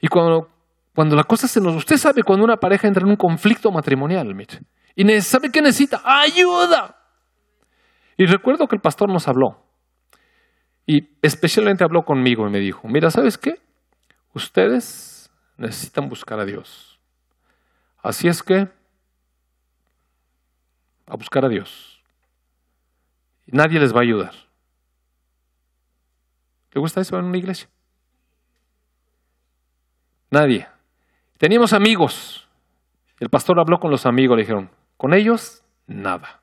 Y 0.00 0.08
cuando, 0.08 0.48
cuando 0.94 1.16
la 1.16 1.24
cosa 1.24 1.48
se 1.48 1.60
nos... 1.60 1.74
Usted 1.74 1.96
sabe 1.96 2.22
cuando 2.22 2.44
una 2.44 2.58
pareja 2.58 2.86
entra 2.86 3.02
en 3.02 3.10
un 3.10 3.16
conflicto 3.16 3.70
matrimonial, 3.70 4.34
mire, 4.34 4.60
y 4.94 5.20
sabe 5.20 5.50
que 5.50 5.62
necesita 5.62 6.02
ayuda. 6.04 6.98
Y 8.16 8.26
recuerdo 8.26 8.68
que 8.68 8.76
el 8.76 8.82
pastor 8.82 9.08
nos 9.08 9.26
habló. 9.26 9.64
Y 10.86 11.08
especialmente 11.22 11.84
habló 11.84 12.04
conmigo 12.04 12.46
y 12.46 12.50
me 12.50 12.58
dijo, 12.58 12.86
mira, 12.88 13.10
¿sabes 13.10 13.38
qué? 13.38 13.60
Ustedes 14.34 15.30
necesitan 15.56 16.08
buscar 16.08 16.40
a 16.40 16.44
Dios. 16.44 17.00
Así 18.02 18.28
es 18.28 18.42
que 18.42 18.68
a 21.06 21.16
buscar 21.16 21.44
a 21.44 21.48
Dios. 21.48 22.02
Nadie 23.46 23.78
les 23.80 23.94
va 23.94 23.98
a 23.98 24.02
ayudar. 24.02 24.34
¿Le 26.72 26.80
gusta 26.80 27.00
eso 27.00 27.18
en 27.18 27.26
una 27.26 27.38
iglesia? 27.38 27.68
Nadie. 30.30 30.71
Teníamos 31.42 31.72
amigos. 31.72 32.46
El 33.18 33.28
pastor 33.28 33.58
habló 33.58 33.80
con 33.80 33.90
los 33.90 34.06
amigos, 34.06 34.36
le 34.36 34.44
dijeron, 34.44 34.70
con 34.96 35.12
ellos, 35.12 35.64
nada. 35.88 36.40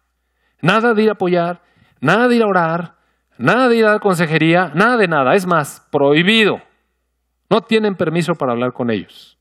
Nada 0.62 0.94
de 0.94 1.04
ir 1.04 1.08
a 1.08 1.14
apoyar, 1.14 1.62
nada 2.02 2.28
de 2.28 2.36
ir 2.36 2.44
a 2.44 2.48
orar, 2.48 2.96
nada 3.38 3.70
de 3.70 3.78
ir 3.78 3.86
a 3.86 3.92
dar 3.92 4.02
consejería, 4.02 4.74
nada 4.76 4.98
de 4.98 5.08
nada. 5.08 5.36
Es 5.36 5.46
más, 5.46 5.88
prohibido. 5.90 6.62
No 7.50 7.62
tienen 7.62 7.96
permiso 7.96 8.36
para 8.36 8.52
hablar 8.52 8.74
con 8.74 8.92
ellos. 8.92 9.38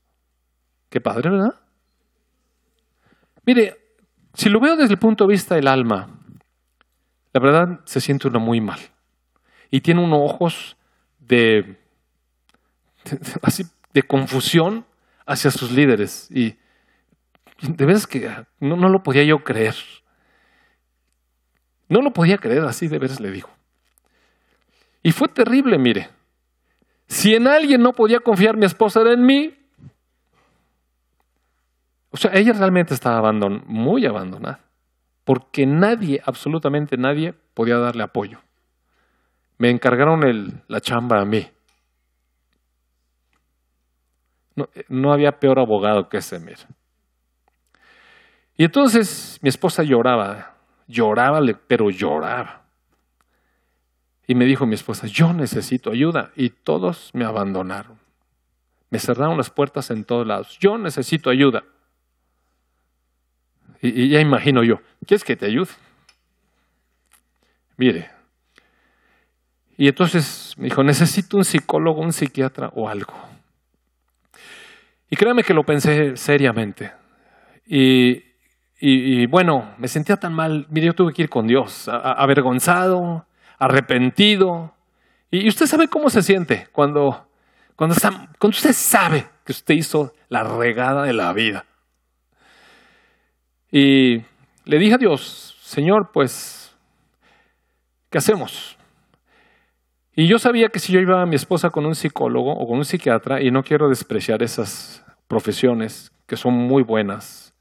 Qué 0.89 1.01
padre, 1.01 1.29
¿verdad? 1.29 1.55
Mire, 3.45 3.75
si 4.35 4.47
lo 4.47 4.61
veo 4.61 4.77
desde 4.77 4.93
el 4.93 4.99
punto 4.99 5.25
de 5.25 5.33
vista 5.33 5.55
del 5.55 5.67
alma, 5.67 6.21
la 7.33 7.41
verdad 7.41 7.81
se 7.83 7.99
siente 7.99 8.29
uno 8.29 8.39
muy 8.39 8.61
mal. 8.61 8.79
Y 9.69 9.81
tiene 9.81 10.01
unos 10.01 10.21
ojos 10.21 10.77
de, 11.19 11.77
así, 13.41 13.65
de 13.93 14.03
confusión 14.03 14.85
hacia 15.29 15.51
sus 15.51 15.71
líderes. 15.71 16.27
Y 16.31 16.57
de 17.61 17.85
veras 17.85 18.07
que 18.07 18.29
no, 18.59 18.75
no 18.75 18.89
lo 18.89 19.03
podía 19.03 19.23
yo 19.23 19.43
creer. 19.43 19.75
No 21.87 22.01
lo 22.01 22.11
podía 22.11 22.39
creer, 22.39 22.63
así 22.63 22.87
de 22.87 22.97
veras 22.97 23.19
le 23.19 23.31
dijo. 23.31 23.51
Y 25.03 25.11
fue 25.11 25.27
terrible, 25.27 25.77
mire. 25.77 26.09
Si 27.07 27.35
en 27.35 27.47
alguien 27.47 27.81
no 27.81 27.93
podía 27.93 28.19
confiar 28.19 28.57
mi 28.57 28.65
esposa 28.65 29.01
era 29.01 29.13
en 29.13 29.25
mí. 29.25 29.55
O 32.11 32.17
sea, 32.17 32.31
ella 32.33 32.53
realmente 32.53 32.95
estaba 32.95 33.31
muy 33.31 34.05
abandonada, 34.07 34.61
porque 35.23 35.67
nadie, 35.67 36.21
absolutamente 36.25 36.97
nadie, 36.97 37.35
podía 37.53 37.77
darle 37.77 38.01
apoyo. 38.01 38.41
Me 39.59 39.69
encargaron 39.69 40.23
el, 40.23 40.63
la 40.67 40.81
chamba 40.81 41.21
a 41.21 41.25
mí. 41.25 41.47
No, 44.87 45.13
había 45.13 45.39
peor 45.39 45.59
abogado 45.59 46.09
que 46.09 46.17
ese, 46.17 46.39
mire. 46.39 46.57
Y 48.57 48.65
entonces 48.65 49.39
mi 49.41 49.49
esposa 49.49 49.83
lloraba, 49.83 50.55
lloraba, 50.87 51.39
pero 51.67 51.89
lloraba. 51.89 52.63
Y 54.27 54.35
me 54.35 54.45
dijo 54.45 54.65
mi 54.65 54.75
esposa, 54.75 55.07
yo 55.07 55.33
necesito 55.33 55.91
ayuda. 55.91 56.31
Y 56.35 56.49
todos 56.49 57.09
me 57.13 57.25
abandonaron. 57.25 57.97
Me 58.89 58.99
cerraron 58.99 59.37
las 59.37 59.49
puertas 59.49 59.89
en 59.91 60.03
todos 60.03 60.27
lados. 60.27 60.57
Yo 60.59 60.77
necesito 60.77 61.29
ayuda. 61.29 61.63
Y, 63.81 64.03
y 64.03 64.09
ya 64.09 64.19
imagino 64.19 64.63
yo, 64.63 64.81
¿quieres 65.05 65.23
que 65.23 65.35
te 65.35 65.45
ayude? 65.45 65.71
Mire. 67.77 68.11
Y 69.77 69.87
entonces 69.87 70.53
me 70.57 70.65
dijo, 70.65 70.83
necesito 70.83 71.37
un 71.37 71.45
psicólogo, 71.45 72.01
un 72.01 72.11
psiquiatra 72.11 72.69
o 72.75 72.89
algo. 72.89 73.13
Y 75.09 75.15
créame 75.15 75.43
que 75.43 75.53
lo 75.53 75.63
pensé 75.63 76.15
seriamente. 76.15 76.91
Y, 77.65 78.23
y, 78.79 79.25
bueno, 79.25 79.73
me 79.77 79.87
sentía 79.87 80.17
tan 80.17 80.33
mal. 80.33 80.67
Mire, 80.69 80.87
yo 80.87 80.93
tuve 80.93 81.13
que 81.13 81.23
ir 81.23 81.29
con 81.29 81.47
Dios, 81.47 81.89
avergonzado, 81.89 83.25
arrepentido. 83.57 84.73
Y, 85.31 85.47
usted 85.47 85.65
sabe 85.65 85.87
cómo 85.87 86.09
se 86.09 86.21
siente 86.21 86.67
cuando, 86.71 87.27
cuando, 87.75 87.95
cuando 88.37 88.55
usted 88.55 88.73
sabe 88.73 89.27
que 89.43 89.51
usted 89.51 89.75
hizo 89.75 90.13
la 90.29 90.43
regada 90.43 91.03
de 91.03 91.13
la 91.13 91.33
vida. 91.33 91.65
Y 93.71 94.23
le 94.65 94.79
dije 94.79 94.95
a 94.95 94.97
Dios, 94.97 95.57
Señor, 95.61 96.11
pues, 96.11 96.75
¿qué 98.09 98.17
hacemos? 98.17 98.78
Y 100.15 100.27
yo 100.27 100.39
sabía 100.39 100.69
que 100.69 100.79
si 100.79 100.91
yo 100.91 100.99
iba 100.99 101.21
a 101.21 101.25
mi 101.25 101.35
esposa 101.35 101.69
con 101.69 101.85
un 101.85 101.95
psicólogo 101.95 102.51
o 102.51 102.67
con 102.67 102.77
un 102.77 102.85
psiquiatra, 102.85 103.41
y 103.41 103.51
no 103.51 103.63
quiero 103.63 103.89
despreciar 103.89 104.43
esas 104.43 105.05
profesiones 105.27 106.11
que 106.25 106.37
son 106.37 106.53
muy 106.53 106.83
buenas 106.83 107.53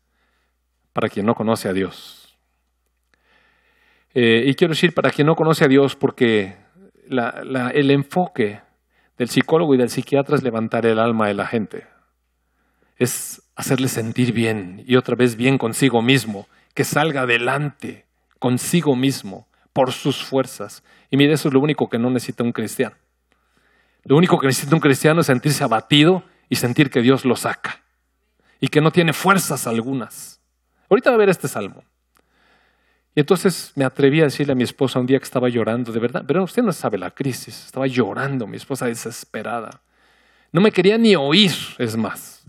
para 0.93 1.09
quien 1.09 1.27
no 1.27 1.35
conoce 1.35 1.69
a 1.69 1.73
Dios. 1.73 2.39
Eh, 4.15 4.45
y 4.47 4.55
quiero 4.55 4.73
decir 4.73 4.95
para 4.95 5.11
quien 5.11 5.27
no 5.27 5.37
conoce 5.37 5.65
a 5.65 5.69
Dios 5.69 5.95
porque 5.95 6.57
el 7.09 7.91
enfoque 7.91 8.61
del 9.17 9.29
psicólogo 9.29 9.75
y 9.75 9.79
del 9.79 9.91
psiquiatra 9.91 10.37
es 10.37 10.43
levantar 10.43 10.87
el 10.87 10.99
alma 10.99 11.29
de 11.29 11.35
la 11.35 11.47
gente. 11.47 11.87
Es 12.97 13.43
hacerle 13.55 13.89
sentir 13.89 14.33
bien 14.33 14.83
y 14.87 14.97
otra 14.97 15.15
vez 15.15 15.37
bien 15.37 15.59
consigo 15.59 16.03
mismo, 16.03 16.47
que 16.75 16.85
salga 16.85 17.23
adelante 17.23 18.07
consigo 18.39 18.95
mismo 18.95 19.48
por 19.73 19.93
sus 19.93 20.23
fuerzas. 20.23 20.83
Y 21.11 21.17
mire, 21.17 21.33
eso 21.33 21.49
es 21.49 21.55
lo 21.55 21.61
único 21.61 21.89
que 21.89 21.99
no 21.99 22.11
necesita 22.11 22.45
un 22.45 22.53
cristiano. 22.53 22.97
Lo 24.05 24.17
único 24.17 24.39
que 24.39 24.47
necesita 24.47 24.75
un 24.75 24.81
cristiano 24.81 25.21
es 25.21 25.27
sentirse 25.27 25.65
abatido 25.65 26.25
y 26.49 26.57
sentir 26.57 26.91
que 26.91 27.03
Dios 27.03 27.25
lo 27.25 27.37
saca 27.37 27.83
y 28.61 28.69
que 28.69 28.81
no 28.81 28.91
tiene 28.91 29.13
fuerzas 29.13 29.67
algunas. 29.67 30.41
Ahorita 30.89 31.11
va 31.11 31.17
a 31.17 31.19
ver 31.19 31.29
este 31.29 31.49
salmo. 31.49 31.85
Y 33.15 33.21
entonces 33.21 33.73
me 33.75 33.85
atreví 33.85 34.21
a 34.21 34.25
decirle 34.25 34.53
a 34.53 34.57
mi 34.57 34.63
esposa 34.63 35.01
un 35.01 35.07
día 35.07 35.19
que 35.19 35.25
estaba 35.25 35.49
llorando, 35.49 35.93
de 35.93 35.99
verdad, 35.99 36.25
pero 36.27 36.45
usted 36.45 36.63
no 36.63 36.73
sabe 36.73 36.99
la 36.99 37.11
crisis, 37.11 37.67
estaba 37.67 37.87
llorando, 37.87 38.47
mi 38.47 38.57
esposa 38.57 38.87
desesperada. 38.87 39.83
No 40.53 40.61
me 40.61 40.71
quería 40.71 40.97
ni 40.97 41.17
oír, 41.17 41.53
es 41.79 41.97
más. 41.97 42.45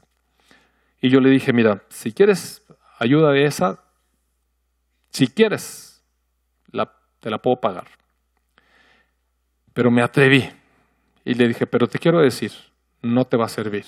Y 1.01 1.09
yo 1.09 1.20
le 1.22 1.30
dije, 1.30 1.53
mira, 1.53 1.84
si 1.89 2.11
quieres 2.11 2.61
ayuda 2.99 3.32
de 3.32 3.45
esa, 3.45 3.84
si 5.09 5.28
quieres, 5.28 5.88
te 7.20 7.30
la 7.30 7.38
puedo 7.38 7.59
pagar. 7.59 7.88
Pero 9.74 9.91
me 9.91 10.01
atreví 10.01 10.49
y 11.26 11.34
le 11.34 11.47
dije, 11.47 11.67
pero 11.67 11.88
te 11.88 11.99
quiero 11.99 12.20
decir, 12.20 12.51
no 13.01 13.26
te 13.26 13.38
va 13.38 13.45
a 13.45 13.49
servir. 13.49 13.86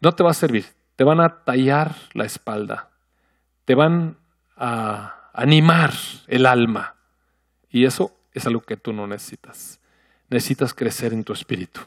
No 0.00 0.12
te 0.12 0.22
va 0.22 0.30
a 0.30 0.34
servir. 0.34 0.66
Te 0.96 1.04
van 1.04 1.20
a 1.20 1.44
tallar 1.44 1.94
la 2.12 2.24
espalda. 2.24 2.90
Te 3.64 3.74
van 3.74 4.18
a 4.56 5.30
animar 5.32 5.92
el 6.26 6.46
alma. 6.46 6.96
Y 7.70 7.84
eso 7.84 8.16
es 8.32 8.46
algo 8.46 8.60
que 8.60 8.76
tú 8.76 8.92
no 8.92 9.06
necesitas. 9.06 9.80
Necesitas 10.28 10.74
crecer 10.74 11.12
en 11.12 11.24
tu 11.24 11.32
espíritu. 11.32 11.80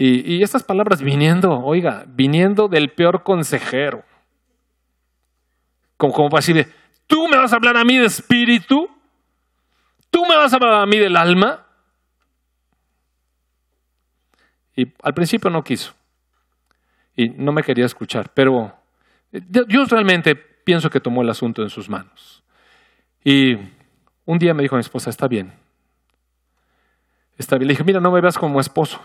Y, 0.00 0.44
estas 0.44 0.62
palabras 0.62 1.02
viniendo, 1.02 1.58
oiga, 1.58 2.04
viniendo 2.06 2.68
del 2.68 2.90
peor 2.92 3.24
consejero. 3.24 4.04
Como, 5.98 6.14
como 6.14 6.30
para 6.30 6.38
decirle, 6.38 6.68
tú 7.06 7.28
me 7.28 7.36
vas 7.36 7.52
a 7.52 7.56
hablar 7.56 7.76
a 7.76 7.84
mí 7.84 7.98
de 7.98 8.06
espíritu, 8.06 8.88
tú 10.10 10.24
me 10.24 10.36
vas 10.36 10.52
a 10.52 10.56
hablar 10.56 10.74
a 10.74 10.86
mí 10.86 10.96
del 10.96 11.16
alma. 11.16 11.66
Y 14.74 14.90
al 15.02 15.12
principio 15.12 15.50
no 15.50 15.62
quiso. 15.62 15.92
Y 17.16 17.30
no 17.30 17.52
me 17.52 17.64
quería 17.64 17.84
escuchar. 17.84 18.30
Pero 18.32 18.72
yo 19.32 19.84
realmente 19.86 20.36
pienso 20.36 20.88
que 20.88 21.00
tomó 21.00 21.22
el 21.22 21.30
asunto 21.30 21.62
en 21.62 21.68
sus 21.68 21.88
manos. 21.88 22.44
Y 23.24 23.58
un 24.24 24.38
día 24.38 24.54
me 24.54 24.62
dijo 24.62 24.76
mi 24.76 24.80
esposa, 24.80 25.10
está 25.10 25.26
bien. 25.26 25.52
Está 27.36 27.58
bien. 27.58 27.66
Le 27.66 27.72
dije, 27.72 27.82
mira, 27.82 27.98
no 27.98 28.12
me 28.12 28.20
veas 28.20 28.38
como 28.38 28.60
esposo. 28.60 29.00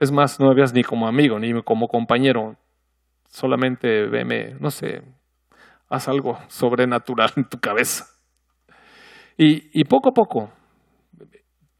Es 0.00 0.10
más, 0.10 0.40
no 0.40 0.48
me 0.48 0.54
veas 0.54 0.72
ni 0.72 0.82
como 0.82 1.06
amigo, 1.06 1.38
ni 1.38 1.62
como 1.62 1.86
compañero. 1.86 2.56
Solamente 3.28 4.06
veme, 4.06 4.56
no 4.58 4.72
sé, 4.72 5.02
haz 5.90 6.08
algo 6.08 6.38
sobrenatural 6.48 7.32
en 7.36 7.44
tu 7.44 7.60
cabeza. 7.60 8.06
Y, 9.36 9.78
y 9.78 9.84
poco 9.84 10.08
a 10.08 10.12
poco 10.12 10.50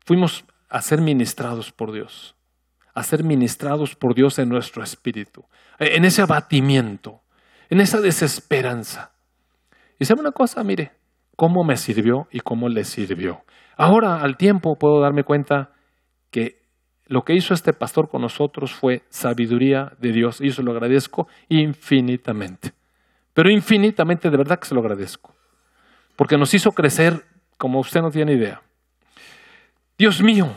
fuimos 0.05 0.45
a 0.69 0.83
ser 0.83 1.01
ministrados 1.01 1.73
por 1.73 1.93
Dios 1.93 2.37
a 2.95 3.03
ser 3.03 3.25
ministrados 3.25 3.95
por 3.95 4.15
Dios 4.15 4.39
en 4.39 4.49
nuestro 4.49 4.83
espíritu, 4.83 5.45
en 5.79 6.05
ese 6.05 6.23
abatimiento, 6.23 7.21
en 7.69 7.81
esa 7.81 8.01
desesperanza. 8.01 9.13
Y 9.99 10.05
sabe 10.05 10.21
una 10.21 10.33
cosa, 10.33 10.63
mire, 10.65 10.93
cómo 11.37 11.65
me 11.65 11.77
sirvió 11.77 12.27
y 12.31 12.41
cómo 12.41 12.69
le 12.69 12.85
sirvió. 12.85 13.45
Ahora, 13.77 14.21
al 14.21 14.37
tiempo, 14.37 14.77
puedo 14.79 15.01
darme 15.01 15.25
cuenta 15.25 15.73
que 16.31 16.61
lo 17.07 17.23
que 17.23 17.35
hizo 17.35 17.55
este 17.55 17.73
pastor 17.73 18.09
con 18.09 18.23
nosotros 18.23 18.73
fue 18.73 19.03
sabiduría 19.09 19.93
de 19.99 20.13
Dios 20.13 20.41
y 20.41 20.49
eso 20.49 20.63
lo 20.63 20.73
agradezco 20.73 21.29
infinitamente. 21.49 22.73
Pero 23.41 23.49
infinitamente, 23.49 24.28
de 24.28 24.36
verdad 24.36 24.59
que 24.59 24.68
se 24.68 24.74
lo 24.74 24.82
agradezco. 24.82 25.34
Porque 26.14 26.36
nos 26.36 26.53
hizo 26.53 26.72
crecer 26.72 27.24
como 27.57 27.80
usted 27.80 28.03
no 28.03 28.11
tiene 28.11 28.34
idea. 28.34 28.61
Dios 29.97 30.20
mío, 30.20 30.55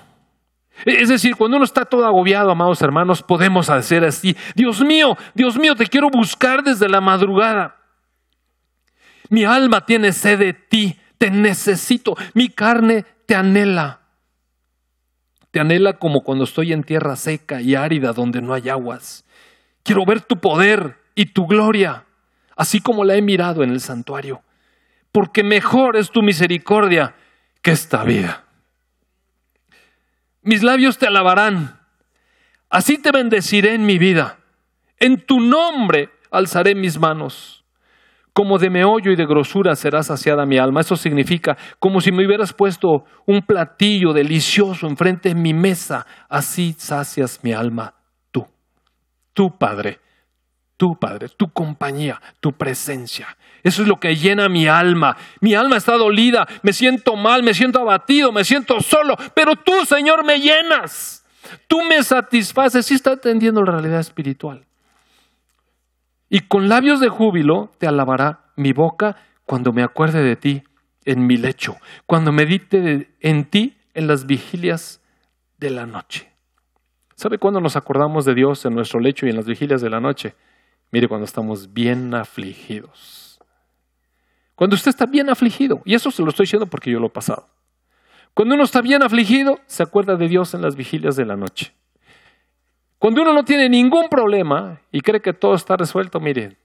es 0.83 1.07
decir, 1.07 1.37
cuando 1.37 1.55
uno 1.55 1.63
está 1.63 1.85
todo 1.85 2.05
agobiado, 2.05 2.51
amados 2.51 2.81
hermanos, 2.81 3.23
podemos 3.23 3.69
hacer 3.69 4.03
así. 4.03 4.35
Dios 4.53 4.81
mío, 4.81 5.15
Dios 5.33 5.57
mío, 5.57 5.77
te 5.77 5.87
quiero 5.87 6.09
buscar 6.09 6.61
desde 6.61 6.89
la 6.89 6.99
madrugada. 6.99 7.77
Mi 9.29 9.45
alma 9.45 9.85
tiene 9.85 10.11
sed 10.11 10.39
de 10.39 10.51
ti, 10.51 10.99
te 11.17 11.31
necesito, 11.31 12.17
mi 12.33 12.49
carne 12.49 13.05
te 13.25 13.35
anhela. 13.35 14.01
Te 15.51 15.61
anhela 15.61 15.93
como 15.99 16.25
cuando 16.25 16.43
estoy 16.43 16.73
en 16.73 16.83
tierra 16.83 17.15
seca 17.15 17.61
y 17.61 17.75
árida 17.75 18.11
donde 18.11 18.41
no 18.41 18.53
hay 18.53 18.67
aguas. 18.67 19.23
Quiero 19.83 20.05
ver 20.05 20.19
tu 20.19 20.35
poder 20.35 20.97
y 21.15 21.27
tu 21.27 21.47
gloria, 21.47 22.03
así 22.55 22.79
como 22.79 23.03
la 23.03 23.15
he 23.15 23.21
mirado 23.21 23.63
en 23.63 23.69
el 23.69 23.79
santuario, 23.79 24.41
porque 25.11 25.43
mejor 25.43 25.97
es 25.97 26.11
tu 26.11 26.21
misericordia 26.21 27.15
que 27.61 27.71
esta 27.71 28.03
vida. 28.03 28.43
Mis 30.43 30.61
labios 30.61 30.97
te 30.97 31.07
alabarán. 31.07 31.79
Así 32.69 32.97
te 32.97 33.11
bendeciré 33.11 33.73
en 33.75 33.85
mi 33.85 33.97
vida. 33.97 34.39
En 34.99 35.25
tu 35.25 35.39
nombre 35.39 36.09
alzaré 36.31 36.75
mis 36.75 36.99
manos. 36.99 37.63
Como 38.33 38.57
de 38.57 38.69
meollo 38.69 39.11
y 39.11 39.15
de 39.15 39.25
grosura 39.25 39.75
será 39.75 40.03
saciada 40.03 40.45
mi 40.45 40.57
alma. 40.57 40.81
Eso 40.81 40.95
significa 40.95 41.55
como 41.79 42.01
si 42.01 42.11
me 42.11 42.25
hubieras 42.25 42.51
puesto 42.51 43.05
un 43.25 43.43
platillo 43.43 44.11
delicioso 44.11 44.87
enfrente 44.87 45.29
de 45.29 45.35
mi 45.35 45.53
mesa. 45.53 46.05
Así 46.27 46.75
sacias 46.77 47.39
mi 47.43 47.53
alma 47.53 47.93
tú. 48.31 48.45
Tu 49.33 49.57
Padre. 49.57 49.99
Tu 50.77 50.97
Padre. 50.97 51.29
Tu 51.29 51.51
compañía. 51.51 52.21
Tu 52.39 52.53
presencia. 52.53 53.37
Eso 53.63 53.81
es 53.81 53.87
lo 53.87 53.99
que 53.99 54.15
llena 54.15 54.49
mi 54.49 54.67
alma. 54.67 55.15
Mi 55.39 55.55
alma 55.55 55.77
está 55.77 55.93
dolida, 55.93 56.47
me 56.63 56.73
siento 56.73 57.15
mal, 57.15 57.43
me 57.43 57.53
siento 57.53 57.79
abatido, 57.79 58.31
me 58.31 58.43
siento 58.43 58.81
solo, 58.81 59.15
pero 59.33 59.55
tú, 59.55 59.85
Señor, 59.85 60.25
me 60.25 60.39
llenas. 60.39 61.25
Tú 61.67 61.81
me 61.83 62.03
satisfaces. 62.03 62.85
Sí 62.85 62.95
está 62.95 63.11
atendiendo 63.11 63.63
la 63.63 63.71
realidad 63.71 63.99
espiritual. 63.99 64.65
Y 66.29 66.41
con 66.41 66.67
labios 66.67 66.99
de 66.99 67.09
júbilo 67.09 67.71
te 67.77 67.87
alabará 67.87 68.45
mi 68.55 68.73
boca 68.73 69.17
cuando 69.45 69.71
me 69.71 69.83
acuerde 69.83 70.23
de 70.23 70.35
ti 70.35 70.63
en 71.05 71.27
mi 71.27 71.37
lecho, 71.37 71.77
cuando 72.05 72.31
medite 72.31 73.11
en 73.19 73.45
ti 73.45 73.77
en 73.93 74.07
las 74.07 74.25
vigilias 74.25 75.01
de 75.57 75.69
la 75.69 75.85
noche. 75.85 76.31
¿Sabe 77.15 77.37
cuándo 77.37 77.61
nos 77.61 77.75
acordamos 77.75 78.25
de 78.25 78.33
Dios 78.33 78.65
en 78.65 78.73
nuestro 78.73 78.99
lecho 78.99 79.25
y 79.25 79.29
en 79.29 79.35
las 79.35 79.45
vigilias 79.45 79.81
de 79.81 79.89
la 79.89 79.99
noche? 79.99 80.35
Mire, 80.93 81.07
cuando 81.07 81.25
estamos 81.25 81.73
bien 81.73 82.13
afligidos. 82.13 83.39
Cuando 84.53 84.75
usted 84.75 84.89
está 84.89 85.07
bien 85.07 85.27
afligido, 85.27 85.81
y 85.85 85.95
eso 85.95 86.11
se 86.11 86.21
lo 86.21 86.29
estoy 86.29 86.43
diciendo 86.43 86.67
porque 86.67 86.91
yo 86.91 86.99
lo 86.99 87.07
he 87.07 87.09
pasado. 87.09 87.49
Cuando 88.35 88.53
uno 88.53 88.63
está 88.63 88.79
bien 88.79 89.01
afligido, 89.01 89.59
se 89.65 89.81
acuerda 89.81 90.17
de 90.17 90.27
Dios 90.27 90.53
en 90.53 90.61
las 90.61 90.75
vigilias 90.75 91.15
de 91.15 91.25
la 91.25 91.35
noche. 91.35 91.73
Cuando 92.99 93.23
uno 93.23 93.33
no 93.33 93.43
tiene 93.43 93.69
ningún 93.69 94.07
problema 94.07 94.81
y 94.91 95.01
cree 95.01 95.19
que 95.19 95.33
todo 95.33 95.55
está 95.55 95.75
resuelto, 95.77 96.19
mire, 96.19 96.57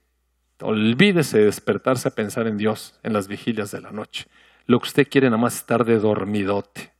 olvídese 0.61 1.39
de 1.39 1.45
despertarse 1.45 2.09
a 2.09 2.11
pensar 2.11 2.45
en 2.45 2.57
Dios 2.57 2.99
en 3.01 3.13
las 3.13 3.27
vigilias 3.27 3.71
de 3.71 3.81
la 3.81 3.89
noche. 3.89 4.27
Lo 4.67 4.79
que 4.79 4.89
usted 4.89 5.07
quiere 5.09 5.27
nada 5.31 5.41
más 5.41 5.55
estar 5.55 5.83
de 5.85 5.97
dormidote. 5.97 6.93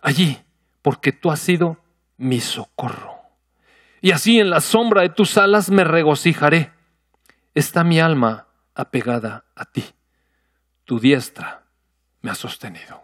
Allí, 0.00 0.36
porque 0.82 1.12
tú 1.12 1.30
has 1.30 1.38
sido 1.38 1.76
mi 2.16 2.40
socorro. 2.40 3.15
Y 4.00 4.12
así 4.12 4.38
en 4.38 4.50
la 4.50 4.60
sombra 4.60 5.02
de 5.02 5.08
tus 5.08 5.36
alas 5.38 5.70
me 5.70 5.84
regocijaré. 5.84 6.72
Está 7.54 7.84
mi 7.84 8.00
alma 8.00 8.46
apegada 8.74 9.44
a 9.54 9.64
ti. 9.64 9.84
Tu 10.84 11.00
diestra 11.00 11.64
me 12.20 12.30
ha 12.30 12.34
sostenido. 12.34 13.02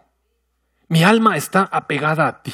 Mi 0.87 1.03
alma 1.03 1.35
está 1.37 1.67
apegada 1.71 2.27
a 2.27 2.43
ti. 2.43 2.53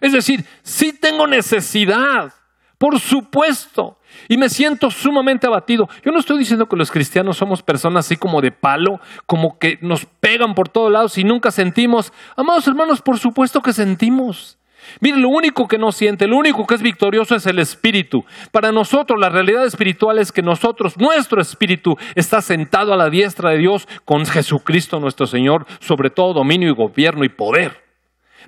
Es 0.00 0.12
decir, 0.12 0.44
sí 0.62 0.92
tengo 0.92 1.26
necesidad, 1.26 2.32
por 2.78 3.00
supuesto, 3.00 3.98
y 4.28 4.36
me 4.36 4.48
siento 4.48 4.90
sumamente 4.90 5.46
abatido. 5.46 5.88
Yo 6.04 6.12
no 6.12 6.18
estoy 6.18 6.38
diciendo 6.38 6.68
que 6.68 6.76
los 6.76 6.90
cristianos 6.90 7.36
somos 7.36 7.62
personas 7.62 8.06
así 8.06 8.16
como 8.16 8.40
de 8.40 8.52
palo, 8.52 9.00
como 9.26 9.58
que 9.58 9.78
nos 9.82 10.06
pegan 10.06 10.54
por 10.54 10.68
todos 10.68 10.90
lados 10.90 11.18
y 11.18 11.24
nunca 11.24 11.50
sentimos. 11.50 12.12
Amados 12.36 12.66
hermanos, 12.66 13.02
por 13.02 13.18
supuesto 13.18 13.62
que 13.62 13.72
sentimos. 13.72 14.58
Mire, 15.00 15.18
lo 15.18 15.28
único 15.28 15.68
que 15.68 15.78
no 15.78 15.92
siente, 15.92 16.26
lo 16.26 16.36
único 16.36 16.66
que 16.66 16.74
es 16.74 16.82
victorioso 16.82 17.36
es 17.36 17.46
el 17.46 17.58
espíritu. 17.58 18.24
Para 18.50 18.72
nosotros 18.72 19.18
la 19.18 19.28
realidad 19.28 19.64
espiritual 19.64 20.18
es 20.18 20.32
que 20.32 20.42
nosotros, 20.42 20.96
nuestro 20.98 21.40
espíritu, 21.40 21.96
está 22.14 22.42
sentado 22.42 22.92
a 22.92 22.96
la 22.96 23.10
diestra 23.10 23.50
de 23.50 23.58
Dios 23.58 23.88
con 24.04 24.26
Jesucristo 24.26 25.00
nuestro 25.00 25.26
Señor, 25.26 25.66
sobre 25.80 26.10
todo 26.10 26.34
dominio 26.34 26.68
y 26.68 26.74
gobierno 26.74 27.24
y 27.24 27.28
poder. 27.28 27.82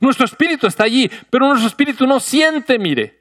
Nuestro 0.00 0.24
espíritu 0.24 0.66
está 0.66 0.84
allí, 0.84 1.10
pero 1.30 1.46
nuestro 1.46 1.68
espíritu 1.68 2.06
no 2.06 2.18
siente, 2.18 2.78
mire. 2.78 3.20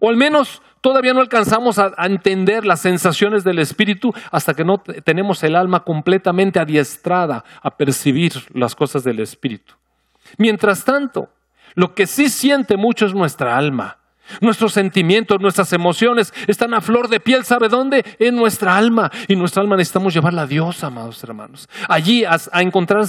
O 0.00 0.08
al 0.08 0.16
menos 0.16 0.62
todavía 0.80 1.12
no 1.12 1.20
alcanzamos 1.20 1.78
a, 1.78 1.92
entender 2.06 2.64
las 2.64 2.80
sensaciones 2.80 3.44
del 3.44 3.58
espíritu 3.58 4.12
hasta 4.30 4.54
que 4.54 4.64
no 4.64 4.78
tenemos 4.78 5.42
el 5.42 5.56
alma 5.56 5.84
completamente 5.84 6.58
adiestrada 6.58 7.44
a 7.62 7.76
percibir 7.76 8.32
las 8.54 8.74
cosas 8.74 9.04
del 9.04 9.20
espíritu. 9.20 9.74
Mientras 10.38 10.84
tanto, 10.84 11.28
lo 11.74 11.94
que 11.94 12.06
sí 12.06 12.28
siente 12.28 12.76
mucho 12.76 13.06
es 13.06 13.14
nuestra 13.14 13.56
alma. 13.56 13.98
Nuestros 14.40 14.72
sentimientos, 14.72 15.40
nuestras 15.40 15.72
emociones 15.72 16.32
están 16.46 16.72
a 16.74 16.80
flor 16.80 17.08
de 17.08 17.18
piel, 17.18 17.44
¿sabe 17.44 17.68
dónde? 17.68 18.04
En 18.18 18.36
nuestra 18.36 18.76
alma. 18.76 19.10
Y 19.26 19.34
nuestra 19.34 19.62
alma 19.62 19.76
necesitamos 19.76 20.14
llevarla 20.14 20.42
a 20.42 20.46
Dios, 20.46 20.84
amados 20.84 21.22
hermanos. 21.24 21.68
Allí 21.88 22.24
a 22.24 22.38
encontrar 22.60 23.06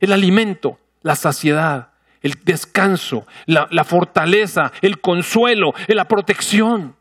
el 0.00 0.12
alimento, 0.12 0.78
la 1.02 1.16
saciedad, 1.16 1.90
el 2.22 2.34
descanso, 2.44 3.26
la, 3.46 3.84
fortaleza, 3.84 4.72
el 4.82 5.00
consuelo, 5.00 5.74
la 5.88 6.06
protección. 6.06 6.96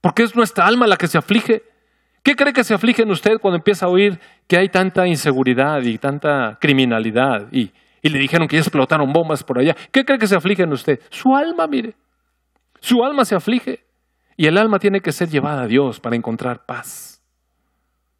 Porque 0.00 0.22
es 0.22 0.34
nuestra 0.34 0.66
alma 0.66 0.86
la 0.86 0.96
que 0.96 1.08
se 1.08 1.18
aflige. 1.18 1.62
¿Qué 2.22 2.34
cree 2.34 2.52
que 2.52 2.64
se 2.64 2.74
aflige 2.74 3.02
en 3.02 3.10
usted 3.10 3.38
cuando 3.38 3.56
empieza 3.56 3.86
a 3.86 3.88
oír 3.88 4.18
que 4.48 4.56
hay 4.56 4.68
tanta 4.68 5.06
inseguridad 5.06 5.82
y 5.82 5.98
tanta 5.98 6.58
criminalidad 6.60 7.46
y, 7.52 7.72
y 8.02 8.08
le 8.08 8.18
dijeron 8.18 8.48
que 8.48 8.56
ya 8.56 8.62
explotaron 8.62 9.12
bombas 9.12 9.42
por 9.42 9.58
allá? 9.58 9.76
¿Qué 9.92 10.04
cree 10.04 10.18
que 10.18 10.26
se 10.26 10.36
aflige 10.36 10.62
en 10.62 10.72
usted? 10.72 11.00
Su 11.10 11.34
alma, 11.34 11.66
mire. 11.66 11.94
Su 12.80 13.04
alma 13.04 13.24
se 13.24 13.34
aflige. 13.34 13.84
Y 14.36 14.46
el 14.46 14.58
alma 14.58 14.78
tiene 14.78 15.00
que 15.00 15.12
ser 15.12 15.28
llevada 15.28 15.62
a 15.62 15.66
Dios 15.66 16.00
para 16.00 16.16
encontrar 16.16 16.66
paz. 16.66 17.22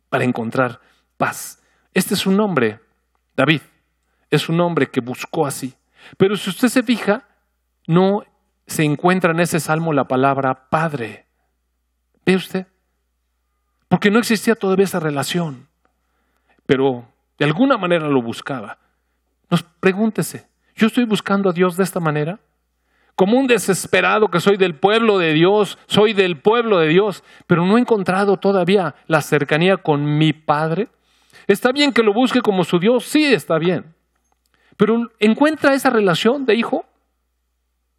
Para 0.09 0.25
encontrar 0.25 0.81
paz. 1.17 1.63
Este 1.93 2.15
es 2.15 2.27
un 2.27 2.37
nombre, 2.37 2.81
David 3.37 3.61
es 4.31 4.49
un 4.49 4.61
hombre 4.61 4.87
que 4.89 5.01
buscó 5.01 5.47
así. 5.47 5.75
Pero 6.17 6.37
si 6.37 6.51
usted 6.51 6.69
se 6.69 6.83
fija, 6.83 7.27
no 7.87 8.23
se 8.67 8.85
encuentra 8.85 9.33
en 9.33 9.41
ese 9.41 9.61
salmo 9.61 9.93
la 9.93 10.09
palabra 10.09 10.69
padre. 10.71 11.27
¿Ve 12.25 12.37
usted? 12.37 12.67
Porque 13.89 14.11
no 14.11 14.19
existía 14.19 14.55
todavía 14.55 14.85
esa 14.85 15.01
relación. 15.01 15.69
Pero 16.67 17.09
de 17.39 17.45
alguna 17.45 17.77
manera 17.77 18.09
lo 18.09 18.23
buscaba. 18.23 18.79
Pregúntese, 19.81 20.49
¿yo 20.75 20.89
estoy 20.89 21.05
buscando 21.05 21.49
a 21.49 21.53
Dios 21.53 21.77
de 21.77 21.85
esta 21.85 22.01
manera? 22.01 22.41
Como 23.15 23.39
un 23.39 23.47
desesperado 23.47 24.29
que 24.29 24.41
soy 24.41 24.57
del 24.57 24.75
pueblo 24.75 25.19
de 25.19 25.33
Dios, 25.33 25.79
soy 25.87 26.13
del 26.13 26.41
pueblo 26.41 26.79
de 26.79 26.89
Dios, 26.89 27.23
pero 27.47 27.65
no 27.65 27.79
he 27.79 27.81
encontrado 27.81 28.37
todavía 28.37 28.95
la 29.07 29.21
cercanía 29.21 29.77
con 29.77 30.19
mi 30.19 30.33
Padre. 30.33 30.89
¿Está 31.47 31.71
bien 31.73 31.93
que 31.93 32.03
lo 32.03 32.13
busque 32.13 32.41
como 32.41 32.65
su 32.65 32.79
Dios? 32.79 33.05
Sí, 33.05 33.25
está 33.25 33.59
bien. 33.59 33.95
Pero 34.77 35.11
¿encuentra 35.21 35.73
esa 35.73 35.89
relación 35.89 36.45
de 36.45 36.57
hijo? 36.57 36.85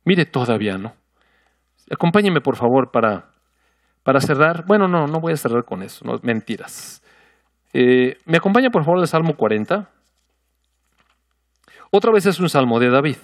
Mire, 0.04 0.26
todavía 0.26 0.78
no. 0.78 0.93
Acompáñeme, 1.89 2.41
por 2.41 2.58
favor, 2.58 2.91
para, 2.91 3.32
para 4.04 4.20
cerrar. 4.20 4.66
Bueno, 4.68 4.88
no, 4.88 5.08
no 5.08 5.20
voy 5.20 5.34
a 5.34 5.38
cerrar 5.38 5.64
con 5.64 5.82
eso, 5.84 6.06
no, 6.06 6.20
mentiras. 6.22 7.02
Eh, 7.74 8.18
¿Me 8.26 8.38
acompaña, 8.38 8.70
por 8.70 8.84
favor, 8.84 9.00
al 9.00 9.08
Salmo 9.08 9.36
40? 9.36 9.89
Otra 11.91 12.11
vez 12.11 12.25
es 12.25 12.39
un 12.39 12.49
salmo 12.49 12.79
de 12.79 12.89
David. 12.89 13.17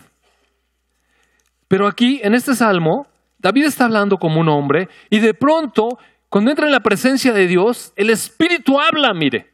Pero 1.68 1.88
aquí, 1.88 2.20
en 2.24 2.36
este 2.36 2.55
salmo, 2.55 3.07
David 3.39 3.66
está 3.66 3.86
hablando 3.86 4.18
como 4.18 4.39
un 4.39 4.49
hombre 4.49 4.89
y 5.09 5.20
de 5.20 5.34
pronto, 5.34 5.97
cuando 6.30 6.51
entra 6.51 6.66
en 6.66 6.72
la 6.72 6.82
presencia 6.82 7.34
de 7.34 7.47
Dios, 7.47 7.93
el 7.95 8.09
Espíritu 8.09 8.80
habla, 8.80 9.14
mire 9.14 9.53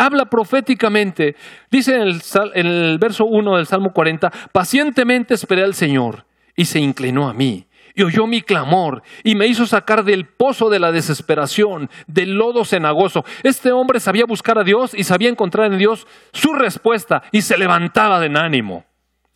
habla 0.00 0.24
proféticamente. 0.26 1.36
Dice 1.70 1.94
en 1.94 2.66
el, 2.66 2.98
verso 2.98 3.26
1 3.26 3.56
del 3.56 3.66
Salmo 3.66 3.92
40, 3.92 4.30
pacientemente 4.52 5.34
esperé 5.34 5.62
al 5.62 5.74
Señor 5.74 6.24
y 6.56 6.64
se 6.64 6.80
inclinó 6.80 7.28
a 7.28 7.34
mí 7.34 7.66
y 8.00 8.02
oyó 8.02 8.26
mi 8.26 8.40
clamor 8.40 9.02
y 9.22 9.34
me 9.34 9.46
hizo 9.46 9.66
sacar 9.66 10.04
del 10.04 10.24
pozo 10.24 10.70
de 10.70 10.78
la 10.78 10.90
desesperación, 10.90 11.90
del 12.06 12.32
lodo 12.32 12.64
cenagoso. 12.64 13.26
Este 13.42 13.72
hombre 13.72 14.00
sabía 14.00 14.24
buscar 14.24 14.58
a 14.58 14.64
Dios 14.64 14.94
y 14.94 15.04
sabía 15.04 15.28
encontrar 15.28 15.70
en 15.70 15.76
Dios 15.76 16.06
su 16.32 16.54
respuesta 16.54 17.22
y 17.30 17.42
se 17.42 17.58
levantaba 17.58 18.18
de 18.18 18.30
ánimo. 18.38 18.86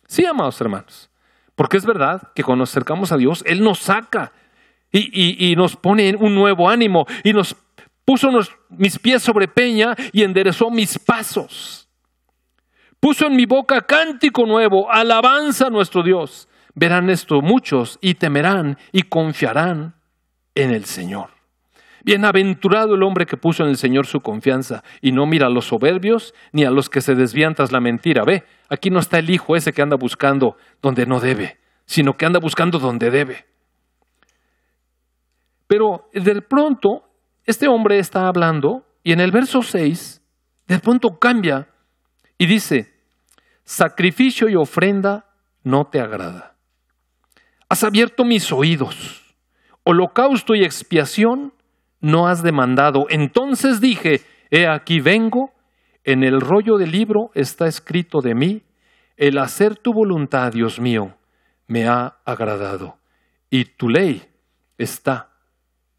Sí, 0.07 0.25
amados 0.25 0.59
hermanos, 0.59 1.11
porque 1.53 1.77
es 1.77 1.85
verdad 1.85 2.31
que 2.33 2.43
cuando 2.43 2.63
nos 2.63 2.71
acercamos 2.71 3.11
a 3.11 3.17
Dios, 3.17 3.43
Él 3.45 3.61
nos 3.61 3.77
saca 3.77 4.31
y, 4.91 5.53
nos 5.55 5.75
pone 5.75 6.15
un 6.15 6.33
nuevo 6.33 6.67
ánimo 6.67 7.05
y 7.23 7.33
nos 7.33 7.55
Puso 8.05 8.29
mis 8.69 8.99
pies 8.99 9.23
sobre 9.23 9.47
peña 9.47 9.95
y 10.11 10.21
enderezó 10.21 10.69
mis 10.69 10.99
pasos. 10.99 11.89
Puso 12.99 13.25
en 13.25 13.35
mi 13.35 13.47
boca 13.47 13.81
cántico 13.81 14.45
nuevo, 14.45 14.91
alabanza 14.91 15.65
a 15.65 15.69
nuestro 15.71 16.03
Dios. 16.03 16.47
Verán 16.75 17.09
esto 17.09 17.41
muchos 17.41 17.97
y 18.01 18.15
temerán 18.15 18.77
y 18.91 19.03
confiarán 19.03 19.95
en 20.53 20.71
el 20.71 20.85
Señor. 20.85 21.29
Bienaventurado 22.03 22.93
el 22.93 23.01
hombre 23.01 23.25
que 23.25 23.37
puso 23.37 23.63
en 23.63 23.69
el 23.69 23.77
Señor 23.77 24.05
su 24.05 24.19
confianza 24.19 24.83
y 25.01 25.11
no 25.11 25.25
mira 25.25 25.47
a 25.47 25.49
los 25.49 25.65
soberbios 25.65 26.35
ni 26.51 26.63
a 26.63 26.69
los 26.69 26.89
que 26.89 27.01
se 27.01 27.15
desvían 27.15 27.55
tras 27.55 27.71
la 27.71 27.79
mentira. 27.79 28.23
Ve, 28.23 28.43
aquí 28.69 28.91
no 28.91 28.99
está 28.99 29.17
el 29.17 29.29
hijo 29.29 29.55
ese 29.55 29.73
que 29.73 29.81
anda 29.81 29.95
buscando 29.95 30.55
donde 30.81 31.07
no 31.07 31.19
debe, 31.19 31.57
sino 31.85 32.15
que 32.15 32.27
anda 32.27 32.39
buscando 32.39 32.77
donde 32.77 33.09
debe. 33.09 33.45
Pero 35.65 36.09
de 36.13 36.41
pronto 36.43 37.09
este 37.45 37.67
hombre 37.67 37.97
está 37.97 38.27
hablando 38.27 38.85
y 39.01 39.13
en 39.13 39.19
el 39.19 39.31
verso 39.31 39.63
6 39.63 40.21
de 40.67 40.79
pronto 40.79 41.19
cambia 41.19 41.69
y 42.37 42.45
dice, 42.45 42.93
sacrificio 43.63 44.49
y 44.49 44.55
ofrenda 44.55 45.25
no 45.63 45.87
te 45.87 45.99
agrada. 45.99 46.54
Has 47.75 47.83
abierto 47.83 48.23
mis 48.23 48.53
oídos, 48.53 49.35
holocausto 49.83 50.55
y 50.55 50.63
expiación 50.63 51.51
no 51.99 52.29
has 52.29 52.41
demandado. 52.41 53.05
Entonces 53.09 53.81
dije, 53.81 54.21
he 54.49 54.65
aquí 54.65 55.01
vengo, 55.01 55.53
en 56.05 56.23
el 56.23 56.39
rollo 56.39 56.77
del 56.77 56.91
libro 56.91 57.31
está 57.33 57.67
escrito 57.67 58.21
de 58.21 58.33
mí, 58.33 58.63
el 59.17 59.37
hacer 59.39 59.75
tu 59.75 59.91
voluntad, 59.91 60.53
Dios 60.53 60.79
mío, 60.79 61.17
me 61.67 61.85
ha 61.85 62.15
agradado, 62.23 62.97
y 63.49 63.65
tu 63.65 63.89
ley 63.89 64.25
está 64.77 65.33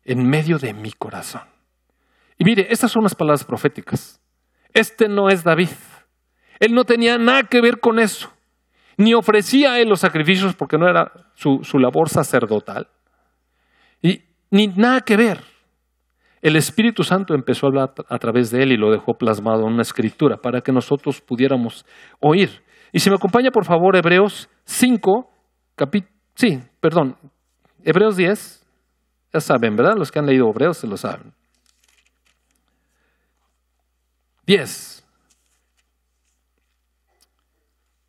en 0.02 0.26
medio 0.26 0.56
de 0.56 0.72
mi 0.72 0.92
corazón. 0.92 1.42
Y 2.38 2.46
mire, 2.46 2.68
estas 2.70 2.90
son 2.90 3.02
las 3.02 3.14
palabras 3.14 3.44
proféticas. 3.44 4.18
Este 4.72 5.08
no 5.08 5.28
es 5.28 5.44
David. 5.44 5.68
Él 6.58 6.72
no 6.72 6.86
tenía 6.86 7.18
nada 7.18 7.42
que 7.42 7.60
ver 7.60 7.80
con 7.80 7.98
eso. 7.98 8.32
Ni 8.96 9.14
ofrecía 9.14 9.78
él 9.78 9.88
los 9.88 10.00
sacrificios 10.00 10.54
porque 10.54 10.78
no 10.78 10.88
era 10.88 11.12
su, 11.34 11.60
su 11.62 11.78
labor 11.78 12.08
sacerdotal. 12.08 12.88
Y 14.00 14.22
ni 14.50 14.68
nada 14.68 15.00
que 15.02 15.16
ver. 15.16 15.40
El 16.40 16.56
Espíritu 16.56 17.02
Santo 17.02 17.34
empezó 17.34 17.66
a 17.66 17.68
hablar 17.68 17.94
a 18.08 18.18
través 18.18 18.50
de 18.50 18.62
él 18.62 18.72
y 18.72 18.76
lo 18.76 18.90
dejó 18.90 19.14
plasmado 19.14 19.66
en 19.66 19.74
una 19.74 19.82
escritura 19.82 20.36
para 20.36 20.60
que 20.60 20.72
nosotros 20.72 21.20
pudiéramos 21.20 21.84
oír. 22.20 22.62
Y 22.92 23.00
si 23.00 23.10
me 23.10 23.16
acompaña, 23.16 23.50
por 23.50 23.64
favor, 23.64 23.96
Hebreos 23.96 24.48
5, 24.64 25.30
capítulo, 25.74 26.14
sí, 26.34 26.60
perdón, 26.80 27.16
Hebreos 27.82 28.16
10, 28.16 28.66
ya 29.32 29.40
saben, 29.40 29.76
¿verdad? 29.76 29.96
Los 29.96 30.10
que 30.10 30.18
han 30.18 30.26
leído 30.26 30.48
Hebreos 30.48 30.78
se 30.78 30.86
lo 30.86 30.96
saben. 30.96 31.32
10. 34.46 35.05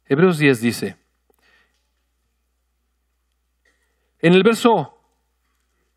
Hebreos 0.10 0.38
10 0.38 0.62
dice, 0.62 0.98
en 4.20 4.34
el 4.34 4.44
verso, 4.44 4.98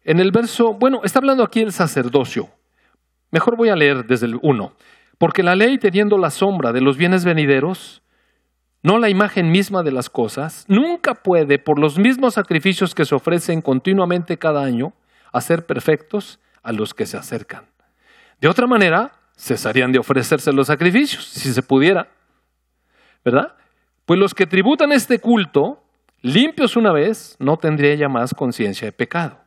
en 0.02 0.20
el 0.20 0.30
verso, 0.30 0.74
bueno, 0.74 1.00
está 1.04 1.18
hablando 1.18 1.42
aquí 1.42 1.60
el 1.60 1.72
sacerdocio. 1.72 2.48
Mejor 3.30 3.56
voy 3.56 3.68
a 3.68 3.76
leer 3.76 4.06
desde 4.06 4.26
el 4.26 4.38
1. 4.42 4.72
Porque 5.18 5.42
la 5.42 5.54
ley, 5.54 5.78
teniendo 5.78 6.18
la 6.18 6.30
sombra 6.30 6.72
de 6.72 6.80
los 6.80 6.96
bienes 6.96 7.24
venideros, 7.24 8.02
no 8.82 8.98
la 8.98 9.10
imagen 9.10 9.50
misma 9.50 9.82
de 9.82 9.92
las 9.92 10.08
cosas, 10.08 10.64
nunca 10.66 11.14
puede, 11.14 11.58
por 11.58 11.78
los 11.78 11.98
mismos 11.98 12.34
sacrificios 12.34 12.94
que 12.94 13.04
se 13.04 13.14
ofrecen 13.14 13.60
continuamente 13.60 14.38
cada 14.38 14.62
año, 14.62 14.94
hacer 15.32 15.66
perfectos 15.66 16.40
a 16.62 16.72
los 16.72 16.94
que 16.94 17.06
se 17.06 17.16
acercan. 17.16 17.66
De 18.40 18.48
otra 18.48 18.66
manera, 18.66 19.12
cesarían 19.36 19.92
de 19.92 19.98
ofrecerse 19.98 20.52
los 20.52 20.66
sacrificios, 20.66 21.24
si 21.24 21.52
se 21.52 21.62
pudiera. 21.62 22.08
¿Verdad? 23.22 23.54
Pues 24.10 24.18
los 24.18 24.34
que 24.34 24.48
tributan 24.48 24.90
este 24.90 25.20
culto, 25.20 25.84
limpios 26.20 26.74
una 26.74 26.90
vez, 26.90 27.36
no 27.38 27.58
tendría 27.58 27.94
ya 27.94 28.08
más 28.08 28.34
conciencia 28.34 28.86
de 28.86 28.90
pecado. 28.90 29.38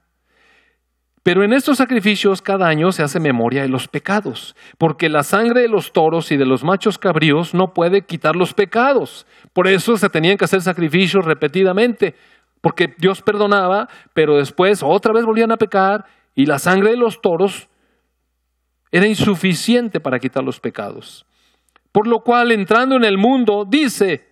Pero 1.21 1.43
en 1.43 1.51
estos 1.51 1.79
sacrificios 1.79 2.41
cada 2.41 2.69
año 2.69 2.93
se 2.93 3.03
hace 3.03 3.19
memoria 3.19 3.63
de 3.63 3.67
los 3.67 3.89
pecados, 3.89 4.55
porque 4.77 5.09
la 5.09 5.23
sangre 5.23 5.63
de 5.63 5.67
los 5.67 5.91
toros 5.91 6.31
y 6.31 6.37
de 6.37 6.45
los 6.45 6.63
machos 6.63 6.97
cabríos 6.97 7.53
no 7.53 7.73
puede 7.73 8.03
quitar 8.03 8.37
los 8.37 8.53
pecados. 8.53 9.27
Por 9.51 9.67
eso 9.67 9.97
se 9.97 10.07
tenían 10.07 10.37
que 10.37 10.45
hacer 10.45 10.61
sacrificios 10.61 11.25
repetidamente, 11.25 12.15
porque 12.61 12.95
Dios 12.97 13.21
perdonaba, 13.21 13.89
pero 14.13 14.37
después 14.37 14.81
otra 14.81 15.11
vez 15.11 15.25
volvían 15.25 15.51
a 15.51 15.57
pecar 15.57 16.05
y 16.35 16.45
la 16.45 16.57
sangre 16.57 16.91
de 16.91 16.95
los 16.95 17.21
toros 17.21 17.67
era 18.93 19.07
insuficiente 19.07 19.99
para 19.99 20.19
quitar 20.19 20.41
los 20.41 20.61
pecados. 20.61 21.25
Por 21.91 22.07
lo 22.07 22.21
cual, 22.21 22.53
entrando 22.53 22.95
en 22.95 23.03
el 23.03 23.17
mundo, 23.17 23.67
dice, 23.69 24.31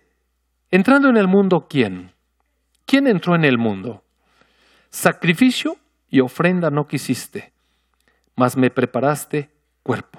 entrando 0.72 1.08
en 1.08 1.16
el 1.16 1.28
mundo, 1.28 1.68
¿quién? 1.70 2.10
¿Quién 2.84 3.06
entró 3.06 3.36
en 3.36 3.44
el 3.44 3.58
mundo? 3.58 4.02
Sacrificio 4.90 5.76
y 6.10 6.18
ofrenda 6.18 6.70
no 6.70 6.88
quisiste, 6.88 7.52
mas 8.34 8.56
me 8.56 8.70
preparaste 8.70 9.50
cuerpo. 9.84 10.18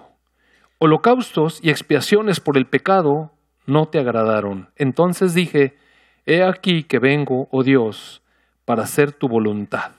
Holocaustos 0.79 1.59
y 1.61 1.69
expiaciones 1.69 2.39
por 2.39 2.57
el 2.57 2.67
pecado 2.67 3.33
no 3.65 3.87
te 3.87 3.99
agradaron. 3.99 4.69
Entonces 4.77 5.33
dije, 5.33 5.77
He 6.25 6.43
aquí 6.43 6.83
que 6.83 6.99
vengo, 6.99 7.49
oh 7.51 7.63
Dios, 7.63 8.21
para 8.63 8.83
hacer 8.83 9.11
tu 9.11 9.27
voluntad, 9.27 9.91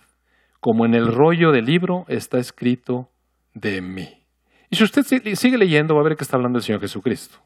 como 0.60 0.86
en 0.86 0.94
el 0.94 1.12
rollo 1.12 1.52
del 1.52 1.66
libro 1.66 2.06
está 2.08 2.38
escrito 2.38 3.10
de 3.52 3.82
mí. 3.82 4.22
Y 4.70 4.76
si 4.76 4.84
usted 4.84 5.04
sigue 5.04 5.58
leyendo, 5.58 5.94
va 5.94 6.00
a 6.00 6.04
ver 6.04 6.16
que 6.16 6.24
está 6.24 6.36
hablando 6.36 6.58
el 6.58 6.64
Señor 6.64 6.80
Jesucristo, 6.80 7.38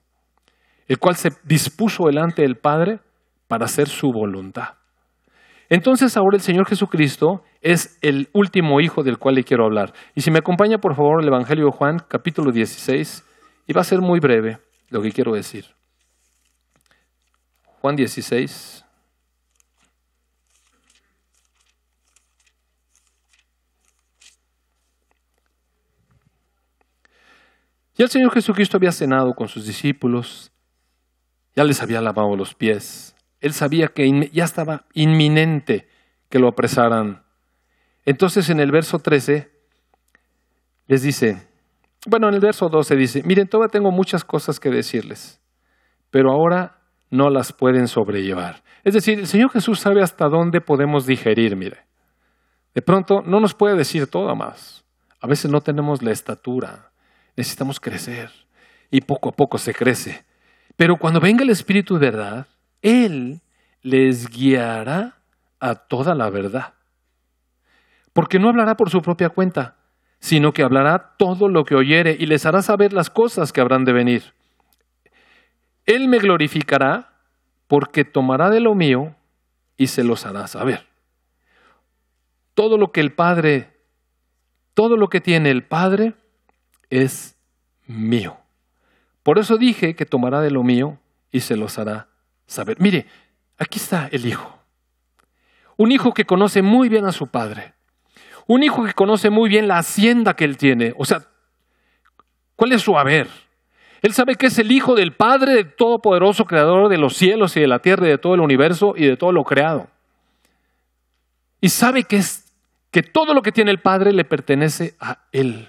el 0.88 0.98
cual 0.98 1.16
se 1.16 1.30
dispuso 1.44 2.06
delante 2.06 2.42
del 2.42 2.56
Padre 2.56 3.00
para 3.46 3.66
hacer 3.66 3.88
su 3.88 4.10
voluntad. 4.10 4.74
Entonces 5.70 6.16
ahora 6.16 6.36
el 6.36 6.42
Señor 6.42 6.66
Jesucristo 6.66 7.44
es 7.60 7.98
el 8.00 8.30
último 8.32 8.80
hijo 8.80 9.02
del 9.02 9.18
cual 9.18 9.34
le 9.34 9.44
quiero 9.44 9.66
hablar. 9.66 9.92
Y 10.14 10.22
si 10.22 10.30
me 10.30 10.38
acompaña 10.38 10.78
por 10.78 10.94
favor 10.94 11.22
el 11.22 11.28
Evangelio 11.28 11.66
de 11.66 11.72
Juan, 11.72 11.98
capítulo 12.08 12.50
16, 12.52 13.24
y 13.66 13.72
va 13.74 13.82
a 13.82 13.84
ser 13.84 14.00
muy 14.00 14.18
breve 14.18 14.58
lo 14.88 15.02
que 15.02 15.12
quiero 15.12 15.34
decir. 15.34 15.66
Juan 17.80 17.96
16. 17.96 18.84
Ya 27.94 28.04
el 28.04 28.10
Señor 28.10 28.32
Jesucristo 28.32 28.76
había 28.76 28.92
cenado 28.92 29.34
con 29.34 29.48
sus 29.48 29.66
discípulos, 29.66 30.52
ya 31.58 31.64
les 31.64 31.82
había 31.82 32.00
lavado 32.00 32.36
los 32.36 32.54
pies, 32.54 33.16
él 33.40 33.52
sabía 33.52 33.88
que 33.88 34.30
ya 34.32 34.44
estaba 34.44 34.84
inminente 34.94 35.88
que 36.28 36.38
lo 36.38 36.46
apresaran. 36.46 37.24
Entonces 38.04 38.48
en 38.48 38.60
el 38.60 38.70
verso 38.70 39.00
13 39.00 39.50
les 40.86 41.02
dice, 41.02 41.48
bueno, 42.06 42.28
en 42.28 42.34
el 42.34 42.40
verso 42.40 42.68
12 42.68 42.94
dice, 42.94 43.22
miren, 43.24 43.48
todavía 43.48 43.72
tengo 43.72 43.90
muchas 43.90 44.22
cosas 44.22 44.60
que 44.60 44.70
decirles, 44.70 45.40
pero 46.12 46.30
ahora 46.30 46.78
no 47.10 47.28
las 47.28 47.52
pueden 47.52 47.88
sobrellevar. 47.88 48.62
Es 48.84 48.94
decir, 48.94 49.18
el 49.18 49.26
Señor 49.26 49.50
Jesús 49.50 49.80
sabe 49.80 50.00
hasta 50.00 50.28
dónde 50.28 50.60
podemos 50.60 51.06
digerir, 51.06 51.56
mire. 51.56 51.78
De 52.72 52.82
pronto 52.82 53.20
no 53.26 53.40
nos 53.40 53.54
puede 53.54 53.74
decir 53.74 54.06
todo 54.06 54.32
más. 54.36 54.84
A 55.18 55.26
veces 55.26 55.50
no 55.50 55.60
tenemos 55.60 56.04
la 56.04 56.12
estatura, 56.12 56.92
necesitamos 57.36 57.80
crecer 57.80 58.30
y 58.92 59.00
poco 59.00 59.30
a 59.30 59.32
poco 59.32 59.58
se 59.58 59.74
crece. 59.74 60.27
Pero 60.78 60.96
cuando 60.96 61.18
venga 61.18 61.42
el 61.42 61.50
Espíritu 61.50 61.98
de 61.98 62.08
verdad, 62.12 62.46
él 62.82 63.40
les 63.82 64.30
guiará 64.30 65.16
a 65.58 65.74
toda 65.74 66.14
la 66.14 66.30
verdad. 66.30 66.74
Porque 68.12 68.38
no 68.38 68.48
hablará 68.48 68.76
por 68.76 68.88
su 68.88 69.02
propia 69.02 69.28
cuenta, 69.28 69.74
sino 70.20 70.52
que 70.52 70.62
hablará 70.62 71.16
todo 71.18 71.48
lo 71.48 71.64
que 71.64 71.74
oyere 71.74 72.16
y 72.16 72.26
les 72.26 72.46
hará 72.46 72.62
saber 72.62 72.92
las 72.92 73.10
cosas 73.10 73.52
que 73.52 73.60
habrán 73.60 73.84
de 73.84 73.92
venir. 73.92 74.22
Él 75.84 76.06
me 76.06 76.20
glorificará 76.20 77.10
porque 77.66 78.04
tomará 78.04 78.48
de 78.48 78.60
lo 78.60 78.76
mío 78.76 79.16
y 79.76 79.88
se 79.88 80.04
los 80.04 80.26
hará 80.26 80.46
saber. 80.46 80.86
Todo 82.54 82.78
lo 82.78 82.92
que 82.92 83.00
el 83.00 83.12
Padre, 83.12 83.76
todo 84.74 84.96
lo 84.96 85.08
que 85.08 85.20
tiene 85.20 85.50
el 85.50 85.64
Padre 85.64 86.14
es 86.88 87.36
mío. 87.88 88.38
Por 89.22 89.38
eso 89.38 89.58
dije 89.58 89.94
que 89.94 90.06
tomará 90.06 90.40
de 90.40 90.50
lo 90.50 90.62
mío 90.62 90.98
y 91.30 91.40
se 91.40 91.56
los 91.56 91.78
hará 91.78 92.08
saber. 92.46 92.80
Mire, 92.80 93.06
aquí 93.58 93.78
está 93.78 94.08
el 94.10 94.26
hijo. 94.26 94.58
Un 95.76 95.92
hijo 95.92 96.12
que 96.12 96.24
conoce 96.24 96.62
muy 96.62 96.88
bien 96.88 97.04
a 97.04 97.12
su 97.12 97.26
padre. 97.28 97.74
Un 98.46 98.62
hijo 98.62 98.84
que 98.84 98.94
conoce 98.94 99.30
muy 99.30 99.48
bien 99.48 99.68
la 99.68 99.78
hacienda 99.78 100.34
que 100.34 100.44
él 100.44 100.56
tiene. 100.56 100.94
O 100.96 101.04
sea, 101.04 101.22
¿cuál 102.56 102.72
es 102.72 102.82
su 102.82 102.98
haber? 102.98 103.28
Él 104.00 104.14
sabe 104.14 104.36
que 104.36 104.46
es 104.46 104.58
el 104.58 104.70
hijo 104.70 104.94
del 104.94 105.12
Padre 105.12 105.54
del 105.54 105.74
Todopoderoso, 105.74 106.44
creador 106.44 106.88
de 106.88 106.98
los 106.98 107.16
cielos 107.16 107.56
y 107.56 107.60
de 107.60 107.66
la 107.66 107.80
tierra 107.80 108.06
y 108.06 108.10
de 108.10 108.18
todo 108.18 108.34
el 108.34 108.40
universo 108.40 108.94
y 108.96 109.06
de 109.06 109.16
todo 109.16 109.32
lo 109.32 109.44
creado. 109.44 109.88
Y 111.60 111.68
sabe 111.70 112.04
que, 112.04 112.16
es, 112.16 112.52
que 112.90 113.02
todo 113.02 113.34
lo 113.34 113.42
que 113.42 113.52
tiene 113.52 113.70
el 113.70 113.80
Padre 113.80 114.12
le 114.12 114.24
pertenece 114.24 114.94
a 115.00 115.26
Él. 115.32 115.68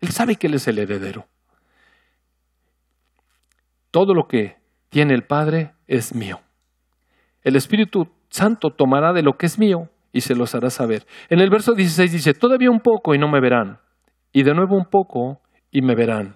Él 0.00 0.08
sabe 0.10 0.36
que 0.36 0.46
Él 0.46 0.54
es 0.54 0.66
el 0.68 0.78
heredero. 0.78 1.26
Todo 3.94 4.12
lo 4.12 4.26
que 4.26 4.56
tiene 4.88 5.14
el 5.14 5.22
Padre 5.22 5.72
es 5.86 6.16
mío. 6.16 6.40
El 7.42 7.54
Espíritu 7.54 8.08
Santo 8.28 8.70
tomará 8.70 9.12
de 9.12 9.22
lo 9.22 9.34
que 9.34 9.46
es 9.46 9.56
mío 9.56 9.88
y 10.10 10.22
se 10.22 10.34
los 10.34 10.52
hará 10.56 10.68
saber. 10.70 11.06
En 11.28 11.38
el 11.38 11.48
verso 11.48 11.74
16 11.74 12.10
dice, 12.10 12.34
todavía 12.34 12.72
un 12.72 12.80
poco 12.80 13.14
y 13.14 13.18
no 13.18 13.28
me 13.28 13.40
verán, 13.40 13.78
y 14.32 14.42
de 14.42 14.52
nuevo 14.52 14.76
un 14.76 14.86
poco 14.86 15.42
y 15.70 15.80
me 15.80 15.94
verán, 15.94 16.34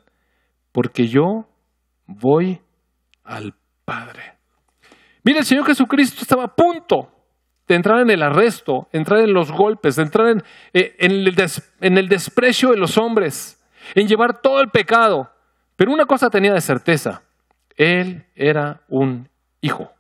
porque 0.71 1.09
yo 1.09 1.49
voy 2.07 2.61
al 3.25 3.55
Padre. 3.85 4.39
Mire, 5.25 5.41
el 5.41 5.45
Señor 5.45 5.67
Jesucristo 5.67 6.21
estaba 6.23 6.45
a 6.45 6.55
punto 6.55 7.11
de 7.67 7.75
entrar 7.75 8.03
en 8.03 8.11
el 8.11 8.23
arresto, 8.23 8.87
entrar 8.93 9.19
en 9.19 9.33
los 9.33 9.51
golpes, 9.51 9.97
de 9.97 10.03
entrar 10.05 10.29
en, 10.29 10.45
eh, 10.75 10.95
en 11.81 11.99
el 11.99 12.09
desprecio 12.09 12.71
de 12.71 12.77
los 12.77 12.97
hombres, 12.97 13.61
en 13.97 14.07
llevar 14.07 14.41
todo 14.43 14.61
el 14.61 14.71
pecado. 14.71 15.29
Pero 15.75 15.91
una 15.91 16.07
cosa 16.07 16.31
tenía 16.31 16.53
de 16.53 16.61
certeza, 16.61 17.25
él 17.79 18.27
era 18.35 18.83
un 18.89 19.29
hijo 19.63 19.91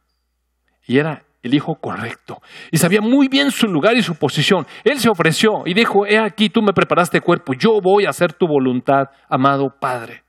y 0.85 0.99
era 0.99 1.23
el 1.43 1.55
hijo 1.55 1.77
correcto. 1.77 2.43
Y 2.73 2.79
sabía 2.79 3.01
muy 3.01 3.29
bien 3.29 3.53
su 3.53 3.69
lugar 3.69 3.97
y 3.97 4.03
su 4.03 4.17
posición. 4.17 4.67
Él 4.85 4.99
se 4.99 5.09
ofreció 5.09 5.63
y 5.65 5.75
dijo, 5.75 6.05
he 6.05 6.19
aquí, 6.19 6.51
tú 6.51 6.61
me 6.61 6.73
preparaste 6.73 7.21
cuerpo, 7.21 7.55
yo 7.55 7.81
voy 7.81 8.05
a 8.05 8.11
hacer 8.11 8.33
tu 8.33 8.47
voluntad, 8.47 9.05
amado 9.29 9.73
Padre. 9.81 10.25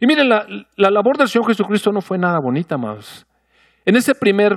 Y 0.00 0.06
miren, 0.06 0.28
la, 0.28 0.46
labor 0.76 1.18
del 1.18 1.28
Señor 1.28 1.48
Jesucristo 1.48 1.90
no 1.90 2.00
fue 2.00 2.16
nada 2.16 2.38
bonita, 2.42 2.76
amados. 2.76 3.26
En 3.84 3.96
ese 3.96 4.14
primer 4.14 4.56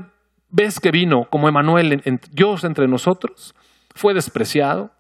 vez 0.50 0.80
que 0.80 0.92
vino 0.92 1.26
como 1.30 1.50
Emanuel, 1.50 2.02
en, 2.06 2.20
Dios 2.32 2.64
entre 2.64 2.88
nosotros, 2.88 3.56
fue 3.96 4.14
despreciado, 4.14 4.92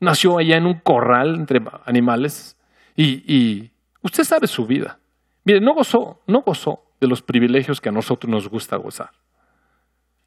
nació 0.00 0.38
allá 0.38 0.56
en 0.56 0.66
un 0.66 0.80
corral 0.80 1.36
entre 1.36 1.60
animales 1.86 2.56
y 2.96 3.70
usted 4.02 4.24
sabe 4.24 4.48
su 4.48 4.66
vida. 4.66 4.98
Mire, 5.44 5.60
no 5.60 5.74
gozó, 5.74 6.20
no 6.26 6.42
gozó 6.42 6.82
de 7.00 7.06
los 7.06 7.22
privilegios 7.22 7.80
que 7.80 7.88
a 7.88 7.92
nosotros 7.92 8.30
nos 8.30 8.48
gusta 8.48 8.76
gozar. 8.76 9.10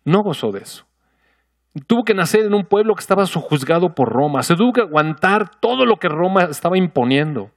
No 0.03 0.24
gozó 0.24 0.51
de 0.51 0.59
eso. 0.59 0.86
Tuvo 1.88 2.03
que 2.03 2.14
nacer 2.14 2.45
en 2.45 2.53
un 2.53 2.66
pueblo 2.66 2.95
que 2.95 3.01
estaba 3.01 3.26
sojuzgado 3.26 3.93
por 3.93 4.09
Roma. 4.09 4.43
Se 4.43 4.55
tuvo 4.55 4.74
que 4.74 4.82
aguantar 4.82 5.49
todo 5.59 5.86
lo 5.86 5.97
que 5.97 6.09
Roma 6.09 6.43
estaba 6.43 6.78
imponiendo. 6.78 7.51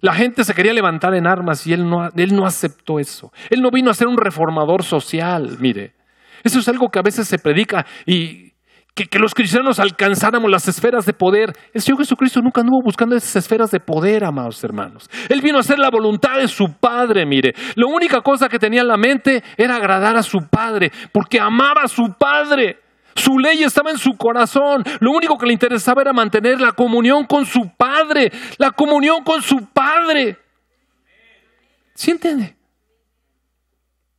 La 0.00 0.14
gente 0.14 0.44
se 0.44 0.54
quería 0.54 0.72
levantar 0.72 1.14
en 1.14 1.26
armas 1.26 1.66
y 1.66 1.72
él 1.72 1.88
no, 1.88 2.08
él 2.16 2.34
no 2.34 2.44
aceptó 2.44 2.98
eso. 2.98 3.32
Él 3.50 3.62
no 3.62 3.70
vino 3.70 3.90
a 3.90 3.94
ser 3.94 4.08
un 4.08 4.18
reformador 4.18 4.82
social, 4.82 5.56
mire. 5.60 5.94
Eso 6.42 6.58
es 6.58 6.68
algo 6.68 6.88
que 6.88 6.98
a 6.98 7.02
veces 7.02 7.28
se 7.28 7.38
predica 7.38 7.86
y 8.04 8.51
que, 8.94 9.18
los 9.18 9.34
cristianos 9.34 9.78
alcanzáramos 9.78 10.50
las 10.50 10.68
esferas 10.68 11.06
de 11.06 11.12
poder. 11.12 11.52
El 11.72 11.80
Señor 11.80 12.00
Jesucristo 12.00 12.40
nunca 12.42 12.60
anduvo 12.60 12.82
buscando 12.84 13.16
esas 13.16 13.36
esferas 13.36 13.70
de 13.70 13.80
poder, 13.80 14.24
amados 14.24 14.62
hermanos. 14.62 15.08
Él 15.28 15.40
vino 15.40 15.56
a 15.56 15.60
hacer 15.60 15.78
la 15.78 15.90
voluntad 15.90 16.38
de 16.38 16.48
su 16.48 16.74
Padre, 16.78 17.24
mire. 17.24 17.54
La 17.74 17.86
única 17.86 18.20
cosa 18.20 18.48
que 18.48 18.58
tenía 18.58 18.82
en 18.82 18.88
la 18.88 18.96
mente 18.96 19.42
era 19.56 19.76
agradar 19.76 20.16
a 20.16 20.22
su 20.22 20.46
Padre, 20.50 20.92
porque 21.10 21.40
amaba 21.40 21.82
a 21.84 21.88
su 21.88 22.14
Padre. 22.18 22.80
Su 23.14 23.38
ley 23.38 23.62
estaba 23.62 23.90
en 23.90 23.98
su 23.98 24.12
corazón. 24.16 24.84
Lo 25.00 25.10
único 25.10 25.36
que 25.36 25.46
le 25.46 25.52
interesaba 25.52 26.02
era 26.02 26.12
mantener 26.12 26.60
la 26.60 26.72
comunión 26.72 27.26
con 27.26 27.44
su 27.46 27.70
Padre. 27.76 28.30
La 28.58 28.70
comunión 28.70 29.22
con 29.22 29.42
su 29.42 29.68
Padre. 29.72 30.38
¿Sí 31.94 32.10
entiende? 32.10 32.56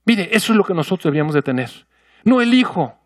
Mire, 0.06 0.30
eso 0.32 0.54
es 0.54 0.58
lo 0.58 0.64
que 0.64 0.74
nosotros 0.74 1.06
debíamos 1.06 1.34
de 1.34 1.42
tener. 1.42 1.70
No 2.24 2.42
el 2.42 2.54
Hijo, 2.54 3.00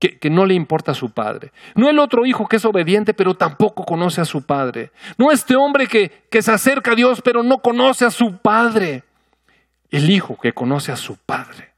que, 0.00 0.30
no 0.30 0.46
le 0.46 0.54
importa 0.54 0.92
a 0.92 0.94
su 0.94 1.10
Padre. 1.10 1.52
No 1.74 1.90
el 1.90 1.98
otro 1.98 2.24
Hijo 2.24 2.48
que 2.48 2.56
es 2.56 2.64
obediente, 2.64 3.12
pero 3.12 3.34
tampoco 3.34 3.84
conoce 3.84 4.20
a 4.20 4.24
su 4.24 4.42
Padre. 4.42 4.90
No 5.18 5.30
este 5.30 5.56
hombre 5.56 5.86
que, 5.86 6.24
que 6.30 6.40
se 6.40 6.50
acerca 6.50 6.92
a 6.92 6.94
Dios, 6.94 7.20
pero 7.22 7.42
no 7.42 7.58
conoce 7.58 8.06
a 8.06 8.10
su 8.10 8.38
Padre. 8.38 9.04
El 9.90 10.10
Hijo 10.10 10.38
que 10.40 10.52
conoce 10.52 10.90
a 10.90 10.96
su 10.96 11.16
Padre. 11.18 11.74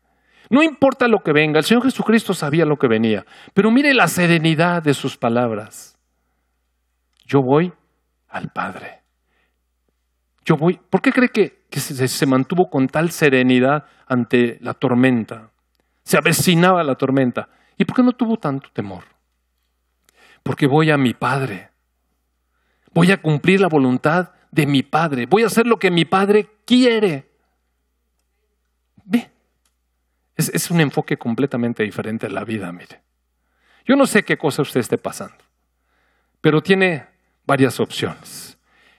No 0.50 0.62
importa 0.62 1.08
lo 1.08 1.20
que 1.20 1.32
venga, 1.32 1.58
el 1.58 1.64
Señor 1.64 1.82
Jesucristo 1.82 2.34
sabía 2.34 2.64
lo 2.64 2.76
que 2.76 2.86
venía, 2.86 3.24
pero 3.54 3.70
mire 3.70 3.94
la 3.94 4.06
serenidad 4.06 4.82
de 4.82 4.94
sus 4.94 5.16
palabras. 5.16 5.98
Yo 7.26 7.42
voy 7.42 7.72
al 8.28 8.50
Padre. 8.50 9.00
Yo 10.44 10.56
voy. 10.56 10.78
¿Por 10.90 11.00
qué 11.00 11.10
cree 11.10 11.30
que, 11.30 11.64
que 11.70 11.80
se, 11.80 12.06
se 12.06 12.26
mantuvo 12.26 12.68
con 12.68 12.86
tal 12.86 13.10
serenidad 13.10 13.86
ante 14.06 14.58
la 14.60 14.74
tormenta? 14.74 15.50
Se 16.04 16.18
avecinaba 16.18 16.84
la 16.84 16.96
tormenta. 16.96 17.48
¿Y 17.82 17.84
por 17.84 17.96
qué 17.96 18.02
no 18.04 18.12
tuvo 18.12 18.36
tanto 18.36 18.70
temor? 18.72 19.02
Porque 20.44 20.68
voy 20.68 20.92
a 20.92 20.96
mi 20.96 21.14
Padre. 21.14 21.70
Voy 22.94 23.10
a 23.10 23.20
cumplir 23.20 23.60
la 23.60 23.66
voluntad 23.66 24.30
de 24.52 24.66
mi 24.66 24.84
Padre. 24.84 25.26
Voy 25.26 25.42
a 25.42 25.46
hacer 25.46 25.66
lo 25.66 25.80
que 25.80 25.90
mi 25.90 26.04
Padre 26.04 26.48
quiere. 26.64 27.28
Ve, 29.04 29.32
es, 30.36 30.70
un 30.70 30.80
enfoque 30.80 31.16
completamente 31.16 31.82
diferente 31.82 32.28
de 32.28 32.32
la 32.32 32.44
vida, 32.44 32.70
mire. 32.70 33.02
Yo 33.84 33.96
no 33.96 34.06
sé 34.06 34.22
qué 34.22 34.38
cosa 34.38 34.62
usted 34.62 34.78
esté 34.78 34.96
pasando, 34.96 35.42
pero 36.40 36.62
tiene 36.62 37.06
varias 37.44 37.80
opciones. 37.80 38.58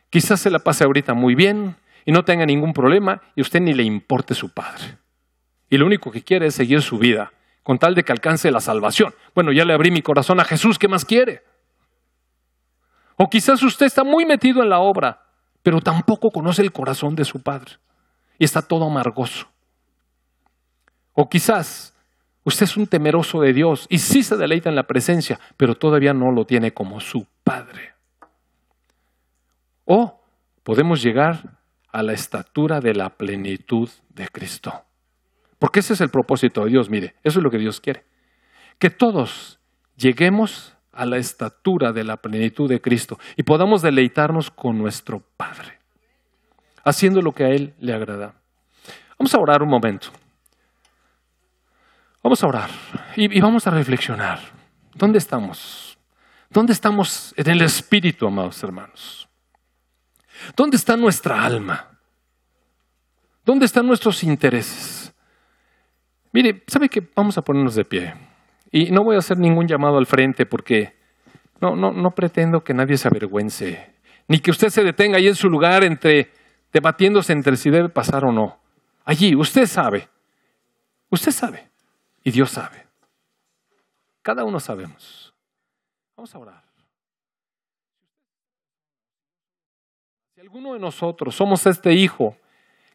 Quizás 0.09 0.41
se 0.41 0.51
la 0.51 0.59
pase 0.59 0.83
ahorita 0.83 1.13
muy 1.13 1.35
bien 1.35 1.77
y 2.03 2.11
no 2.11 2.25
tenga 2.25 2.45
ningún 2.45 2.73
problema 2.73 3.21
y 3.33 3.43
usted 3.43 3.61
ni 3.61 3.73
le 3.73 3.83
importe 3.83 4.33
su 4.33 4.49
padre. 4.49 4.97
Y 5.69 5.77
lo 5.77 5.85
único 5.85 6.11
que 6.11 6.21
quiere 6.21 6.47
es 6.47 6.55
seguir 6.55 6.81
su 6.81 6.97
vida 6.97 7.31
con 7.63 7.79
tal 7.79 7.95
de 7.95 8.03
que 8.03 8.11
alcance 8.11 8.51
la 8.51 8.59
salvación. 8.59 9.13
Bueno, 9.33 9.51
ya 9.51 9.65
le 9.65 9.73
abrí 9.73 9.89
mi 9.89 10.01
corazón 10.01 10.39
a 10.39 10.45
Jesús, 10.45 10.77
¿qué 10.77 10.87
más 10.87 11.05
quiere? 11.05 11.43
O 13.15 13.29
quizás 13.29 13.63
usted 13.63 13.85
está 13.85 14.03
muy 14.03 14.25
metido 14.25 14.61
en 14.61 14.69
la 14.69 14.79
obra, 14.79 15.23
pero 15.61 15.79
tampoco 15.79 16.31
conoce 16.31 16.61
el 16.61 16.71
corazón 16.71 17.15
de 17.15 17.25
su 17.25 17.41
padre 17.41 17.73
y 18.37 18.43
está 18.43 18.61
todo 18.61 18.85
amargoso. 18.85 19.47
O 21.13 21.29
quizás 21.29 21.93
usted 22.43 22.63
es 22.65 22.75
un 22.75 22.87
temeroso 22.87 23.41
de 23.41 23.53
Dios 23.53 23.85
y 23.89 23.99
sí 23.99 24.23
se 24.23 24.35
deleita 24.35 24.69
en 24.69 24.75
la 24.75 24.83
presencia, 24.83 25.39
pero 25.57 25.75
todavía 25.75 26.13
no 26.13 26.31
lo 26.31 26.45
tiene 26.45 26.73
como 26.73 26.99
su 26.99 27.25
Padre. 27.43 27.93
O 29.85 30.21
podemos 30.63 31.01
llegar 31.01 31.57
a 31.91 32.01
la 32.01 32.13
estatura 32.13 32.79
de 32.79 32.95
la 32.95 33.09
plenitud 33.09 33.89
de 34.09 34.27
Cristo. 34.27 34.83
Porque 35.63 35.79
ese 35.79 35.93
es 35.93 36.01
el 36.01 36.09
propósito 36.09 36.65
de 36.65 36.71
Dios, 36.71 36.89
mire, 36.89 37.15
eso 37.23 37.39
es 37.39 37.43
lo 37.43 37.49
que 37.49 37.57
Dios 37.57 37.79
quiere. 37.79 38.03
Que 38.79 38.89
todos 38.89 39.61
lleguemos 39.95 40.75
a 40.91 41.05
la 41.05 41.15
estatura 41.15 41.93
de 41.93 42.03
la 42.03 42.17
plenitud 42.17 42.67
de 42.67 42.81
Cristo 42.81 43.17
y 43.37 43.43
podamos 43.43 43.81
deleitarnos 43.81 44.51
con 44.51 44.77
nuestro 44.77 45.23
Padre, 45.37 45.79
haciendo 46.83 47.21
lo 47.21 47.31
que 47.31 47.45
a 47.45 47.49
Él 47.51 47.75
le 47.79 47.93
agrada. 47.93 48.33
Vamos 49.17 49.33
a 49.33 49.39
orar 49.39 49.63
un 49.63 49.69
momento. 49.69 50.09
Vamos 52.21 52.43
a 52.43 52.47
orar 52.47 52.69
y, 53.15 53.39
vamos 53.39 53.65
a 53.65 53.69
reflexionar. 53.69 54.41
¿Dónde 54.93 55.17
estamos? 55.17 55.97
¿Dónde 56.49 56.73
estamos 56.73 57.33
en 57.37 57.49
el 57.49 57.61
espíritu, 57.61 58.27
amados 58.27 58.61
hermanos? 58.61 59.29
¿Dónde 60.57 60.75
está 60.75 60.97
nuestra 60.97 61.41
alma? 61.41 61.87
¿Dónde 63.45 63.65
están 63.65 63.87
nuestros 63.87 64.25
intereses? 64.25 64.92
Mire, 66.33 66.63
¿sabe 66.67 66.89
que 66.89 67.07
Vamos 67.15 67.37
a 67.37 67.41
ponernos 67.43 67.75
de 67.75 67.85
pie. 67.85 68.13
Y 68.71 68.91
no 68.91 69.03
voy 69.03 69.15
a 69.15 69.19
hacer 69.19 69.37
ningún 69.37 69.67
llamado 69.67 69.97
al 69.97 70.07
frente 70.07 70.45
porque 70.45 70.95
no, 71.61 71.75
no, 71.75 71.91
no 71.91 72.11
pretendo 72.11 72.63
que 72.63 72.73
nadie 72.73 72.97
se 72.97 73.07
avergüence, 73.07 73.93
ni 74.27 74.39
que 74.39 74.51
usted 74.51 74.69
se 74.69 74.83
detenga 74.83 75.17
ahí 75.17 75.27
en 75.27 75.35
su 75.35 75.47
lugar 75.47 75.83
entre 75.83 76.31
debatiéndose 76.73 77.31
entre 77.33 77.55
si 77.55 77.69
debe 77.69 77.87
pasar 77.87 78.25
o 78.25 78.31
no. 78.31 78.59
Allí, 79.05 79.35
usted 79.35 79.67
sabe. 79.67 80.09
Usted 81.09 81.31
sabe. 81.31 81.69
Y 82.23 82.31
Dios 82.31 82.49
sabe. 82.49 82.87
Cada 84.23 84.43
uno 84.43 84.59
sabemos. 84.59 85.33
Vamos 86.17 86.33
a 86.33 86.39
orar. 86.39 86.63
Si 90.33 90.41
alguno 90.41 90.73
de 90.73 90.79
nosotros 90.79 91.35
somos 91.35 91.65
este 91.67 91.93
hijo 91.93 92.35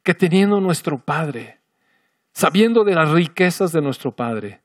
que 0.03 0.15
teniendo 0.15 0.61
nuestro 0.61 0.99
Padre, 0.99 1.58
sabiendo 2.39 2.85
de 2.85 2.95
las 2.95 3.11
riquezas 3.11 3.73
de 3.73 3.83
nuestro 3.83 4.15
Padre, 4.15 4.63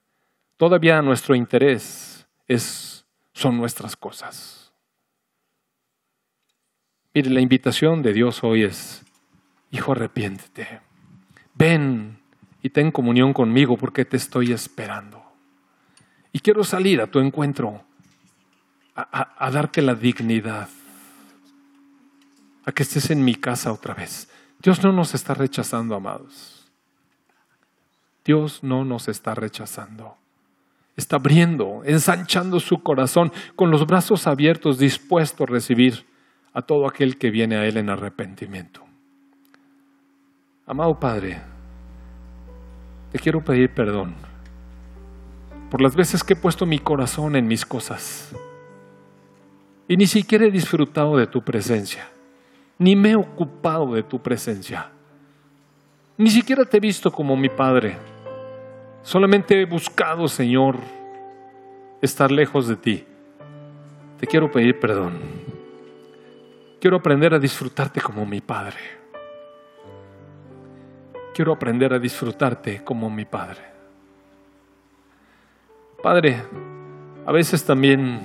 todavía 0.58 1.02
nuestro 1.02 1.34
interés 1.34 2.28
es, 2.48 3.04
son 3.34 3.58
nuestras 3.58 3.96
cosas. 3.96 4.72
Mire, 7.16 7.32
la 7.32 7.42
invitación 7.42 8.04
de 8.04 8.14
Dios 8.14 8.44
hoy 8.44 8.62
es, 8.62 9.04
hijo, 9.72 9.94
arrepiéntete. 9.94 10.82
Ven 11.56 12.20
y 12.62 12.70
ten 12.70 12.92
comunión 12.92 13.34
conmigo 13.34 13.76
porque 13.76 14.06
te 14.06 14.18
estoy 14.18 14.52
esperando. 14.52 15.24
Y 16.32 16.42
quiero 16.42 16.64
salir 16.64 17.02
a 17.02 17.08
tu 17.08 17.18
encuentro, 17.18 17.84
a, 18.94 19.02
a, 19.02 19.48
a, 19.48 19.50
darte 19.50 19.82
la 19.82 19.96
dignidad, 19.96 20.70
a 22.66 22.72
que 22.72 22.84
estés 22.84 23.10
en 23.10 23.26
mi 23.26 23.34
casa 23.34 23.74
otra 23.74 23.96
vez. 23.96 24.30
Dios 24.60 24.84
no 24.84 24.92
nos 24.92 25.16
está 25.16 25.34
rechazando, 25.34 25.96
amados. 25.96 26.63
Dios 28.26 28.64
no 28.64 28.86
nos 28.86 29.08
está 29.08 29.36
rechazando. 29.36 30.18
Está 30.96 31.16
abriendo, 31.16 31.82
ensanchando 31.86 32.60
su 32.60 32.84
corazón 32.84 33.32
con 33.56 33.72
los 33.72 33.86
brazos 33.88 34.28
abiertos, 34.28 34.78
dispuesto 34.78 35.44
a 35.44 35.48
recibir 35.48 36.06
a 36.54 36.62
todo 36.62 36.88
aquel 36.88 37.18
que 37.18 37.32
viene 37.32 37.56
a 37.56 37.66
Él 37.66 37.78
en 37.78 37.90
arrepentimiento. 37.90 38.82
Amado 40.66 41.00
Padre, 41.00 41.42
te 43.12 43.20
quiero 43.20 43.44
pedir 43.44 43.74
perdón 43.74 44.14
por 45.70 45.82
las 45.82 45.96
veces 45.96 46.24
que 46.24 46.34
he 46.34 46.36
puesto 46.36 46.66
mi 46.66 46.80
corazón 46.80 47.36
en 47.36 47.48
mis 47.48 47.66
cosas 47.66 48.32
y 49.88 49.98
ni 49.98 50.08
siquiera 50.08 50.46
he 50.46 50.52
disfrutado 50.52 51.18
de 51.18 51.28
tu 51.28 51.44
presencia, 51.44 52.08
ni 52.78 52.96
me 52.96 53.12
he 53.12 53.16
ocupado 53.16 53.94
de 53.94 54.04
tu 54.04 54.22
presencia, 54.22 54.90
ni 56.18 56.30
siquiera 56.30 56.64
te 56.64 56.78
he 56.78 56.80
visto 56.80 57.12
como 57.12 57.36
mi 57.36 57.50
Padre. 57.50 58.13
Solamente 59.04 59.62
he 59.62 59.66
buscado, 59.66 60.28
Señor, 60.28 60.78
estar 62.02 62.32
lejos 62.32 62.68
de 62.68 62.76
ti. 62.76 63.06
Te 64.20 64.26
quiero 64.26 64.52
pedir 64.52 64.80
perdón. 64.80 65.14
Quiero 66.80 66.98
aprender 66.98 67.34
a 67.34 67.40
disfrutarte 67.40 68.02
como 68.02 68.26
mi 68.26 68.42
Padre 68.42 69.04
quiero 71.34 71.52
aprender 71.52 71.94
a 71.94 72.00
disfrutarte 72.00 72.84
como 72.84 73.10
mi 73.10 73.26
Padre. 73.26 73.62
Padre, 76.02 76.44
a 77.26 77.32
veces 77.32 77.66
también 77.66 78.20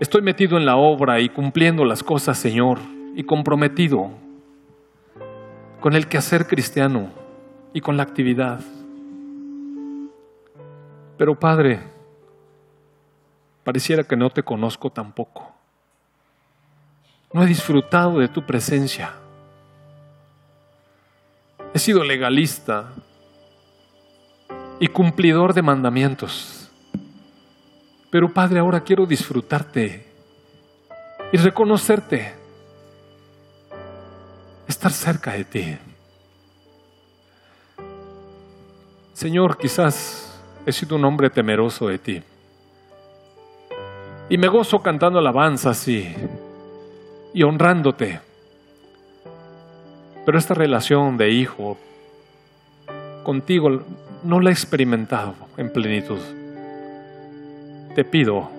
estoy 0.00 0.22
metido 0.22 0.56
en 0.56 0.66
la 0.66 0.76
obra 0.76 1.20
y 1.20 1.28
cumpliendo 1.28 1.84
las 1.84 2.02
cosas, 2.02 2.38
Señor, 2.38 2.78
y 3.14 3.24
comprometido 3.24 4.10
con 5.80 5.94
el 5.94 6.08
quehacer 6.08 6.46
cristiano 6.46 7.10
y 7.72 7.80
con 7.80 7.96
la 7.96 8.02
actividad. 8.02 8.60
Pero 11.16 11.38
Padre, 11.38 11.80
pareciera 13.64 14.04
que 14.04 14.16
no 14.16 14.30
te 14.30 14.42
conozco 14.42 14.90
tampoco. 14.90 15.52
No 17.32 17.42
he 17.42 17.46
disfrutado 17.46 18.18
de 18.18 18.28
tu 18.28 18.44
presencia. 18.44 19.12
He 21.74 21.78
sido 21.78 22.04
legalista 22.04 22.92
y 24.78 24.88
cumplidor 24.88 25.52
de 25.54 25.62
mandamientos. 25.62 26.70
Pero 28.10 28.32
Padre, 28.32 28.60
ahora 28.60 28.80
quiero 28.80 29.04
disfrutarte 29.04 30.06
y 31.32 31.36
reconocerte, 31.38 32.34
estar 34.68 34.92
cerca 34.92 35.32
de 35.32 35.44
ti. 35.44 35.78
Señor, 39.12 39.58
quizás 39.58 40.25
he 40.66 40.72
sido 40.72 40.96
un 40.96 41.04
hombre 41.04 41.30
temeroso 41.30 41.86
de 41.86 41.98
ti. 41.98 42.22
Y 44.28 44.36
me 44.36 44.48
gozo 44.48 44.82
cantando 44.82 45.20
alabanzas 45.20 45.86
y, 45.86 46.12
y 47.32 47.42
honrándote. 47.44 48.20
Pero 50.24 50.36
esta 50.36 50.54
relación 50.54 51.16
de 51.16 51.30
hijo 51.30 51.78
contigo 53.22 53.82
no 54.24 54.40
la 54.40 54.50
he 54.50 54.52
experimentado 54.52 55.34
en 55.56 55.72
plenitud. 55.72 56.18
Te 57.94 58.04
pido, 58.04 58.50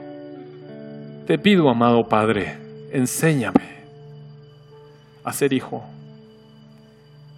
te 1.27 1.37
pido, 1.37 1.69
amado 1.69 2.07
Padre, 2.07 2.57
enséñame 2.93 3.67
a 5.25 5.33
ser 5.33 5.51
hijo. 5.51 5.83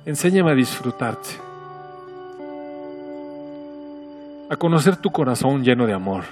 Enséñame 0.06 0.52
a 0.52 0.56
disfrutarte. 0.56 1.49
A 4.50 4.56
conocer 4.56 4.98
tu 4.98 5.12
corazón 5.12 5.64
lleno 5.64 5.86
de 5.86 5.94
amor. 5.94 6.24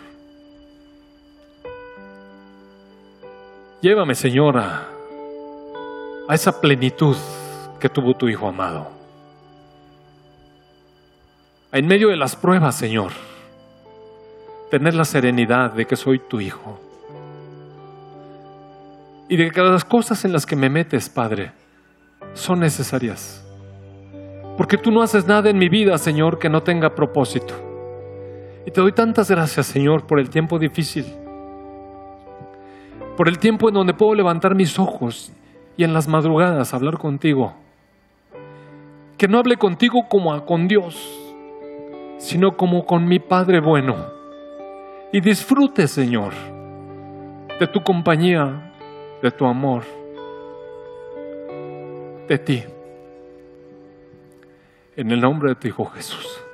Llévame, 3.80 4.16
Señora, 4.16 4.88
a 6.28 6.34
esa 6.34 6.60
plenitud 6.60 7.16
que 7.80 7.90
tuvo 7.90 8.16
tu 8.16 8.28
Hijo 8.28 8.48
amado. 8.48 8.88
En 11.72 11.86
medio 11.86 12.08
de 12.08 12.18
las 12.18 12.36
pruebas, 12.36 12.74
Señor, 12.74 13.12
tener 14.72 14.96
la 14.96 15.06
serenidad 15.06 15.74
de 15.74 15.86
que 15.86 15.96
soy 15.96 16.18
tu 16.18 16.42
Hijo. 16.42 16.80
Y 19.30 19.38
de 19.38 19.52
que 19.52 19.62
las 19.62 19.86
cosas 19.86 20.26
en 20.26 20.34
las 20.34 20.48
que 20.48 20.56
me 20.56 20.72
metes, 20.72 21.08
Padre, 21.08 21.52
son 22.34 22.62
necesarias. 22.62 23.46
Porque 24.58 24.80
tú 24.80 24.90
no 24.90 25.04
haces 25.04 25.28
nada 25.28 25.52
en 25.52 25.60
mi 25.60 25.70
vida, 25.70 25.96
Señor, 26.00 26.40
que 26.40 26.50
no 26.50 26.64
tenga 26.64 26.96
propósito. 26.96 27.67
Y 28.68 28.72
te 28.72 28.82
doy 28.82 28.92
tantas 28.92 29.32
gracias, 29.32 29.66
Señor, 29.66 30.06
por 30.06 30.20
el 30.20 30.30
tiempo 30.30 30.60
difícil 30.60 31.06
por 33.18 33.28
el 33.28 33.40
tiempo 33.40 33.68
en 33.68 33.74
donde 33.74 33.96
puedo 33.96 34.14
levantar 34.14 34.54
mis 34.54 34.78
ojos 34.78 35.34
y 35.76 35.84
en 35.84 35.92
las 35.92 36.08
madrugadas 36.08 36.76
hablar 36.76 37.00
contigo. 37.00 37.56
Que 39.18 39.28
no 39.28 39.40
hable 39.40 39.58
contigo 39.58 40.08
como 40.08 40.46
con 40.46 40.68
Dios, 40.68 40.96
sino 42.20 42.56
como 42.56 42.86
con 42.86 43.08
mi 43.08 43.18
Padre 43.18 43.60
bueno. 43.60 43.96
Y 45.12 45.20
disfrute, 45.20 45.88
Señor, 45.88 46.34
de 47.60 47.66
tu 47.66 47.82
compañía, 47.82 48.72
de 49.24 49.32
tu 49.32 49.48
amor, 49.48 49.84
de 52.28 52.38
ti. 52.38 52.64
En 54.96 55.12
el 55.12 55.22
nombre 55.22 55.50
de 55.50 55.56
tu 55.56 55.68
Hijo 55.68 55.86
Jesús. 55.86 56.47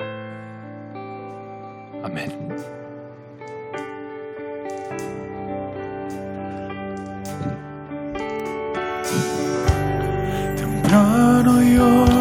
Amén. 2.03 2.31
yo 11.63 12.05
te 12.05 12.12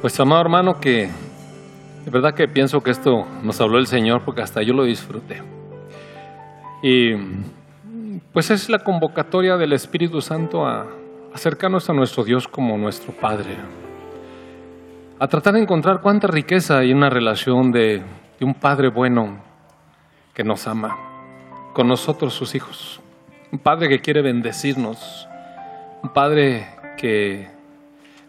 Pues 0.00 0.18
amado 0.18 0.40
hermano, 0.40 0.80
que 0.80 1.10
de 2.06 2.10
verdad 2.10 2.32
que 2.32 2.48
pienso 2.48 2.82
que 2.82 2.90
esto 2.90 3.26
nos 3.42 3.60
habló 3.60 3.76
el 3.76 3.86
Señor 3.86 4.22
porque 4.24 4.40
hasta 4.40 4.62
yo 4.62 4.72
lo 4.72 4.84
disfruté. 4.84 5.42
Y 6.82 7.16
pues 8.32 8.50
es 8.50 8.70
la 8.70 8.78
convocatoria 8.78 9.58
del 9.58 9.74
Espíritu 9.74 10.22
Santo 10.22 10.66
a 10.66 10.86
acercarnos 11.34 11.90
a 11.90 11.92
nuestro 11.92 12.24
Dios 12.24 12.48
como 12.48 12.78
nuestro 12.78 13.12
Padre. 13.12 13.56
A 15.18 15.28
tratar 15.28 15.52
de 15.52 15.60
encontrar 15.60 16.00
cuánta 16.00 16.28
riqueza 16.28 16.78
hay 16.78 16.92
en 16.92 16.96
una 16.96 17.10
relación 17.10 17.70
de, 17.70 18.02
de 18.38 18.46
un 18.46 18.54
Padre 18.54 18.88
bueno 18.88 19.36
que 20.32 20.44
nos 20.44 20.66
ama, 20.66 20.96
con 21.74 21.86
nosotros 21.88 22.32
sus 22.32 22.54
hijos. 22.54 23.02
Un 23.52 23.58
Padre 23.58 23.90
que 23.90 24.00
quiere 24.00 24.22
bendecirnos. 24.22 25.28
Un 26.02 26.08
Padre 26.14 26.68
que 26.96 27.59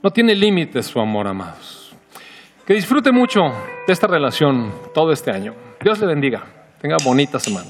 no 0.04 0.12
tiene 0.12 0.36
límites 0.36 0.88
su 0.88 1.00
amor, 1.00 1.28
amados. 1.28 1.94
Que 2.66 2.74
disfrute 2.74 3.12
mucho 3.12 3.42
de 3.88 3.94
esta 3.94 4.08
relación 4.08 4.74
todo 4.94 5.12
este 5.12 5.32
año. 5.32 5.56
Dios 5.82 6.00
le 6.00 6.08
bendiga. 6.08 6.44
Tenga 6.80 6.98
bonita 7.04 7.40
semana. 7.40 7.70